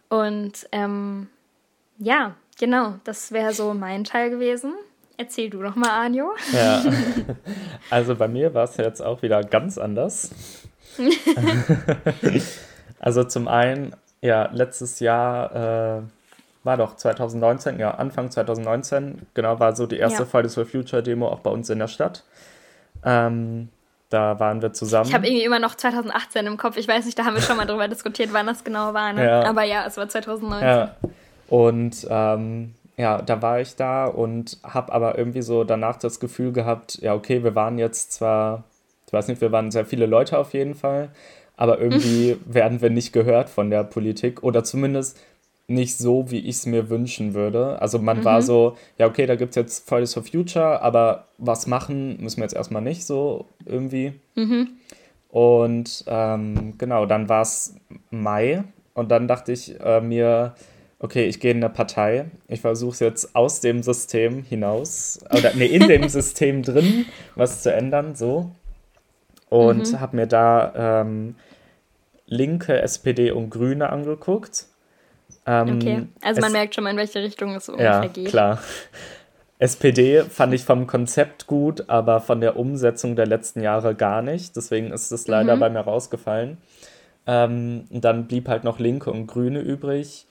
Und 0.07 0.67
ähm, 0.71 1.29
ja, 1.97 2.35
genau, 2.59 2.95
das 3.03 3.31
wäre 3.31 3.53
so 3.53 3.73
mein 3.73 4.03
Teil 4.03 4.29
gewesen. 4.29 4.73
Erzähl 5.17 5.49
du 5.49 5.61
doch 5.61 5.75
mal, 5.75 5.89
Anjo. 5.89 6.31
Ja, 6.53 6.83
also 7.89 8.15
bei 8.15 8.27
mir 8.27 8.53
war 8.53 8.63
es 8.63 8.77
jetzt 8.77 9.01
auch 9.01 9.21
wieder 9.21 9.43
ganz 9.43 9.77
anders. 9.77 10.31
also 12.99 13.23
zum 13.23 13.47
einen, 13.47 13.95
ja, 14.21 14.49
letztes 14.51 14.99
Jahr 14.99 15.99
äh, 15.99 16.01
war 16.63 16.77
doch 16.77 16.95
2019, 16.95 17.79
ja, 17.79 17.91
Anfang 17.91 18.29
2019, 18.29 19.21
genau, 19.33 19.59
war 19.59 19.75
so 19.75 19.87
die 19.87 19.97
erste 19.97 20.23
ja. 20.23 20.25
Fridays 20.25 20.55
for 20.55 20.65
Future 20.65 21.01
Demo 21.01 21.27
auch 21.27 21.39
bei 21.39 21.49
uns 21.49 21.69
in 21.69 21.79
der 21.79 21.87
Stadt. 21.87 22.23
Ähm, 23.03 23.69
da 24.09 24.39
waren 24.39 24.61
wir 24.61 24.73
zusammen. 24.73 25.07
Ich 25.07 25.13
habe 25.13 25.25
irgendwie 25.25 25.45
immer 25.45 25.59
noch 25.59 25.75
2018 25.75 26.45
im 26.45 26.57
Kopf. 26.57 26.75
Ich 26.75 26.87
weiß 26.87 27.05
nicht, 27.05 27.17
da 27.17 27.25
haben 27.25 27.35
wir 27.35 27.41
schon 27.41 27.55
mal 27.55 27.65
drüber 27.65 27.87
diskutiert, 27.87 28.33
wann 28.33 28.45
das 28.45 28.63
genau 28.63 28.93
war. 28.93 29.13
Ne? 29.13 29.25
Ja. 29.25 29.43
Aber 29.43 29.63
ja, 29.63 29.85
es 29.87 29.95
war 29.95 30.09
2019. 30.09 30.67
Ja. 30.67 30.95
Und 31.47 32.07
ähm, 32.09 32.75
ja, 32.97 33.21
da 33.21 33.41
war 33.41 33.61
ich 33.61 33.75
da 33.75 34.05
und 34.05 34.57
habe 34.63 34.91
aber 34.91 35.17
irgendwie 35.17 35.41
so 35.41 35.63
danach 35.63 35.97
das 35.97 36.19
Gefühl 36.19 36.51
gehabt, 36.51 36.99
ja, 37.01 37.13
okay, 37.13 37.43
wir 37.43 37.55
waren 37.55 37.77
jetzt 37.77 38.11
zwar 38.11 38.63
ich 39.11 39.13
weiß 39.13 39.27
nicht, 39.27 39.41
wir 39.41 39.51
waren 39.51 39.71
sehr 39.71 39.85
viele 39.85 40.05
Leute 40.05 40.37
auf 40.37 40.53
jeden 40.53 40.73
Fall, 40.73 41.09
aber 41.57 41.81
irgendwie 41.81 42.37
werden 42.45 42.81
wir 42.81 42.89
nicht 42.89 43.11
gehört 43.11 43.49
von 43.49 43.69
der 43.69 43.83
Politik 43.83 44.41
oder 44.41 44.63
zumindest 44.63 45.19
nicht 45.67 45.97
so, 45.97 46.31
wie 46.31 46.39
ich 46.39 46.55
es 46.55 46.65
mir 46.65 46.89
wünschen 46.89 47.33
würde. 47.33 47.81
Also 47.81 47.99
man 47.99 48.19
mhm. 48.19 48.23
war 48.23 48.41
so, 48.41 48.77
ja, 48.97 49.07
okay, 49.07 49.25
da 49.25 49.35
gibt 49.35 49.49
es 49.49 49.55
jetzt 49.57 49.89
Fridays 49.89 50.13
for 50.13 50.23
Future, 50.23 50.81
aber 50.81 51.27
was 51.37 51.67
machen 51.67 52.21
müssen 52.21 52.37
wir 52.37 52.45
jetzt 52.45 52.55
erstmal 52.55 52.81
nicht 52.81 53.05
so 53.05 53.47
irgendwie. 53.65 54.13
Mhm. 54.35 54.69
Und 55.27 56.05
ähm, 56.07 56.75
genau, 56.77 57.05
dann 57.05 57.27
war 57.27 57.41
es 57.41 57.75
Mai 58.11 58.63
und 58.93 59.11
dann 59.11 59.27
dachte 59.27 59.51
ich 59.51 59.77
äh, 59.81 59.99
mir, 59.99 60.55
okay, 60.99 61.25
ich 61.25 61.41
gehe 61.41 61.51
in 61.51 61.57
eine 61.57 61.69
Partei, 61.69 62.27
ich 62.47 62.61
versuche 62.61 62.93
es 62.93 62.99
jetzt 62.99 63.35
aus 63.35 63.59
dem 63.59 63.83
System 63.83 64.43
hinaus, 64.43 65.19
oder 65.31 65.51
nee, 65.55 65.65
in 65.65 65.89
dem 65.89 66.07
System 66.09 66.63
drin 66.63 67.05
was 67.35 67.61
zu 67.61 67.73
ändern, 67.73 68.15
so 68.15 68.51
und 69.51 69.91
mhm. 69.91 69.99
habe 69.99 70.15
mir 70.15 70.27
da 70.27 71.01
ähm, 71.01 71.35
Linke, 72.25 72.81
SPD 72.81 73.31
und 73.31 73.49
Grüne 73.49 73.89
angeguckt. 73.89 74.67
Ähm, 75.45 75.75
okay, 75.75 76.07
also 76.21 76.39
man 76.39 76.53
merkt 76.53 76.73
schon 76.73 76.85
mal, 76.85 76.91
in 76.91 76.97
welche 76.97 77.21
Richtung 77.21 77.53
es 77.55 77.67
ungefähr 77.67 78.03
ja, 78.03 78.07
geht. 78.07 78.29
klar. 78.29 78.59
SPD 79.59 80.23
fand 80.23 80.53
ich 80.53 80.63
vom 80.63 80.87
Konzept 80.87 81.47
gut, 81.47 81.89
aber 81.89 82.21
von 82.21 82.39
der 82.39 82.55
Umsetzung 82.57 83.17
der 83.17 83.27
letzten 83.27 83.61
Jahre 83.61 83.93
gar 83.93 84.21
nicht. 84.21 84.55
Deswegen 84.55 84.91
ist 84.91 85.11
es 85.11 85.27
leider 85.27 85.57
mhm. 85.57 85.59
bei 85.59 85.69
mir 85.69 85.81
rausgefallen. 85.81 86.57
Ähm, 87.27 87.83
dann 87.91 88.27
blieb 88.27 88.47
halt 88.47 88.63
noch 88.63 88.79
Linke 88.79 89.11
und 89.11 89.27
Grüne 89.27 89.59
übrig. 89.59 90.27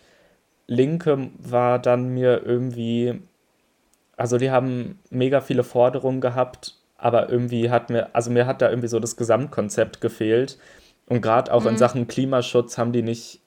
Linke 0.66 1.28
war 1.38 1.78
dann 1.78 2.08
mir 2.08 2.42
irgendwie, 2.42 3.20
also 4.16 4.38
die 4.38 4.50
haben 4.50 4.98
mega 5.10 5.42
viele 5.42 5.62
Forderungen 5.62 6.22
gehabt 6.22 6.79
aber 7.00 7.30
irgendwie 7.30 7.70
hat 7.70 7.90
mir, 7.90 8.14
also 8.14 8.30
mir 8.30 8.46
hat 8.46 8.62
da 8.62 8.68
irgendwie 8.68 8.88
so 8.88 9.00
das 9.00 9.16
Gesamtkonzept 9.16 10.00
gefehlt. 10.00 10.58
Und 11.06 11.22
gerade 11.22 11.52
auch 11.52 11.62
mhm. 11.62 11.70
in 11.70 11.76
Sachen 11.78 12.06
Klimaschutz 12.06 12.78
haben 12.78 12.92
die 12.92 13.02
nicht 13.02 13.40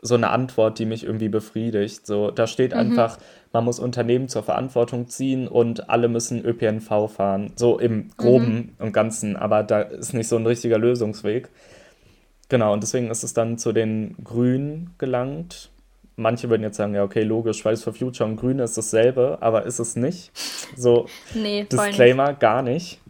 so 0.00 0.14
eine 0.14 0.30
Antwort, 0.30 0.78
die 0.78 0.86
mich 0.86 1.04
irgendwie 1.04 1.28
befriedigt. 1.28 2.06
So, 2.06 2.30
da 2.30 2.46
steht 2.46 2.72
mhm. 2.72 2.78
einfach, 2.78 3.18
man 3.52 3.64
muss 3.64 3.78
Unternehmen 3.78 4.28
zur 4.28 4.42
Verantwortung 4.42 5.08
ziehen 5.08 5.48
und 5.48 5.90
alle 5.90 6.08
müssen 6.08 6.44
ÖPNV 6.44 7.10
fahren. 7.10 7.52
So 7.56 7.78
im 7.78 8.10
Groben 8.16 8.54
mhm. 8.54 8.72
und 8.78 8.92
Ganzen, 8.92 9.36
aber 9.36 9.62
da 9.62 9.82
ist 9.82 10.14
nicht 10.14 10.28
so 10.28 10.36
ein 10.36 10.46
richtiger 10.46 10.78
Lösungsweg. 10.78 11.48
Genau, 12.48 12.72
und 12.72 12.82
deswegen 12.82 13.10
ist 13.10 13.24
es 13.24 13.34
dann 13.34 13.58
zu 13.58 13.72
den 13.72 14.16
Grünen 14.24 14.94
gelangt 14.98 15.70
manche 16.18 16.50
würden 16.50 16.62
jetzt 16.62 16.76
sagen, 16.76 16.94
ja, 16.94 17.02
okay, 17.02 17.22
logisch, 17.22 17.62
Fridays 17.62 17.84
for 17.84 17.94
Future 17.94 18.28
und 18.28 18.36
Grüne 18.36 18.64
ist 18.64 18.76
dasselbe, 18.76 19.38
aber 19.40 19.64
ist 19.64 19.78
es 19.78 19.96
nicht. 19.96 20.30
So, 20.76 21.06
nee, 21.34 21.64
Disclaimer, 21.64 22.28
nicht. 22.28 22.40
gar 22.40 22.62
nicht. 22.62 23.00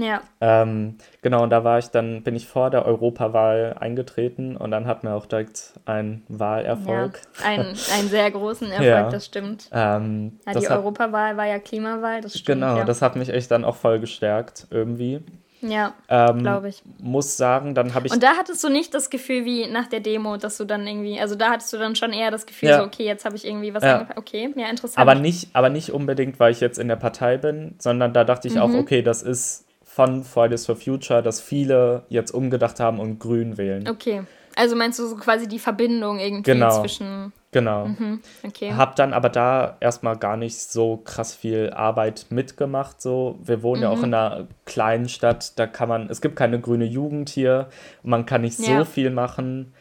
Ja. 0.00 0.22
Ähm, 0.40 0.96
genau, 1.20 1.42
und 1.42 1.50
da 1.50 1.62
war 1.62 1.78
ich 1.78 1.88
dann, 1.88 2.22
bin 2.22 2.34
ich 2.34 2.46
vor 2.46 2.70
der 2.70 2.86
Europawahl 2.86 3.76
eingetreten 3.78 4.56
und 4.56 4.70
dann 4.70 4.86
hatten 4.86 5.06
wir 5.06 5.14
auch 5.14 5.26
direkt 5.26 5.74
einen 5.84 6.24
Wahlerfolg. 6.28 7.20
Ja, 7.38 7.46
einen, 7.46 7.66
einen 7.66 8.08
sehr 8.08 8.30
großen 8.30 8.68
Erfolg, 8.70 8.86
ja. 8.86 9.10
das 9.10 9.26
stimmt. 9.26 9.68
Ähm, 9.72 10.40
ja, 10.46 10.58
die 10.58 10.68
Europawahl 10.68 11.36
war 11.36 11.46
ja 11.46 11.58
Klimawahl, 11.58 12.22
das 12.22 12.38
stimmt. 12.38 12.62
Genau, 12.62 12.78
ja. 12.78 12.84
das 12.84 13.02
hat 13.02 13.16
mich 13.16 13.28
echt 13.28 13.50
dann 13.50 13.64
auch 13.64 13.76
voll 13.76 14.00
gestärkt 14.00 14.66
irgendwie. 14.70 15.20
Ja, 15.62 15.94
ähm, 16.08 16.38
glaube 16.38 16.68
ich. 16.68 16.82
Muss 17.00 17.36
sagen, 17.36 17.74
dann 17.74 17.94
habe 17.94 18.06
ich. 18.06 18.12
Und 18.12 18.22
da 18.22 18.36
hattest 18.38 18.64
du 18.64 18.68
nicht 18.68 18.94
das 18.94 19.10
Gefühl 19.10 19.44
wie 19.44 19.66
nach 19.66 19.88
der 19.88 20.00
Demo, 20.00 20.36
dass 20.36 20.56
du 20.56 20.64
dann 20.64 20.86
irgendwie, 20.86 21.20
also 21.20 21.34
da 21.34 21.50
hattest 21.50 21.72
du 21.72 21.78
dann 21.78 21.96
schon 21.96 22.12
eher 22.12 22.30
das 22.30 22.46
Gefühl, 22.46 22.70
ja. 22.70 22.78
so, 22.78 22.84
okay, 22.84 23.04
jetzt 23.04 23.24
habe 23.24 23.36
ich 23.36 23.46
irgendwie 23.46 23.74
was 23.74 23.82
ja. 23.82 24.08
Okay, 24.16 24.52
ja, 24.56 24.68
interessant. 24.68 24.98
Aber 24.98 25.14
nicht, 25.14 25.50
aber 25.52 25.68
nicht 25.68 25.92
unbedingt, 25.92 26.40
weil 26.40 26.52
ich 26.52 26.60
jetzt 26.60 26.78
in 26.78 26.88
der 26.88 26.96
Partei 26.96 27.36
bin, 27.36 27.74
sondern 27.78 28.12
da 28.12 28.24
dachte 28.24 28.48
ich 28.48 28.54
mhm. 28.54 28.60
auch, 28.60 28.74
okay, 28.74 29.02
das 29.02 29.22
ist 29.22 29.66
von 29.84 30.24
Fridays 30.24 30.66
for 30.66 30.76
Future, 30.76 31.22
dass 31.22 31.40
viele 31.40 32.04
jetzt 32.08 32.30
umgedacht 32.30 32.80
haben 32.80 33.00
und 33.00 33.18
grün 33.18 33.58
wählen. 33.58 33.88
Okay. 33.88 34.22
Also 34.56 34.76
meinst 34.76 34.98
du 34.98 35.06
so 35.06 35.16
quasi 35.16 35.46
die 35.46 35.58
Verbindung 35.58 36.18
irgendwie 36.18 36.52
genau. 36.52 36.80
zwischen. 36.80 37.32
Genau. 37.52 37.86
Mhm. 37.88 38.20
Okay. 38.44 38.72
Hab 38.74 38.94
dann 38.94 39.12
aber 39.12 39.28
da 39.28 39.76
erstmal 39.80 40.16
gar 40.16 40.36
nicht 40.36 40.56
so 40.56 40.98
krass 40.98 41.34
viel 41.34 41.70
Arbeit 41.70 42.26
mitgemacht. 42.30 43.02
So, 43.02 43.38
wir 43.42 43.62
wohnen 43.62 43.80
mhm. 43.80 43.82
ja 43.84 43.90
auch 43.90 43.98
mhm. 43.98 44.04
in 44.04 44.14
einer 44.14 44.46
kleinen 44.66 45.08
Stadt, 45.08 45.58
da 45.58 45.66
kann 45.66 45.88
man, 45.88 46.08
es 46.10 46.20
gibt 46.20 46.36
keine 46.36 46.60
grüne 46.60 46.84
Jugend 46.84 47.28
hier, 47.28 47.68
man 48.02 48.24
kann 48.24 48.42
nicht 48.42 48.58
ja. 48.60 48.78
so 48.78 48.84
viel 48.84 49.10
machen. 49.10 49.72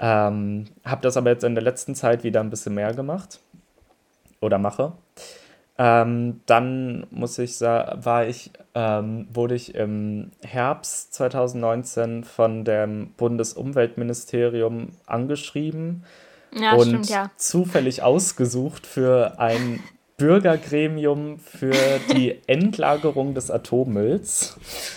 Ähm, 0.00 0.66
hab 0.84 1.02
das 1.02 1.16
aber 1.16 1.30
jetzt 1.30 1.44
in 1.44 1.54
der 1.54 1.64
letzten 1.64 1.94
Zeit 1.94 2.24
wieder 2.24 2.40
ein 2.40 2.50
bisschen 2.50 2.74
mehr 2.74 2.94
gemacht. 2.94 3.40
Oder 4.40 4.58
mache. 4.58 4.92
Ähm, 5.76 6.40
dann 6.46 7.06
muss 7.10 7.38
ich 7.38 7.56
sagen, 7.56 8.04
war 8.04 8.26
ich, 8.26 8.52
ähm, 8.74 9.28
wurde 9.32 9.54
ich 9.54 9.74
im 9.74 10.30
Herbst 10.42 11.12
2019 11.14 12.24
von 12.24 12.64
dem 12.64 13.12
Bundesumweltministerium 13.16 14.90
angeschrieben 15.06 16.04
ja, 16.52 16.74
und 16.74 16.88
stimmt, 16.88 17.08
ja. 17.08 17.30
zufällig 17.36 18.02
ausgesucht 18.02 18.86
für 18.86 19.38
ein 19.38 19.82
Bürgergremium 20.18 21.38
für 21.38 21.72
die 22.12 22.40
Endlagerung 22.48 23.34
des 23.34 23.52
Atommülls. 23.52 24.56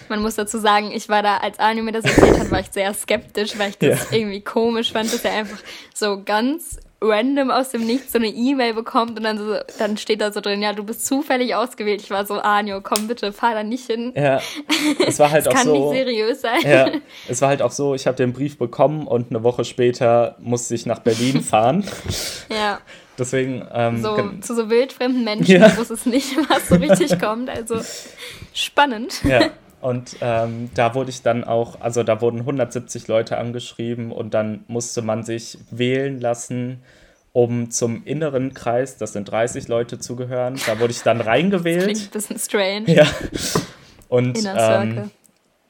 Man 0.09 0.21
muss 0.21 0.35
dazu 0.35 0.57
sagen, 0.57 0.91
ich 0.91 1.09
war 1.09 1.21
da, 1.21 1.37
als 1.37 1.59
Arne 1.59 1.83
mir 1.83 1.91
das 1.91 2.05
erzählt 2.05 2.39
hat, 2.39 2.49
war 2.49 2.59
ich 2.59 2.71
sehr 2.71 2.91
skeptisch, 2.93 3.57
weil 3.59 3.69
ich 3.69 3.77
das 3.77 4.09
ja. 4.09 4.17
irgendwie 4.17 4.41
komisch 4.41 4.91
fand, 4.91 5.13
dass 5.13 5.23
er 5.23 5.33
einfach 5.33 5.59
so 5.93 6.23
ganz 6.23 6.79
random 7.01 7.49
aus 7.49 7.69
dem 7.69 7.85
Nichts 7.85 8.11
so 8.11 8.19
eine 8.19 8.27
E-Mail 8.27 8.73
bekommt 8.73 9.17
und 9.17 9.23
dann, 9.23 9.37
so, 9.37 9.55
dann 9.79 9.97
steht 9.97 10.21
da 10.21 10.31
so 10.31 10.39
drin, 10.39 10.61
ja, 10.61 10.73
du 10.73 10.83
bist 10.83 11.05
zufällig 11.05 11.55
ausgewählt. 11.55 12.01
Ich 12.01 12.11
war 12.11 12.25
so, 12.25 12.35
Anjo, 12.35 12.81
komm 12.81 13.07
bitte, 13.07 13.33
fahr 13.33 13.55
da 13.55 13.63
nicht 13.63 13.87
hin. 13.87 14.13
Ja, 14.15 14.39
es 15.05 15.17
war 15.19 15.31
halt 15.31 15.47
auch 15.47 15.53
kann 15.53 15.65
so. 15.65 15.73
Kann 15.73 15.81
nicht 15.81 16.05
seriös 16.05 16.41
sein. 16.41 16.61
Ja, 16.63 16.91
es 17.27 17.41
war 17.41 17.49
halt 17.49 17.61
auch 17.61 17.71
so, 17.71 17.95
ich 17.95 18.05
habe 18.05 18.17
den 18.17 18.33
Brief 18.33 18.57
bekommen 18.57 19.07
und 19.07 19.31
eine 19.31 19.43
Woche 19.43 19.65
später 19.65 20.35
musste 20.39 20.75
ich 20.75 20.85
nach 20.85 20.99
Berlin 20.99 21.41
fahren. 21.41 21.83
ja. 22.49 22.79
Deswegen. 23.17 23.67
Ähm, 23.71 24.01
so, 24.01 24.31
zu 24.39 24.55
so 24.55 24.69
wildfremden 24.69 25.23
Menschen, 25.23 25.61
ja. 25.61 25.77
wo 25.77 25.81
es 25.81 26.05
nicht, 26.05 26.35
was 26.49 26.69
so 26.69 26.75
richtig 26.75 27.19
kommt. 27.21 27.49
Also 27.49 27.79
spannend. 28.53 29.21
Ja. 29.23 29.51
Und 29.81 30.17
ähm, 30.21 30.69
da 30.75 30.93
wurde 30.93 31.09
ich 31.09 31.23
dann 31.23 31.43
auch, 31.43 31.81
also 31.81 32.03
da 32.03 32.21
wurden 32.21 32.39
170 32.39 33.07
Leute 33.07 33.37
angeschrieben 33.37 34.11
und 34.11 34.33
dann 34.33 34.63
musste 34.67 35.01
man 35.01 35.23
sich 35.23 35.57
wählen 35.71 36.19
lassen, 36.19 36.83
um 37.33 37.71
zum 37.71 38.03
inneren 38.05 38.53
Kreis, 38.53 38.97
das 38.97 39.13
sind 39.13 39.31
30 39.31 39.67
Leute 39.67 39.99
zugehören. 39.99 40.59
Da 40.67 40.79
wurde 40.79 40.91
ich 40.91 41.01
dann 41.01 41.21
reingewählt. 41.21 41.81
Das 41.87 41.87
klingt 41.87 42.07
ein 42.07 42.11
bisschen 42.11 42.39
strange. 42.39 42.93
Ja. 42.93 43.07
Und 44.07 44.37
ähm, 44.45 45.09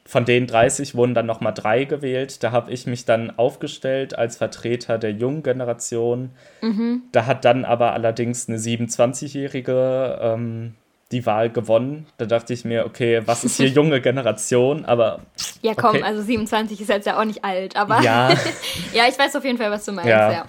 von 0.05 0.25
den 0.25 0.45
30 0.45 0.95
wurden 0.95 1.13
dann 1.13 1.25
nochmal 1.25 1.53
drei 1.53 1.85
gewählt. 1.85 2.43
Da 2.43 2.51
habe 2.51 2.71
ich 2.71 2.87
mich 2.87 3.05
dann 3.05 3.37
aufgestellt 3.37 4.17
als 4.17 4.35
Vertreter 4.35 4.97
der 4.97 5.11
jungen 5.11 5.43
Generation. 5.43 6.31
Mhm. 6.61 7.03
Da 7.13 7.27
hat 7.27 7.45
dann 7.45 7.63
aber 7.63 7.93
allerdings 7.93 8.49
eine 8.49 8.57
27-jährige 8.57 10.19
ähm, 10.21 10.75
die 11.11 11.25
Wahl 11.25 11.49
gewonnen. 11.49 12.07
Da 12.17 12.25
dachte 12.25 12.53
ich 12.53 12.65
mir, 12.65 12.85
okay, 12.85 13.21
was 13.25 13.43
ist 13.43 13.57
hier 13.57 13.67
junge 13.69 14.01
Generation? 14.01 14.85
Aber. 14.85 15.21
Ja, 15.61 15.73
komm, 15.75 15.95
okay. 15.95 16.03
also 16.03 16.21
27 16.21 16.79
ist 16.79 16.89
jetzt 16.89 17.05
ja 17.05 17.19
auch 17.19 17.25
nicht 17.25 17.43
alt, 17.43 17.75
aber. 17.75 18.01
Ja. 18.01 18.29
ja, 18.93 19.03
ich 19.09 19.17
weiß 19.17 19.35
auf 19.35 19.45
jeden 19.45 19.57
Fall, 19.57 19.71
was 19.71 19.85
du 19.85 19.91
meinst, 19.91 20.09
ja. 20.09 20.31
ja. 20.31 20.45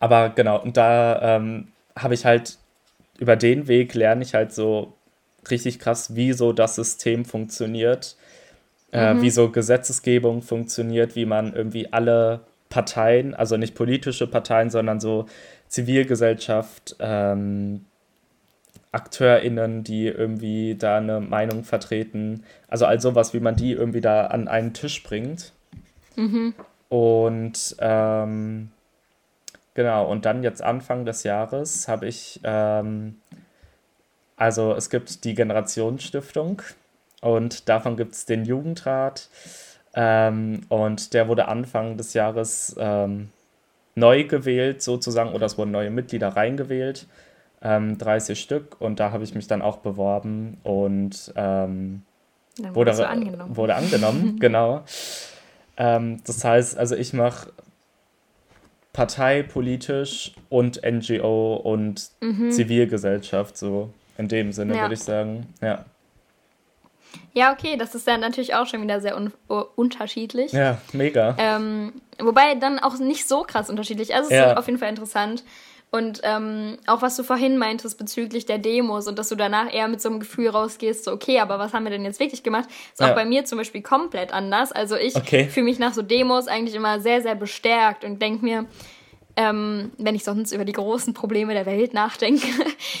Aber 0.00 0.30
genau, 0.30 0.60
und 0.60 0.76
da 0.76 1.36
ähm, 1.36 1.68
habe 1.96 2.14
ich 2.14 2.24
halt 2.24 2.58
über 3.18 3.36
den 3.36 3.68
Weg 3.68 3.94
lerne 3.94 4.22
ich 4.22 4.34
halt 4.34 4.52
so 4.52 4.94
richtig 5.48 5.78
krass, 5.78 6.16
wie 6.16 6.32
so 6.32 6.52
das 6.52 6.74
System 6.74 7.24
funktioniert, 7.24 8.16
äh, 8.92 9.14
mhm. 9.14 9.22
wie 9.22 9.30
so 9.30 9.50
Gesetzesgebung 9.50 10.42
funktioniert, 10.42 11.14
wie 11.14 11.24
man 11.24 11.54
irgendwie 11.54 11.92
alle 11.92 12.40
Parteien, 12.68 13.34
also 13.34 13.56
nicht 13.56 13.74
politische 13.74 14.26
Parteien, 14.26 14.70
sondern 14.70 14.98
so 14.98 15.26
Zivilgesellschaft, 15.68 16.96
ähm, 16.98 17.86
AkteurInnen, 18.92 19.84
die 19.84 20.06
irgendwie 20.06 20.76
da 20.76 20.98
eine 20.98 21.20
Meinung 21.20 21.64
vertreten. 21.64 22.44
Also 22.68 22.84
all 22.84 23.00
sowas, 23.00 23.32
wie 23.34 23.40
man 23.40 23.56
die 23.56 23.72
irgendwie 23.72 24.02
da 24.02 24.26
an 24.26 24.48
einen 24.48 24.74
Tisch 24.74 25.02
bringt. 25.02 25.52
Mhm. 26.16 26.54
Und 26.90 27.76
ähm, 27.78 28.70
genau, 29.74 30.06
und 30.06 30.26
dann 30.26 30.42
jetzt 30.42 30.62
Anfang 30.62 31.06
des 31.06 31.22
Jahres 31.22 31.88
habe 31.88 32.06
ich, 32.06 32.40
ähm, 32.44 33.16
also 34.36 34.74
es 34.74 34.90
gibt 34.90 35.24
die 35.24 35.34
Generationsstiftung 35.34 36.60
und 37.22 37.70
davon 37.70 37.96
gibt 37.96 38.12
es 38.12 38.26
den 38.26 38.44
Jugendrat. 38.44 39.30
Ähm, 39.94 40.62
und 40.68 41.14
der 41.14 41.28
wurde 41.28 41.48
Anfang 41.48 41.96
des 41.96 42.12
Jahres 42.12 42.76
ähm, 42.78 43.30
neu 43.94 44.24
gewählt, 44.24 44.82
sozusagen, 44.82 45.32
oder 45.32 45.46
es 45.46 45.56
wurden 45.56 45.70
neue 45.70 45.90
Mitglieder 45.90 46.28
reingewählt 46.28 47.06
ähm, 47.62 47.98
30 47.98 48.40
Stück 48.40 48.80
und 48.80 49.00
da 49.00 49.12
habe 49.12 49.24
ich 49.24 49.34
mich 49.34 49.46
dann 49.46 49.62
auch 49.62 49.78
beworben 49.78 50.58
und 50.62 51.32
ähm, 51.36 52.02
wurde, 52.72 53.08
angenommen. 53.08 53.56
wurde 53.56 53.74
angenommen, 53.74 54.36
genau. 54.40 54.82
Ähm, 55.76 56.20
das 56.26 56.44
heißt, 56.44 56.76
also 56.76 56.96
ich 56.96 57.12
mache 57.12 57.50
parteipolitisch 58.92 60.32
und 60.48 60.82
NGO 60.84 61.54
und 61.56 62.10
mhm. 62.20 62.50
Zivilgesellschaft, 62.50 63.56
so 63.56 63.90
in 64.18 64.28
dem 64.28 64.52
Sinne 64.52 64.76
ja. 64.76 64.82
würde 64.82 64.94
ich 64.94 65.00
sagen, 65.00 65.46
ja. 65.60 65.84
Ja, 67.34 67.52
okay, 67.52 67.76
das 67.76 67.94
ist 67.94 68.06
dann 68.06 68.20
natürlich 68.20 68.54
auch 68.54 68.66
schon 68.66 68.82
wieder 68.82 69.00
sehr 69.00 69.16
un 69.16 69.32
unterschiedlich. 69.76 70.52
Ja, 70.52 70.78
mega. 70.92 71.34
Ähm, 71.38 71.92
wobei 72.18 72.54
dann 72.54 72.78
auch 72.78 72.98
nicht 72.98 73.26
so 73.26 73.42
krass 73.42 73.70
unterschiedlich. 73.70 74.14
Also 74.14 74.30
es 74.30 74.36
ja. 74.36 74.52
ist 74.52 74.58
auf 74.58 74.66
jeden 74.66 74.78
Fall 74.78 74.88
interessant. 74.88 75.44
Und 75.94 76.20
ähm, 76.22 76.78
auch 76.86 77.02
was 77.02 77.16
du 77.16 77.22
vorhin 77.22 77.58
meintest 77.58 77.98
bezüglich 77.98 78.46
der 78.46 78.56
Demos 78.56 79.06
und 79.06 79.18
dass 79.18 79.28
du 79.28 79.36
danach 79.36 79.70
eher 79.70 79.88
mit 79.88 80.00
so 80.00 80.08
einem 80.08 80.20
Gefühl 80.20 80.48
rausgehst, 80.48 81.04
so 81.04 81.12
okay, 81.12 81.38
aber 81.38 81.58
was 81.58 81.74
haben 81.74 81.84
wir 81.84 81.90
denn 81.90 82.02
jetzt 82.02 82.18
wirklich 82.18 82.42
gemacht? 82.42 82.66
Ist 82.92 83.00
ja. 83.00 83.10
auch 83.10 83.14
bei 83.14 83.26
mir 83.26 83.44
zum 83.44 83.58
Beispiel 83.58 83.82
komplett 83.82 84.32
anders. 84.32 84.72
Also 84.72 84.96
ich 84.96 85.14
okay. 85.14 85.48
fühle 85.50 85.64
mich 85.64 85.78
nach 85.78 85.92
so 85.92 86.00
Demos 86.00 86.48
eigentlich 86.48 86.74
immer 86.74 86.98
sehr, 87.00 87.20
sehr 87.20 87.34
bestärkt 87.34 88.04
und 88.04 88.22
denke 88.22 88.42
mir, 88.42 88.64
ähm, 89.36 89.92
wenn 89.98 90.14
ich 90.14 90.24
sonst 90.24 90.52
über 90.52 90.64
die 90.64 90.72
großen 90.72 91.12
Probleme 91.12 91.52
der 91.52 91.66
Welt 91.66 91.92
nachdenke, 91.92 92.46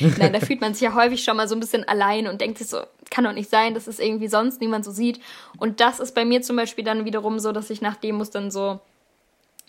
nein, 0.18 0.34
da 0.34 0.40
fühlt 0.40 0.60
man 0.60 0.74
sich 0.74 0.82
ja 0.82 0.94
häufig 0.94 1.24
schon 1.24 1.38
mal 1.38 1.48
so 1.48 1.56
ein 1.56 1.60
bisschen 1.60 1.88
allein 1.88 2.26
und 2.26 2.42
denkt 2.42 2.58
sich 2.58 2.66
so, 2.66 2.78
kann 3.10 3.24
doch 3.24 3.32
nicht 3.32 3.48
sein, 3.48 3.72
dass 3.72 3.86
es 3.86 4.00
irgendwie 4.00 4.28
sonst 4.28 4.60
niemand 4.60 4.84
so 4.84 4.90
sieht. 4.90 5.18
Und 5.56 5.80
das 5.80 5.98
ist 5.98 6.14
bei 6.14 6.26
mir 6.26 6.42
zum 6.42 6.56
Beispiel 6.56 6.84
dann 6.84 7.06
wiederum 7.06 7.38
so, 7.38 7.52
dass 7.52 7.70
ich 7.70 7.80
nach 7.80 7.96
Demos 7.96 8.28
dann 8.28 8.50
so 8.50 8.80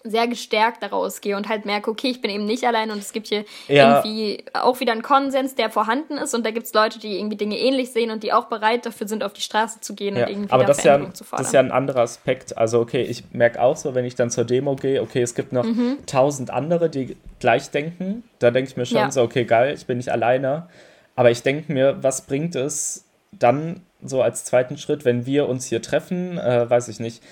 sehr 0.03 0.27
gestärkt 0.27 0.83
daraus 0.83 1.21
gehe 1.21 1.37
und 1.37 1.47
halt 1.47 1.65
merke, 1.65 1.89
okay, 1.89 2.09
ich 2.09 2.21
bin 2.21 2.29
eben 2.29 2.45
nicht 2.45 2.65
allein 2.65 2.91
und 2.91 2.97
es 2.97 3.13
gibt 3.13 3.27
hier 3.27 3.45
ja. 3.67 3.97
irgendwie 3.97 4.43
auch 4.53 4.79
wieder 4.79 4.91
einen 4.91 5.01
Konsens, 5.01 5.55
der 5.55 5.69
vorhanden 5.69 6.17
ist 6.17 6.35
und 6.35 6.45
da 6.45 6.51
gibt 6.51 6.65
es 6.65 6.73
Leute, 6.73 6.99
die 6.99 7.17
irgendwie 7.17 7.37
Dinge 7.37 7.57
ähnlich 7.57 7.91
sehen 7.91 8.11
und 8.11 8.21
die 8.21 8.33
auch 8.33 8.45
bereit 8.45 8.85
dafür 8.85 9.07
sind, 9.07 9.23
auf 9.23 9.33
die 9.33 9.41
Straße 9.41 9.79
zu 9.79 9.95
gehen 9.95 10.15
ja. 10.17 10.23
und 10.23 10.29
irgendwie 10.29 10.51
Aber 10.51 10.65
das 10.65 10.79
ist, 10.79 10.83
ja, 10.83 10.97
zu 11.13 11.23
fordern. 11.23 11.43
das 11.43 11.47
ist 11.47 11.53
ja 11.53 11.61
ein 11.61 11.71
anderer 11.71 12.01
Aspekt. 12.01 12.57
Also 12.57 12.81
okay, 12.81 13.01
ich 13.01 13.23
merke 13.31 13.61
auch 13.61 13.77
so, 13.77 13.95
wenn 13.95 14.03
ich 14.03 14.15
dann 14.15 14.29
zur 14.29 14.43
Demo 14.43 14.75
gehe, 14.75 15.01
okay, 15.01 15.21
es 15.21 15.35
gibt 15.35 15.53
noch 15.53 15.63
mhm. 15.63 15.99
tausend 16.05 16.51
andere, 16.51 16.89
die 16.89 17.15
gleich 17.39 17.69
denken. 17.69 18.23
Da 18.39 18.51
denke 18.51 18.69
ich 18.71 18.77
mir 18.77 18.85
schon 18.85 18.97
ja. 18.97 19.11
so, 19.11 19.21
okay, 19.21 19.45
geil, 19.45 19.73
ich 19.73 19.85
bin 19.85 19.97
nicht 19.97 20.11
alleine. 20.11 20.67
Aber 21.15 21.31
ich 21.31 21.43
denke 21.43 21.71
mir, 21.71 22.01
was 22.01 22.25
bringt 22.25 22.55
es 22.55 23.05
dann 23.31 23.81
so 24.03 24.21
als 24.21 24.43
zweiten 24.43 24.77
Schritt, 24.77 25.05
wenn 25.05 25.25
wir 25.25 25.47
uns 25.47 25.65
hier 25.67 25.81
treffen, 25.81 26.37
äh, 26.37 26.69
weiß 26.69 26.87
ich 26.89 26.99
nicht, 26.99 27.23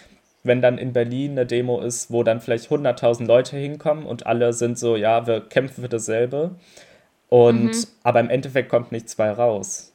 wenn 0.43 0.61
dann 0.61 0.77
in 0.77 0.93
Berlin 0.93 1.31
eine 1.31 1.45
Demo 1.45 1.81
ist, 1.81 2.11
wo 2.11 2.23
dann 2.23 2.41
vielleicht 2.41 2.69
100.000 2.69 3.25
Leute 3.25 3.57
hinkommen 3.57 4.05
und 4.05 4.25
alle 4.25 4.53
sind 4.53 4.79
so, 4.79 4.95
ja, 4.95 5.27
wir 5.27 5.41
kämpfen 5.41 5.83
für 5.83 5.89
dasselbe. 5.89 6.55
Und 7.29 7.65
mhm. 7.65 7.85
aber 8.03 8.19
im 8.19 8.29
Endeffekt 8.29 8.69
kommt 8.69 8.91
nichts 8.91 9.15
bei 9.15 9.31
raus. 9.31 9.91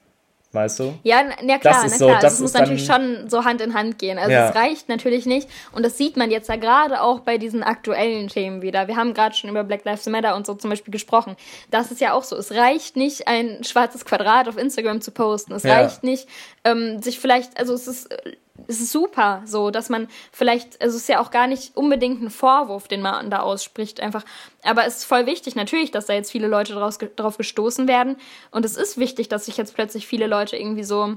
Weißt 0.52 0.78
du? 0.78 0.94
Ja, 1.02 1.22
ja 1.42 1.58
klar, 1.58 1.82
das 1.82 1.92
na 1.92 1.98
so, 1.98 2.06
klar. 2.06 2.20
Das, 2.20 2.32
das 2.32 2.40
muss 2.40 2.54
natürlich 2.54 2.86
schon 2.86 3.28
so 3.28 3.44
Hand 3.44 3.60
in 3.60 3.74
Hand 3.74 3.98
gehen. 3.98 4.16
Also 4.16 4.30
ja. 4.30 4.48
es 4.48 4.54
reicht 4.54 4.88
natürlich 4.88 5.26
nicht. 5.26 5.50
Und 5.72 5.84
das 5.84 5.98
sieht 5.98 6.16
man 6.16 6.30
jetzt 6.30 6.48
ja 6.48 6.56
gerade 6.56 7.02
auch 7.02 7.20
bei 7.20 7.36
diesen 7.36 7.62
aktuellen 7.62 8.28
Themen 8.28 8.62
wieder. 8.62 8.88
Wir 8.88 8.96
haben 8.96 9.12
gerade 9.12 9.34
schon 9.34 9.50
über 9.50 9.64
Black 9.64 9.84
Lives 9.84 10.06
Matter 10.06 10.34
und 10.34 10.46
so 10.46 10.54
zum 10.54 10.70
Beispiel 10.70 10.92
gesprochen. 10.92 11.36
Das 11.70 11.90
ist 11.90 12.00
ja 12.00 12.14
auch 12.14 12.24
so. 12.24 12.36
Es 12.36 12.52
reicht 12.52 12.96
nicht, 12.96 13.28
ein 13.28 13.64
schwarzes 13.64 14.06
Quadrat 14.06 14.48
auf 14.48 14.56
Instagram 14.56 15.02
zu 15.02 15.10
posten. 15.10 15.52
Es 15.52 15.64
ja. 15.64 15.74
reicht 15.74 16.02
nicht, 16.02 16.26
ähm, 16.64 17.02
sich 17.02 17.18
vielleicht, 17.18 17.58
also 17.58 17.74
es 17.74 17.86
ist 17.86 18.08
es 18.68 18.80
ist 18.80 18.92
super, 18.92 19.42
so, 19.44 19.70
dass 19.70 19.88
man 19.88 20.08
vielleicht, 20.32 20.80
also 20.80 20.96
es 20.96 21.02
ist 21.02 21.08
ja 21.08 21.20
auch 21.20 21.30
gar 21.30 21.46
nicht 21.46 21.76
unbedingt 21.76 22.22
ein 22.22 22.30
Vorwurf, 22.30 22.88
den 22.88 23.02
man 23.02 23.30
da 23.30 23.40
ausspricht, 23.40 24.00
einfach. 24.00 24.24
Aber 24.62 24.86
es 24.86 24.98
ist 24.98 25.04
voll 25.04 25.26
wichtig, 25.26 25.54
natürlich, 25.54 25.90
dass 25.90 26.06
da 26.06 26.14
jetzt 26.14 26.30
viele 26.30 26.48
Leute 26.48 26.74
draus, 26.74 26.98
drauf 27.16 27.36
gestoßen 27.38 27.88
werden. 27.88 28.16
Und 28.50 28.64
es 28.64 28.76
ist 28.76 28.98
wichtig, 28.98 29.28
dass 29.28 29.46
sich 29.46 29.56
jetzt 29.56 29.74
plötzlich 29.74 30.06
viele 30.06 30.26
Leute 30.26 30.56
irgendwie 30.56 30.84
so 30.84 31.16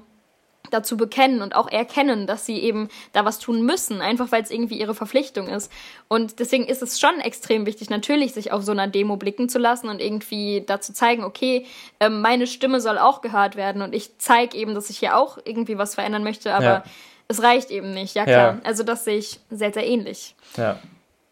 dazu 0.70 0.98
bekennen 0.98 1.42
und 1.42 1.56
auch 1.56 1.68
erkennen, 1.68 2.28
dass 2.28 2.46
sie 2.46 2.60
eben 2.60 2.90
da 3.14 3.26
was 3.26 3.40
tun 3.40 3.64
müssen, 3.64 4.02
einfach 4.02 4.32
weil 4.32 4.44
es 4.44 4.52
irgendwie 4.52 4.80
ihre 4.80 4.94
Verpflichtung 4.94 5.48
ist. 5.48 5.72
Und 6.08 6.40
deswegen 6.40 6.66
ist 6.66 6.84
es 6.84 7.00
schon 7.00 7.20
extrem 7.22 7.66
wichtig, 7.66 7.90
natürlich 7.90 8.34
sich 8.34 8.52
auf 8.52 8.62
so 8.62 8.72
einer 8.72 8.88
Demo 8.88 9.18
blicken 9.18 9.50
zu 9.50 9.58
lassen 9.58 9.90
und 9.90 10.00
irgendwie 10.00 10.64
dazu 10.68 10.94
zeigen, 10.94 11.24
okay, 11.24 11.66
ähm, 12.00 12.22
meine 12.22 12.46
Stimme 12.46 12.82
soll 12.82 13.00
auch 13.00 13.22
gehört 13.22 13.56
werden 13.56 13.82
und 13.82 13.96
ich 13.96 14.20
zeige 14.20 14.58
eben, 14.58 14.76
dass 14.76 14.92
ich 14.92 15.00
hier 15.00 15.18
auch 15.18 15.40
irgendwie 15.44 15.80
was 15.80 15.96
verändern 15.96 16.24
möchte, 16.24 16.54
aber 16.54 16.66
ja 16.66 16.84
es 17.30 17.42
reicht 17.42 17.70
eben 17.70 17.94
nicht, 17.94 18.16
ja 18.16 18.26
klar. 18.26 18.56
Ja. 18.56 18.60
Also 18.64 18.84
das 18.84 19.06
sehe 19.06 19.20
ich 19.20 19.40
sehr, 19.50 19.72
sehr 19.72 19.86
ähnlich. 19.86 20.36
Ja. 20.58 20.80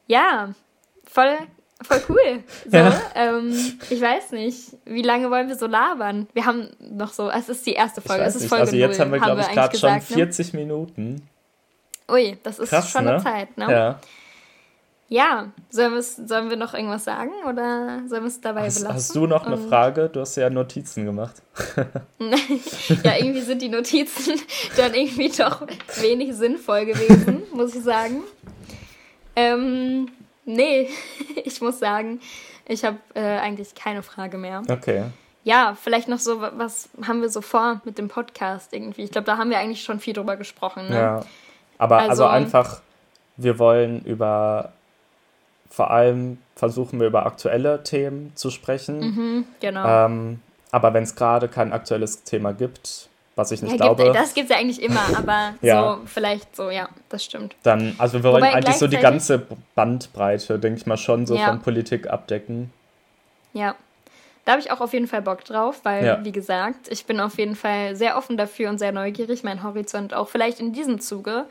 Ja, 0.05 0.53
voll, 1.03 1.35
voll 1.81 2.01
cool. 2.07 2.43
So, 2.71 2.77
ja. 2.77 3.01
ähm, 3.15 3.51
ich 3.89 3.99
weiß 3.99 4.31
nicht, 4.31 4.77
wie 4.85 5.01
lange 5.01 5.29
wollen 5.29 5.49
wir 5.49 5.55
so 5.55 5.65
labern? 5.65 6.27
Wir 6.33 6.45
haben 6.45 6.69
noch 6.79 7.11
so, 7.11 7.29
es 7.29 7.49
ist 7.49 7.65
die 7.65 7.73
erste 7.73 8.01
Folge, 8.01 8.23
es 8.23 8.35
ist 8.35 8.47
Folge 8.47 8.65
Also 8.65 8.75
jetzt 8.75 8.99
0, 8.99 9.05
haben 9.05 9.11
wir, 9.11 9.19
glaube 9.19 9.41
ich, 9.41 9.49
gerade 9.49 9.77
schon 9.77 9.99
40 9.99 10.53
ne? 10.53 10.59
Minuten. 10.59 11.27
Ui, 12.09 12.37
das 12.43 12.59
ist 12.59 12.69
Krass, 12.69 12.89
schon 12.89 13.03
ne? 13.03 13.15
eine 13.15 13.23
Zeit, 13.23 13.57
ne? 13.57 13.69
Ja. 13.69 13.99
Ja, 15.09 15.51
sollen, 15.69 16.01
sollen 16.01 16.49
wir 16.49 16.57
noch 16.57 16.73
irgendwas 16.73 17.05
sagen 17.05 17.31
oder 17.47 18.01
sollen 18.07 18.23
wir 18.23 18.27
es 18.27 18.41
dabei 18.41 18.65
hast, 18.65 18.79
belassen? 18.79 18.95
Hast 18.95 19.15
du 19.15 19.25
noch 19.25 19.45
eine 19.45 19.57
Frage? 19.57 20.09
Du 20.09 20.19
hast 20.19 20.35
ja 20.35 20.49
Notizen 20.49 21.05
gemacht. 21.05 21.35
ja, 23.03 23.15
irgendwie 23.17 23.41
sind 23.41 23.61
die 23.61 23.69
Notizen 23.69 24.33
dann 24.77 24.93
irgendwie 24.93 25.29
doch 25.29 25.65
wenig 26.01 26.35
sinnvoll 26.35 26.85
gewesen, 26.87 27.43
muss 27.53 27.73
ich 27.73 27.83
sagen. 27.83 28.23
Ähm, 29.37 30.09
nee, 30.43 30.89
ich 31.45 31.61
muss 31.61 31.79
sagen, 31.79 32.19
ich 32.67 32.83
habe 32.83 32.97
äh, 33.13 33.21
eigentlich 33.21 33.75
keine 33.75 34.03
Frage 34.03 34.37
mehr. 34.37 34.63
Okay. 34.69 35.03
Ja, 35.45 35.77
vielleicht 35.81 36.09
noch 36.09 36.19
so, 36.19 36.41
was 36.41 36.89
haben 37.07 37.21
wir 37.21 37.29
so 37.29 37.39
vor 37.39 37.79
mit 37.85 37.97
dem 37.97 38.09
Podcast 38.09 38.73
irgendwie? 38.73 39.03
Ich 39.03 39.11
glaube, 39.11 39.23
da 39.23 39.37
haben 39.37 39.49
wir 39.51 39.59
eigentlich 39.59 39.83
schon 39.83 40.01
viel 40.01 40.13
drüber 40.13 40.35
gesprochen. 40.35 40.89
Ne? 40.89 40.95
Ja, 40.95 41.25
aber 41.77 41.99
also, 41.99 42.09
also 42.09 42.25
einfach, 42.25 42.81
wir 43.37 43.57
wollen 43.57 44.01
über 44.03 44.73
vor 45.69 45.91
allem 45.91 46.37
versuchen 46.55 46.99
wir 46.99 47.07
über 47.07 47.25
aktuelle 47.25 47.83
Themen 47.83 48.31
zu 48.35 48.49
sprechen. 48.49 48.99
Mhm, 48.99 49.45
genau. 49.59 50.05
Ähm, 50.05 50.39
aber 50.71 50.93
wenn 50.93 51.03
es 51.03 51.15
gerade 51.15 51.47
kein 51.47 51.71
aktuelles 51.73 52.23
Thema 52.23 52.53
gibt, 52.53 53.09
was 53.35 53.51
ich 53.51 53.61
nicht 53.61 53.73
ja, 53.73 53.77
glaube. 53.77 54.03
Gibt, 54.03 54.15
das 54.15 54.33
gibt 54.33 54.49
es 54.49 54.55
ja 54.55 54.59
eigentlich 54.59 54.81
immer, 54.81 55.01
aber 55.15 55.53
ja. 55.61 55.95
so 55.95 56.01
vielleicht 56.05 56.55
so, 56.55 56.69
ja, 56.69 56.89
das 57.09 57.23
stimmt. 57.23 57.55
Dann, 57.63 57.95
also 57.97 58.23
wir 58.23 58.31
wollen 58.31 58.43
Wobei 58.43 58.55
eigentlich 58.55 58.77
so 58.77 58.87
die 58.87 58.97
ganze 58.97 59.45
Bandbreite, 59.75 60.59
denke 60.59 60.79
ich 60.79 60.85
mal, 60.85 60.97
schon 60.97 61.25
so 61.25 61.35
ja. 61.35 61.47
von 61.47 61.61
Politik 61.61 62.09
abdecken. 62.09 62.73
Ja. 63.53 63.75
Da 64.45 64.53
habe 64.53 64.61
ich 64.61 64.71
auch 64.71 64.79
auf 64.79 64.93
jeden 64.93 65.07
Fall 65.07 65.21
Bock 65.21 65.43
drauf, 65.43 65.81
weil, 65.83 66.05
ja. 66.05 66.23
wie 66.23 66.31
gesagt, 66.31 66.87
ich 66.89 67.05
bin 67.05 67.19
auf 67.19 67.37
jeden 67.37 67.55
Fall 67.55 67.97
sehr 67.97 68.17
offen 68.17 68.37
dafür 68.37 68.69
und 68.69 68.77
sehr 68.77 68.93
neugierig, 68.93 69.43
meinen 69.43 69.61
Horizont 69.61 70.13
auch 70.13 70.29
vielleicht 70.29 70.61
in 70.61 70.71
diesem 70.71 71.01
Zuge 71.01 71.45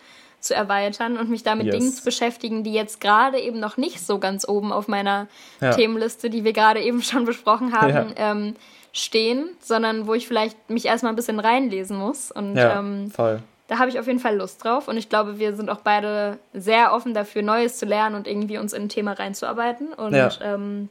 zu 0.47 0.55
erweitern 0.55 1.17
und 1.19 1.29
mich 1.29 1.43
damit 1.43 1.67
yes. 1.67 1.75
Dingen 1.75 1.93
zu 1.93 2.05
beschäftigen, 2.05 2.65
die 2.65 2.73
jetzt 2.73 3.01
gerade 3.01 3.39
eben 3.39 3.61
noch 3.61 3.77
nicht 3.77 4.05
so 4.05 4.19
ganz 4.19 4.49
oben 4.49 4.73
auf 4.73 4.89
meiner 4.89 5.27
ja. 5.61 5.73
Themenliste, 5.73 6.31
die 6.31 6.45
wir 6.45 6.53
gerade 6.53 6.81
eben 6.81 7.03
schon 7.03 7.25
besprochen 7.25 7.73
haben, 7.73 8.15
ja. 8.17 8.33
ähm, 8.33 8.57
stehen, 8.93 9.51
sondern 9.61 10.07
wo 10.07 10.15
ich 10.15 10.27
vielleicht 10.27 10.71
mich 10.71 10.87
erstmal 10.87 11.13
ein 11.13 11.17
bisschen 11.17 11.41
reinlesen 11.41 11.99
muss. 11.99 12.31
Und 12.31 12.57
ja, 12.57 12.79
ähm, 12.79 13.11
voll. 13.11 13.41
da 13.69 13.79
habe 13.79 13.91
ich 13.91 13.99
auf 13.99 14.07
jeden 14.07 14.21
Fall 14.21 14.37
Lust 14.37 14.65
drauf. 14.65 14.89
Und 14.89 14.97
ich 14.97 15.09
glaube, 15.09 15.39
wir 15.39 15.55
sind 15.55 15.69
auch 15.69 15.81
beide 15.81 16.39
sehr 16.55 16.95
offen 16.95 17.13
dafür, 17.13 17.43
Neues 17.43 17.79
zu 17.79 17.85
lernen 17.85 18.17
und 18.17 18.27
irgendwie 18.27 18.59
uns 18.59 18.73
in 18.73 18.85
ein 18.85 18.89
Thema 18.89 19.13
reinzuarbeiten 19.13 19.93
und 19.93 20.41
ähm, 20.43 20.89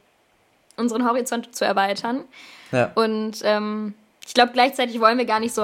unseren 0.76 1.08
Horizont 1.08 1.54
zu 1.54 1.64
erweitern. 1.64 2.24
Und 2.94 3.38
ähm, 3.42 3.94
ich 4.26 4.34
glaube, 4.34 4.52
gleichzeitig 4.52 5.00
wollen 5.00 5.18
wir 5.18 5.24
gar 5.24 5.40
nicht 5.40 5.54
so 5.54 5.62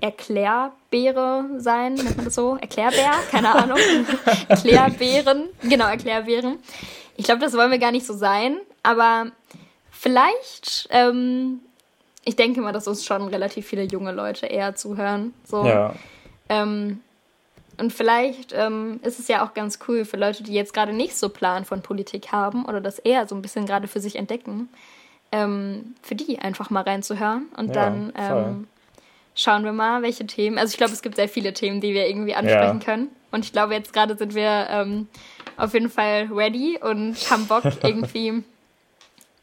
Erklärbäre 0.00 1.44
sein, 1.58 1.94
nennt 1.94 2.16
man 2.16 2.24
das 2.24 2.36
so? 2.36 2.56
Erklärbär? 2.56 3.12
Keine 3.30 3.52
Ahnung. 3.54 3.78
Erklärbären. 4.48 5.48
Genau, 5.62 5.86
Erklärbären. 5.88 6.58
Ich 7.16 7.24
glaube, 7.24 7.40
das 7.40 7.54
wollen 7.54 7.70
wir 7.70 7.78
gar 7.78 7.90
nicht 7.90 8.06
so 8.06 8.14
sein, 8.14 8.58
aber 8.82 9.32
vielleicht, 9.90 10.86
ähm, 10.90 11.60
ich 12.24 12.36
denke 12.36 12.60
mal, 12.60 12.72
dass 12.72 12.86
uns 12.86 13.04
schon 13.04 13.26
relativ 13.28 13.66
viele 13.66 13.82
junge 13.82 14.12
Leute 14.12 14.46
eher 14.46 14.76
zuhören. 14.76 15.34
So. 15.44 15.64
Ja. 15.64 15.94
Ähm, 16.48 17.00
und 17.78 17.92
vielleicht 17.92 18.52
ähm, 18.52 19.00
ist 19.02 19.18
es 19.18 19.28
ja 19.28 19.44
auch 19.44 19.52
ganz 19.52 19.80
cool 19.88 20.04
für 20.04 20.16
Leute, 20.16 20.42
die 20.42 20.54
jetzt 20.54 20.72
gerade 20.72 20.92
nicht 20.92 21.16
so 21.16 21.28
Plan 21.28 21.64
von 21.64 21.82
Politik 21.82 22.32
haben 22.32 22.64
oder 22.64 22.80
das 22.80 22.98
eher 22.98 23.26
so 23.26 23.34
ein 23.34 23.42
bisschen 23.42 23.66
gerade 23.66 23.88
für 23.88 24.00
sich 24.00 24.16
entdecken, 24.16 24.68
ähm, 25.36 25.94
für 26.02 26.14
die 26.14 26.38
einfach 26.38 26.70
mal 26.70 26.82
reinzuhören. 26.82 27.46
Und 27.56 27.68
ja, 27.68 27.72
dann 27.74 28.12
ähm, 28.16 28.68
schauen 29.34 29.64
wir 29.64 29.72
mal, 29.72 30.02
welche 30.02 30.26
Themen. 30.26 30.58
Also 30.58 30.72
ich 30.72 30.78
glaube, 30.78 30.92
es 30.92 31.02
gibt 31.02 31.16
sehr 31.16 31.28
viele 31.28 31.52
Themen, 31.52 31.80
die 31.80 31.92
wir 31.92 32.08
irgendwie 32.08 32.34
ansprechen 32.34 32.80
ja. 32.80 32.84
können. 32.84 33.08
Und 33.30 33.44
ich 33.44 33.52
glaube, 33.52 33.74
jetzt 33.74 33.92
gerade 33.92 34.16
sind 34.16 34.34
wir 34.34 34.66
ähm, 34.70 35.08
auf 35.56 35.74
jeden 35.74 35.90
Fall 35.90 36.28
ready 36.32 36.78
und 36.80 37.14
haben 37.30 37.46
Bock, 37.46 37.64
irgendwie 37.82 38.42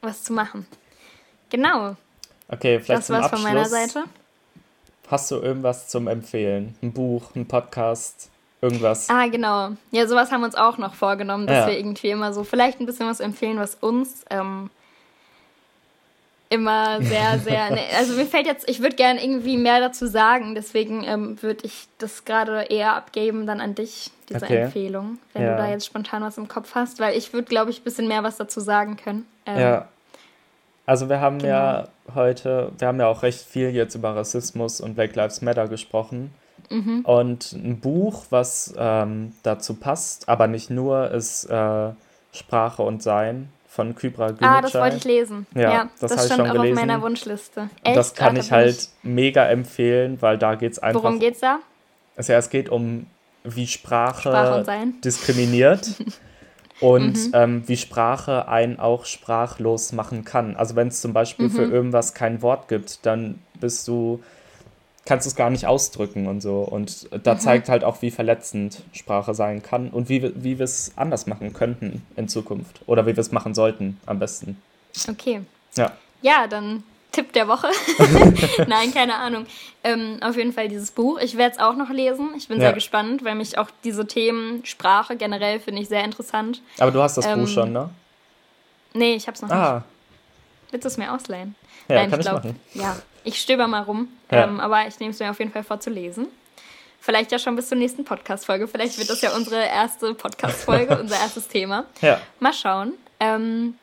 was 0.02 0.24
zu 0.24 0.34
machen. 0.34 0.66
Genau. 1.50 1.96
Okay, 2.48 2.80
vielleicht 2.80 2.90
das 2.90 3.10
war's 3.10 3.30
von 3.30 3.44
meiner 3.44 3.66
Seite. 3.66 4.06
Hast 5.08 5.30
du 5.30 5.36
irgendwas 5.36 5.90
zum 5.90 6.08
Empfehlen? 6.08 6.76
Ein 6.82 6.92
Buch, 6.92 7.36
ein 7.36 7.48
Podcast, 7.48 8.32
irgendwas? 8.62 9.10
Ah, 9.10 9.28
genau. 9.28 9.72
Ja, 9.92 10.08
sowas 10.08 10.32
haben 10.32 10.42
wir 10.42 10.48
uns 10.48 10.56
auch 10.56 10.78
noch 10.80 10.96
vorgenommen, 10.96 11.46
dass 11.46 11.58
ja. 11.58 11.68
wir 11.68 11.78
irgendwie 11.78 12.10
immer 12.10 12.34
so 12.34 12.44
vielleicht 12.44 12.80
ein 12.80 12.88
bisschen 12.88 13.08
was 13.08 13.20
empfehlen, 13.20 13.58
was 13.58 13.76
uns 13.76 14.26
ähm, 14.32 14.72
immer 16.54 17.02
sehr, 17.02 17.40
sehr. 17.40 17.72
ne, 17.72 17.82
also 17.98 18.14
mir 18.14 18.26
fällt 18.26 18.46
jetzt, 18.46 18.70
ich 18.70 18.82
würde 18.82 18.96
gerne 18.96 19.24
irgendwie 19.24 19.58
mehr 19.58 19.80
dazu 19.80 20.08
sagen, 20.08 20.56
deswegen 20.56 21.04
ähm, 21.04 21.42
würde 21.42 21.66
ich 21.66 21.88
das 21.98 22.26
gerade 22.26 22.64
eher 22.70 22.96
abgeben 22.96 23.48
dann 23.48 23.60
an 23.60 23.76
dich, 23.76 24.12
diese 24.30 24.46
okay. 24.46 24.58
Empfehlung, 24.64 25.18
wenn 25.34 25.44
ja. 25.44 25.52
du 25.52 25.58
da 25.58 25.70
jetzt 25.70 25.86
spontan 25.86 26.22
was 26.22 26.38
im 26.38 26.48
Kopf 26.48 26.76
hast, 26.76 27.00
weil 27.00 27.18
ich 27.18 27.34
würde, 27.34 27.48
glaube 27.48 27.72
ich, 27.72 27.82
ein 27.82 27.84
bisschen 27.84 28.08
mehr 28.08 28.24
was 28.24 28.38
dazu 28.38 28.60
sagen 28.60 28.98
können. 28.98 29.26
Ähm, 29.46 29.60
ja. 29.60 29.88
Also 30.86 31.10
wir 31.10 31.20
haben 31.22 31.40
genau. 31.40 31.50
ja 31.50 31.88
heute, 32.14 32.72
wir 32.78 32.88
haben 32.88 33.00
ja 33.00 33.08
auch 33.08 33.24
recht 33.24 33.42
viel 33.42 33.70
jetzt 33.70 33.96
über 33.96 34.16
Rassismus 34.16 34.82
und 34.82 34.96
Black 34.96 35.16
Lives 35.16 35.42
Matter 35.42 35.68
gesprochen. 35.68 36.34
Mhm. 36.70 37.02
Und 37.06 37.54
ein 37.54 37.80
Buch, 37.80 38.26
was 38.30 38.74
ähm, 38.78 39.34
dazu 39.44 39.76
passt, 39.76 40.30
aber 40.30 40.48
nicht 40.48 40.70
nur, 40.70 41.12
ist 41.12 41.46
äh, 41.46 41.90
Sprache 42.32 42.84
und 42.84 43.02
Sein 43.02 43.50
von 43.74 43.96
Kybra 43.96 44.28
Gümüşay. 44.28 44.48
Ah, 44.48 44.62
das 44.62 44.76
wollte 44.76 44.98
ich 44.98 45.04
lesen. 45.04 45.48
Ja, 45.56 45.62
ja 45.62 45.90
das, 46.00 46.16
das 46.16 46.26
stand 46.28 46.42
auch 46.42 46.54
gelesen. 46.54 46.78
auf 46.78 46.86
meiner 46.86 47.02
Wunschliste. 47.02 47.70
Echt? 47.84 47.98
Das 47.98 48.14
kann 48.14 48.36
ich 48.36 48.52
halt 48.52 48.78
ich... 48.78 48.90
mega 49.02 49.48
empfehlen, 49.48 50.22
weil 50.22 50.38
da 50.38 50.54
geht 50.54 50.74
es 50.74 50.80
einfach. 50.80 51.02
Worum 51.02 51.20
geht's 51.20 51.40
da? 51.40 51.60
Also, 52.16 52.34
ja, 52.34 52.40
es 52.40 52.52
geht 52.52 52.70
um, 52.70 53.08
wie 53.44 53.66
Sprache, 53.66 54.30
Sprache 54.30 54.88
diskriminiert 55.04 55.90
und 56.82 57.16
mhm. 57.16 57.32
ähm, 57.34 57.64
wie 57.66 57.78
Sprache 57.78 58.48
einen 58.48 58.80
auch 58.80 59.06
sprachlos 59.06 59.92
machen 59.92 60.24
kann. 60.24 60.56
Also, 60.56 60.76
wenn 60.76 60.90
es 60.90 61.02
zum 61.02 61.14
Beispiel 61.14 61.48
mhm. 61.48 61.52
für 61.52 61.64
irgendwas 61.64 62.14
kein 62.14 62.44
Wort 62.44 62.68
gibt, 62.68 63.04
dann 63.08 63.40
bist 63.60 63.88
du 63.88 64.22
kannst 65.06 65.28
es 65.28 65.36
gar 65.36 65.50
nicht 65.50 65.66
ausdrücken 65.66 66.28
und 66.28 66.42
so. 66.42 66.60
Und 66.62 67.10
da 67.24 67.34
mhm. 67.34 67.40
zeigt 67.40 67.70
halt 67.70 67.84
auch, 67.84 68.02
wie 68.02 68.12
verletzend 68.12 68.84
Sprache 68.94 69.34
sein 69.34 69.62
kann 69.62 69.90
und 69.90 70.10
wie, 70.10 70.32
wie 70.44 70.58
wir 70.60 70.64
es 70.64 70.94
anders 70.96 71.28
machen 71.28 71.54
könnten 71.54 72.06
in 72.16 72.28
Zukunft. 72.28 72.82
Oder 72.86 73.06
wie 73.06 73.16
wir 73.16 73.20
es 73.20 73.32
machen 73.32 73.54
sollten 73.54 74.00
am 74.06 74.20
besten. 74.20 74.62
Okay. 75.10 75.42
Ja. 75.76 75.92
Ja, 76.22 76.48
dann 76.48 76.84
Tipp 77.12 77.34
der 77.34 77.48
Woche. 77.48 77.68
Nein, 78.68 78.94
keine 78.94 79.16
Ahnung. 79.16 79.46
Ähm, 79.84 80.18
auf 80.22 80.38
jeden 80.38 80.54
Fall 80.54 80.70
dieses 80.70 80.92
Buch. 80.92 81.20
Ich 81.20 81.38
werde 81.38 81.56
es 81.56 81.62
auch 81.62 81.76
noch 81.76 81.90
lesen. 81.90 82.30
Ich 82.38 82.48
bin 82.48 82.58
ja. 82.58 82.68
sehr 82.68 82.74
gespannt, 82.74 83.24
weil 83.24 83.36
mich 83.36 83.58
auch 83.58 83.70
diese 83.84 84.08
Themen, 84.08 84.66
Sprache 84.66 85.18
generell, 85.18 85.60
finde 85.60 85.82
ich 85.82 85.90
sehr 85.90 86.04
interessant. 86.04 86.62
Aber 86.80 86.92
du 86.92 87.02
hast 87.02 87.18
das 87.18 87.26
ähm, 87.26 87.42
Buch 87.42 87.48
schon, 87.48 87.72
ne? 87.74 87.90
Nee, 88.94 89.16
ich 89.16 89.28
habe 89.28 89.36
es 89.36 89.42
noch 89.42 89.50
ah. 89.50 89.76
nicht. 89.76 89.86
Willst 90.72 90.86
du 90.86 90.88
es 90.88 90.98
mir 90.98 91.14
ausleihen? 91.14 91.56
Ja, 91.88 91.96
Nein, 91.96 92.10
kann 92.10 92.20
ich, 92.20 92.26
glaub, 92.26 92.40
ich 92.40 92.46
machen. 92.46 92.60
Ja, 92.74 92.96
ich 93.24 93.40
stöber 93.42 93.68
mal 93.68 93.82
rum. 93.82 94.08
Ja. 94.32 94.46
Ähm, 94.46 94.60
aber 94.60 94.88
ich 94.88 95.00
nehme 95.00 95.12
es 95.12 95.20
mir 95.20 95.30
auf 95.30 95.40
jeden 95.40 95.52
Fall 95.52 95.64
vor 95.64 95.80
zu 95.80 95.90
lesen. 95.90 96.28
Vielleicht 97.00 97.32
ja 97.32 97.40
schon 97.40 97.56
bis 97.56 97.68
zur 97.68 97.78
nächsten 97.78 98.06
Podcast-Folge. 98.06 98.68
Vielleicht 98.68 98.98
wird 98.98 99.10
das 99.10 99.22
ja 99.22 99.36
unsere 99.36 99.62
erste 99.62 100.14
Podcast-Folge, 100.14 100.98
unser 101.02 101.20
erstes 101.20 101.48
Thema. 101.48 101.86
Ja. 102.02 102.22
Mal 102.40 102.54
schauen. 102.54 102.94
Ähm, 103.20 103.76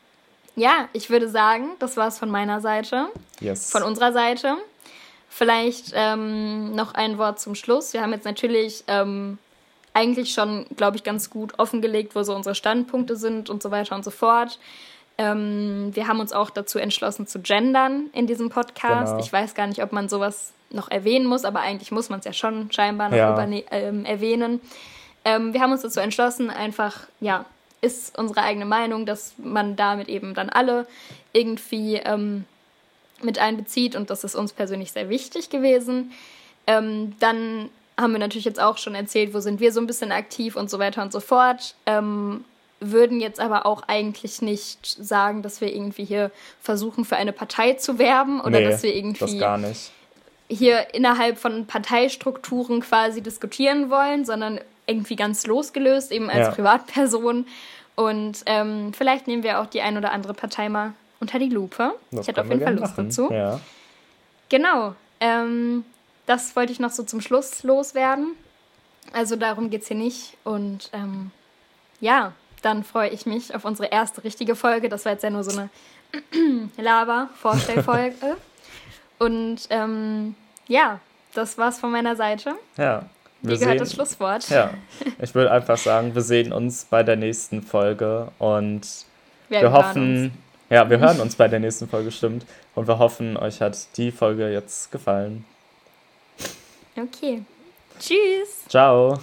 ja, 0.55 0.89
ich 0.93 1.09
würde 1.09 1.29
sagen, 1.29 1.71
das 1.79 1.97
war 1.97 2.07
es 2.07 2.17
von 2.17 2.29
meiner 2.29 2.61
Seite. 2.61 3.09
Yes. 3.39 3.69
Von 3.71 3.83
unserer 3.83 4.11
Seite. 4.11 4.57
Vielleicht 5.29 5.91
ähm, 5.93 6.75
noch 6.75 6.93
ein 6.93 7.17
Wort 7.17 7.39
zum 7.39 7.55
Schluss. 7.55 7.93
Wir 7.93 8.01
haben 8.01 8.11
jetzt 8.11 8.25
natürlich 8.25 8.83
ähm, 8.87 9.37
eigentlich 9.93 10.33
schon, 10.33 10.65
glaube 10.75 10.97
ich, 10.97 11.03
ganz 11.03 11.29
gut 11.29 11.57
offengelegt, 11.57 12.15
wo 12.15 12.23
so 12.23 12.35
unsere 12.35 12.55
Standpunkte 12.55 13.15
sind 13.15 13.49
und 13.49 13.61
so 13.61 13.71
weiter 13.71 13.95
und 13.95 14.03
so 14.03 14.11
fort. 14.11 14.59
Ähm, 15.21 15.95
wir 15.95 16.07
haben 16.07 16.19
uns 16.19 16.33
auch 16.33 16.49
dazu 16.49 16.79
entschlossen 16.79 17.27
zu 17.27 17.39
gendern 17.39 18.09
in 18.11 18.25
diesem 18.25 18.49
Podcast. 18.49 19.13
Genau. 19.13 19.23
Ich 19.23 19.31
weiß 19.31 19.53
gar 19.53 19.67
nicht, 19.67 19.83
ob 19.83 19.91
man 19.91 20.09
sowas 20.09 20.51
noch 20.71 20.89
erwähnen 20.89 21.27
muss, 21.27 21.45
aber 21.45 21.59
eigentlich 21.59 21.91
muss 21.91 22.09
man 22.09 22.19
es 22.19 22.25
ja 22.25 22.33
schon 22.33 22.71
scheinbar 22.71 23.09
noch 23.09 23.17
ja. 23.17 23.47
ähm, 23.69 24.03
erwähnen. 24.03 24.61
Ähm, 25.23 25.53
wir 25.53 25.61
haben 25.61 25.71
uns 25.71 25.83
dazu 25.83 25.99
entschlossen, 25.99 26.49
einfach, 26.49 27.01
ja, 27.19 27.45
ist 27.81 28.17
unsere 28.17 28.41
eigene 28.41 28.65
Meinung, 28.65 29.05
dass 29.05 29.35
man 29.37 29.75
damit 29.75 30.09
eben 30.09 30.33
dann 30.33 30.49
alle 30.49 30.87
irgendwie 31.33 31.97
ähm, 31.97 32.45
mit 33.21 33.37
einbezieht 33.37 33.95
und 33.95 34.09
das 34.09 34.23
ist 34.23 34.33
uns 34.33 34.53
persönlich 34.53 34.91
sehr 34.91 35.09
wichtig 35.09 35.51
gewesen. 35.51 36.13
Ähm, 36.65 37.13
dann 37.19 37.69
haben 37.99 38.13
wir 38.13 38.19
natürlich 38.19 38.45
jetzt 38.45 38.61
auch 38.61 38.79
schon 38.79 38.95
erzählt, 38.95 39.35
wo 39.35 39.39
sind 39.39 39.59
wir 39.59 39.71
so 39.71 39.81
ein 39.81 39.87
bisschen 39.87 40.11
aktiv 40.11 40.55
und 40.55 40.71
so 40.71 40.79
weiter 40.79 41.03
und 41.03 41.11
so 41.11 41.19
fort. 41.19 41.75
Ähm, 41.85 42.43
würden 42.81 43.21
jetzt 43.21 43.39
aber 43.39 43.65
auch 43.65 43.83
eigentlich 43.87 44.41
nicht 44.41 44.85
sagen, 44.85 45.43
dass 45.43 45.61
wir 45.61 45.73
irgendwie 45.73 46.03
hier 46.03 46.31
versuchen, 46.59 47.05
für 47.05 47.15
eine 47.15 47.31
Partei 47.31 47.73
zu 47.73 47.99
werben 47.99 48.41
oder 48.41 48.59
nee, 48.59 48.65
dass 48.65 48.83
wir 48.83 48.93
irgendwie 48.93 49.39
das 49.39 49.91
hier 50.49 50.93
innerhalb 50.93 51.37
von 51.37 51.65
Parteistrukturen 51.65 52.81
quasi 52.81 53.21
diskutieren 53.21 53.89
wollen, 53.89 54.25
sondern 54.25 54.59
irgendwie 54.85 55.15
ganz 55.15 55.47
losgelöst, 55.47 56.11
eben 56.11 56.29
als 56.29 56.47
ja. 56.47 56.51
Privatperson. 56.51 57.45
Und 57.95 58.43
ähm, 58.47 58.91
vielleicht 58.93 59.27
nehmen 59.27 59.43
wir 59.43 59.61
auch 59.61 59.67
die 59.67 59.81
ein 59.81 59.97
oder 59.97 60.11
andere 60.11 60.33
Partei 60.33 60.67
mal 60.67 60.93
unter 61.21 61.39
die 61.39 61.49
Lupe. 61.49 61.93
Das 62.11 62.21
ich 62.21 62.27
hätte 62.27 62.41
auf 62.41 62.49
jeden 62.49 62.63
Fall 62.63 62.75
Lust 62.75 62.97
machen. 62.97 63.09
dazu. 63.09 63.31
Ja. 63.31 63.61
Genau. 64.49 64.95
Ähm, 65.21 65.85
das 66.25 66.55
wollte 66.55 66.73
ich 66.73 66.79
noch 66.79 66.91
so 66.91 67.03
zum 67.03 67.21
Schluss 67.21 67.63
loswerden. 67.63 68.31
Also 69.13 69.35
darum 69.35 69.69
geht 69.69 69.83
es 69.83 69.87
hier 69.87 69.97
nicht. 69.97 70.35
Und 70.43 70.89
ähm, 70.93 71.31
ja, 72.01 72.33
dann 72.61 72.83
freue 72.83 73.09
ich 73.09 73.25
mich 73.25 73.55
auf 73.55 73.65
unsere 73.65 73.89
erste 73.89 74.23
richtige 74.23 74.55
Folge. 74.55 74.89
Das 74.89 75.05
war 75.05 75.13
jetzt 75.13 75.23
ja 75.23 75.29
nur 75.29 75.43
so 75.43 75.57
eine 75.57 75.69
Laber-Vorstellfolge. 76.77 78.37
Und 79.19 79.67
ähm, 79.69 80.35
ja, 80.67 80.99
das 81.33 81.57
war's 81.57 81.79
von 81.79 81.91
meiner 81.91 82.15
Seite. 82.15 82.55
Ja. 82.77 83.05
Wir 83.41 83.55
Wie 83.55 83.59
gehört 83.59 83.79
sehen, 83.79 83.79
das 83.79 83.93
Schlusswort? 83.93 84.49
Ja, 84.49 84.71
ich 85.19 85.33
würde 85.33 85.51
einfach 85.51 85.77
sagen, 85.77 86.13
wir 86.13 86.21
sehen 86.21 86.53
uns 86.53 86.85
bei 86.85 87.01
der 87.01 87.15
nächsten 87.15 87.63
Folge 87.63 88.27
und 88.37 88.81
wir, 89.49 89.61
wir 89.61 89.71
hoffen, 89.71 90.31
ja, 90.69 90.87
wir 90.89 90.99
hören 90.99 91.19
uns 91.19 91.35
bei 91.35 91.47
der 91.47 91.59
nächsten 91.59 91.87
Folge, 91.87 92.11
stimmt. 92.11 92.45
Und 92.75 92.87
wir 92.87 92.99
hoffen, 92.99 93.37
euch 93.37 93.59
hat 93.59 93.97
die 93.97 94.11
Folge 94.11 94.51
jetzt 94.51 94.91
gefallen. 94.91 95.43
Okay. 96.95 97.43
Tschüss. 97.99 98.65
Ciao. 98.67 99.19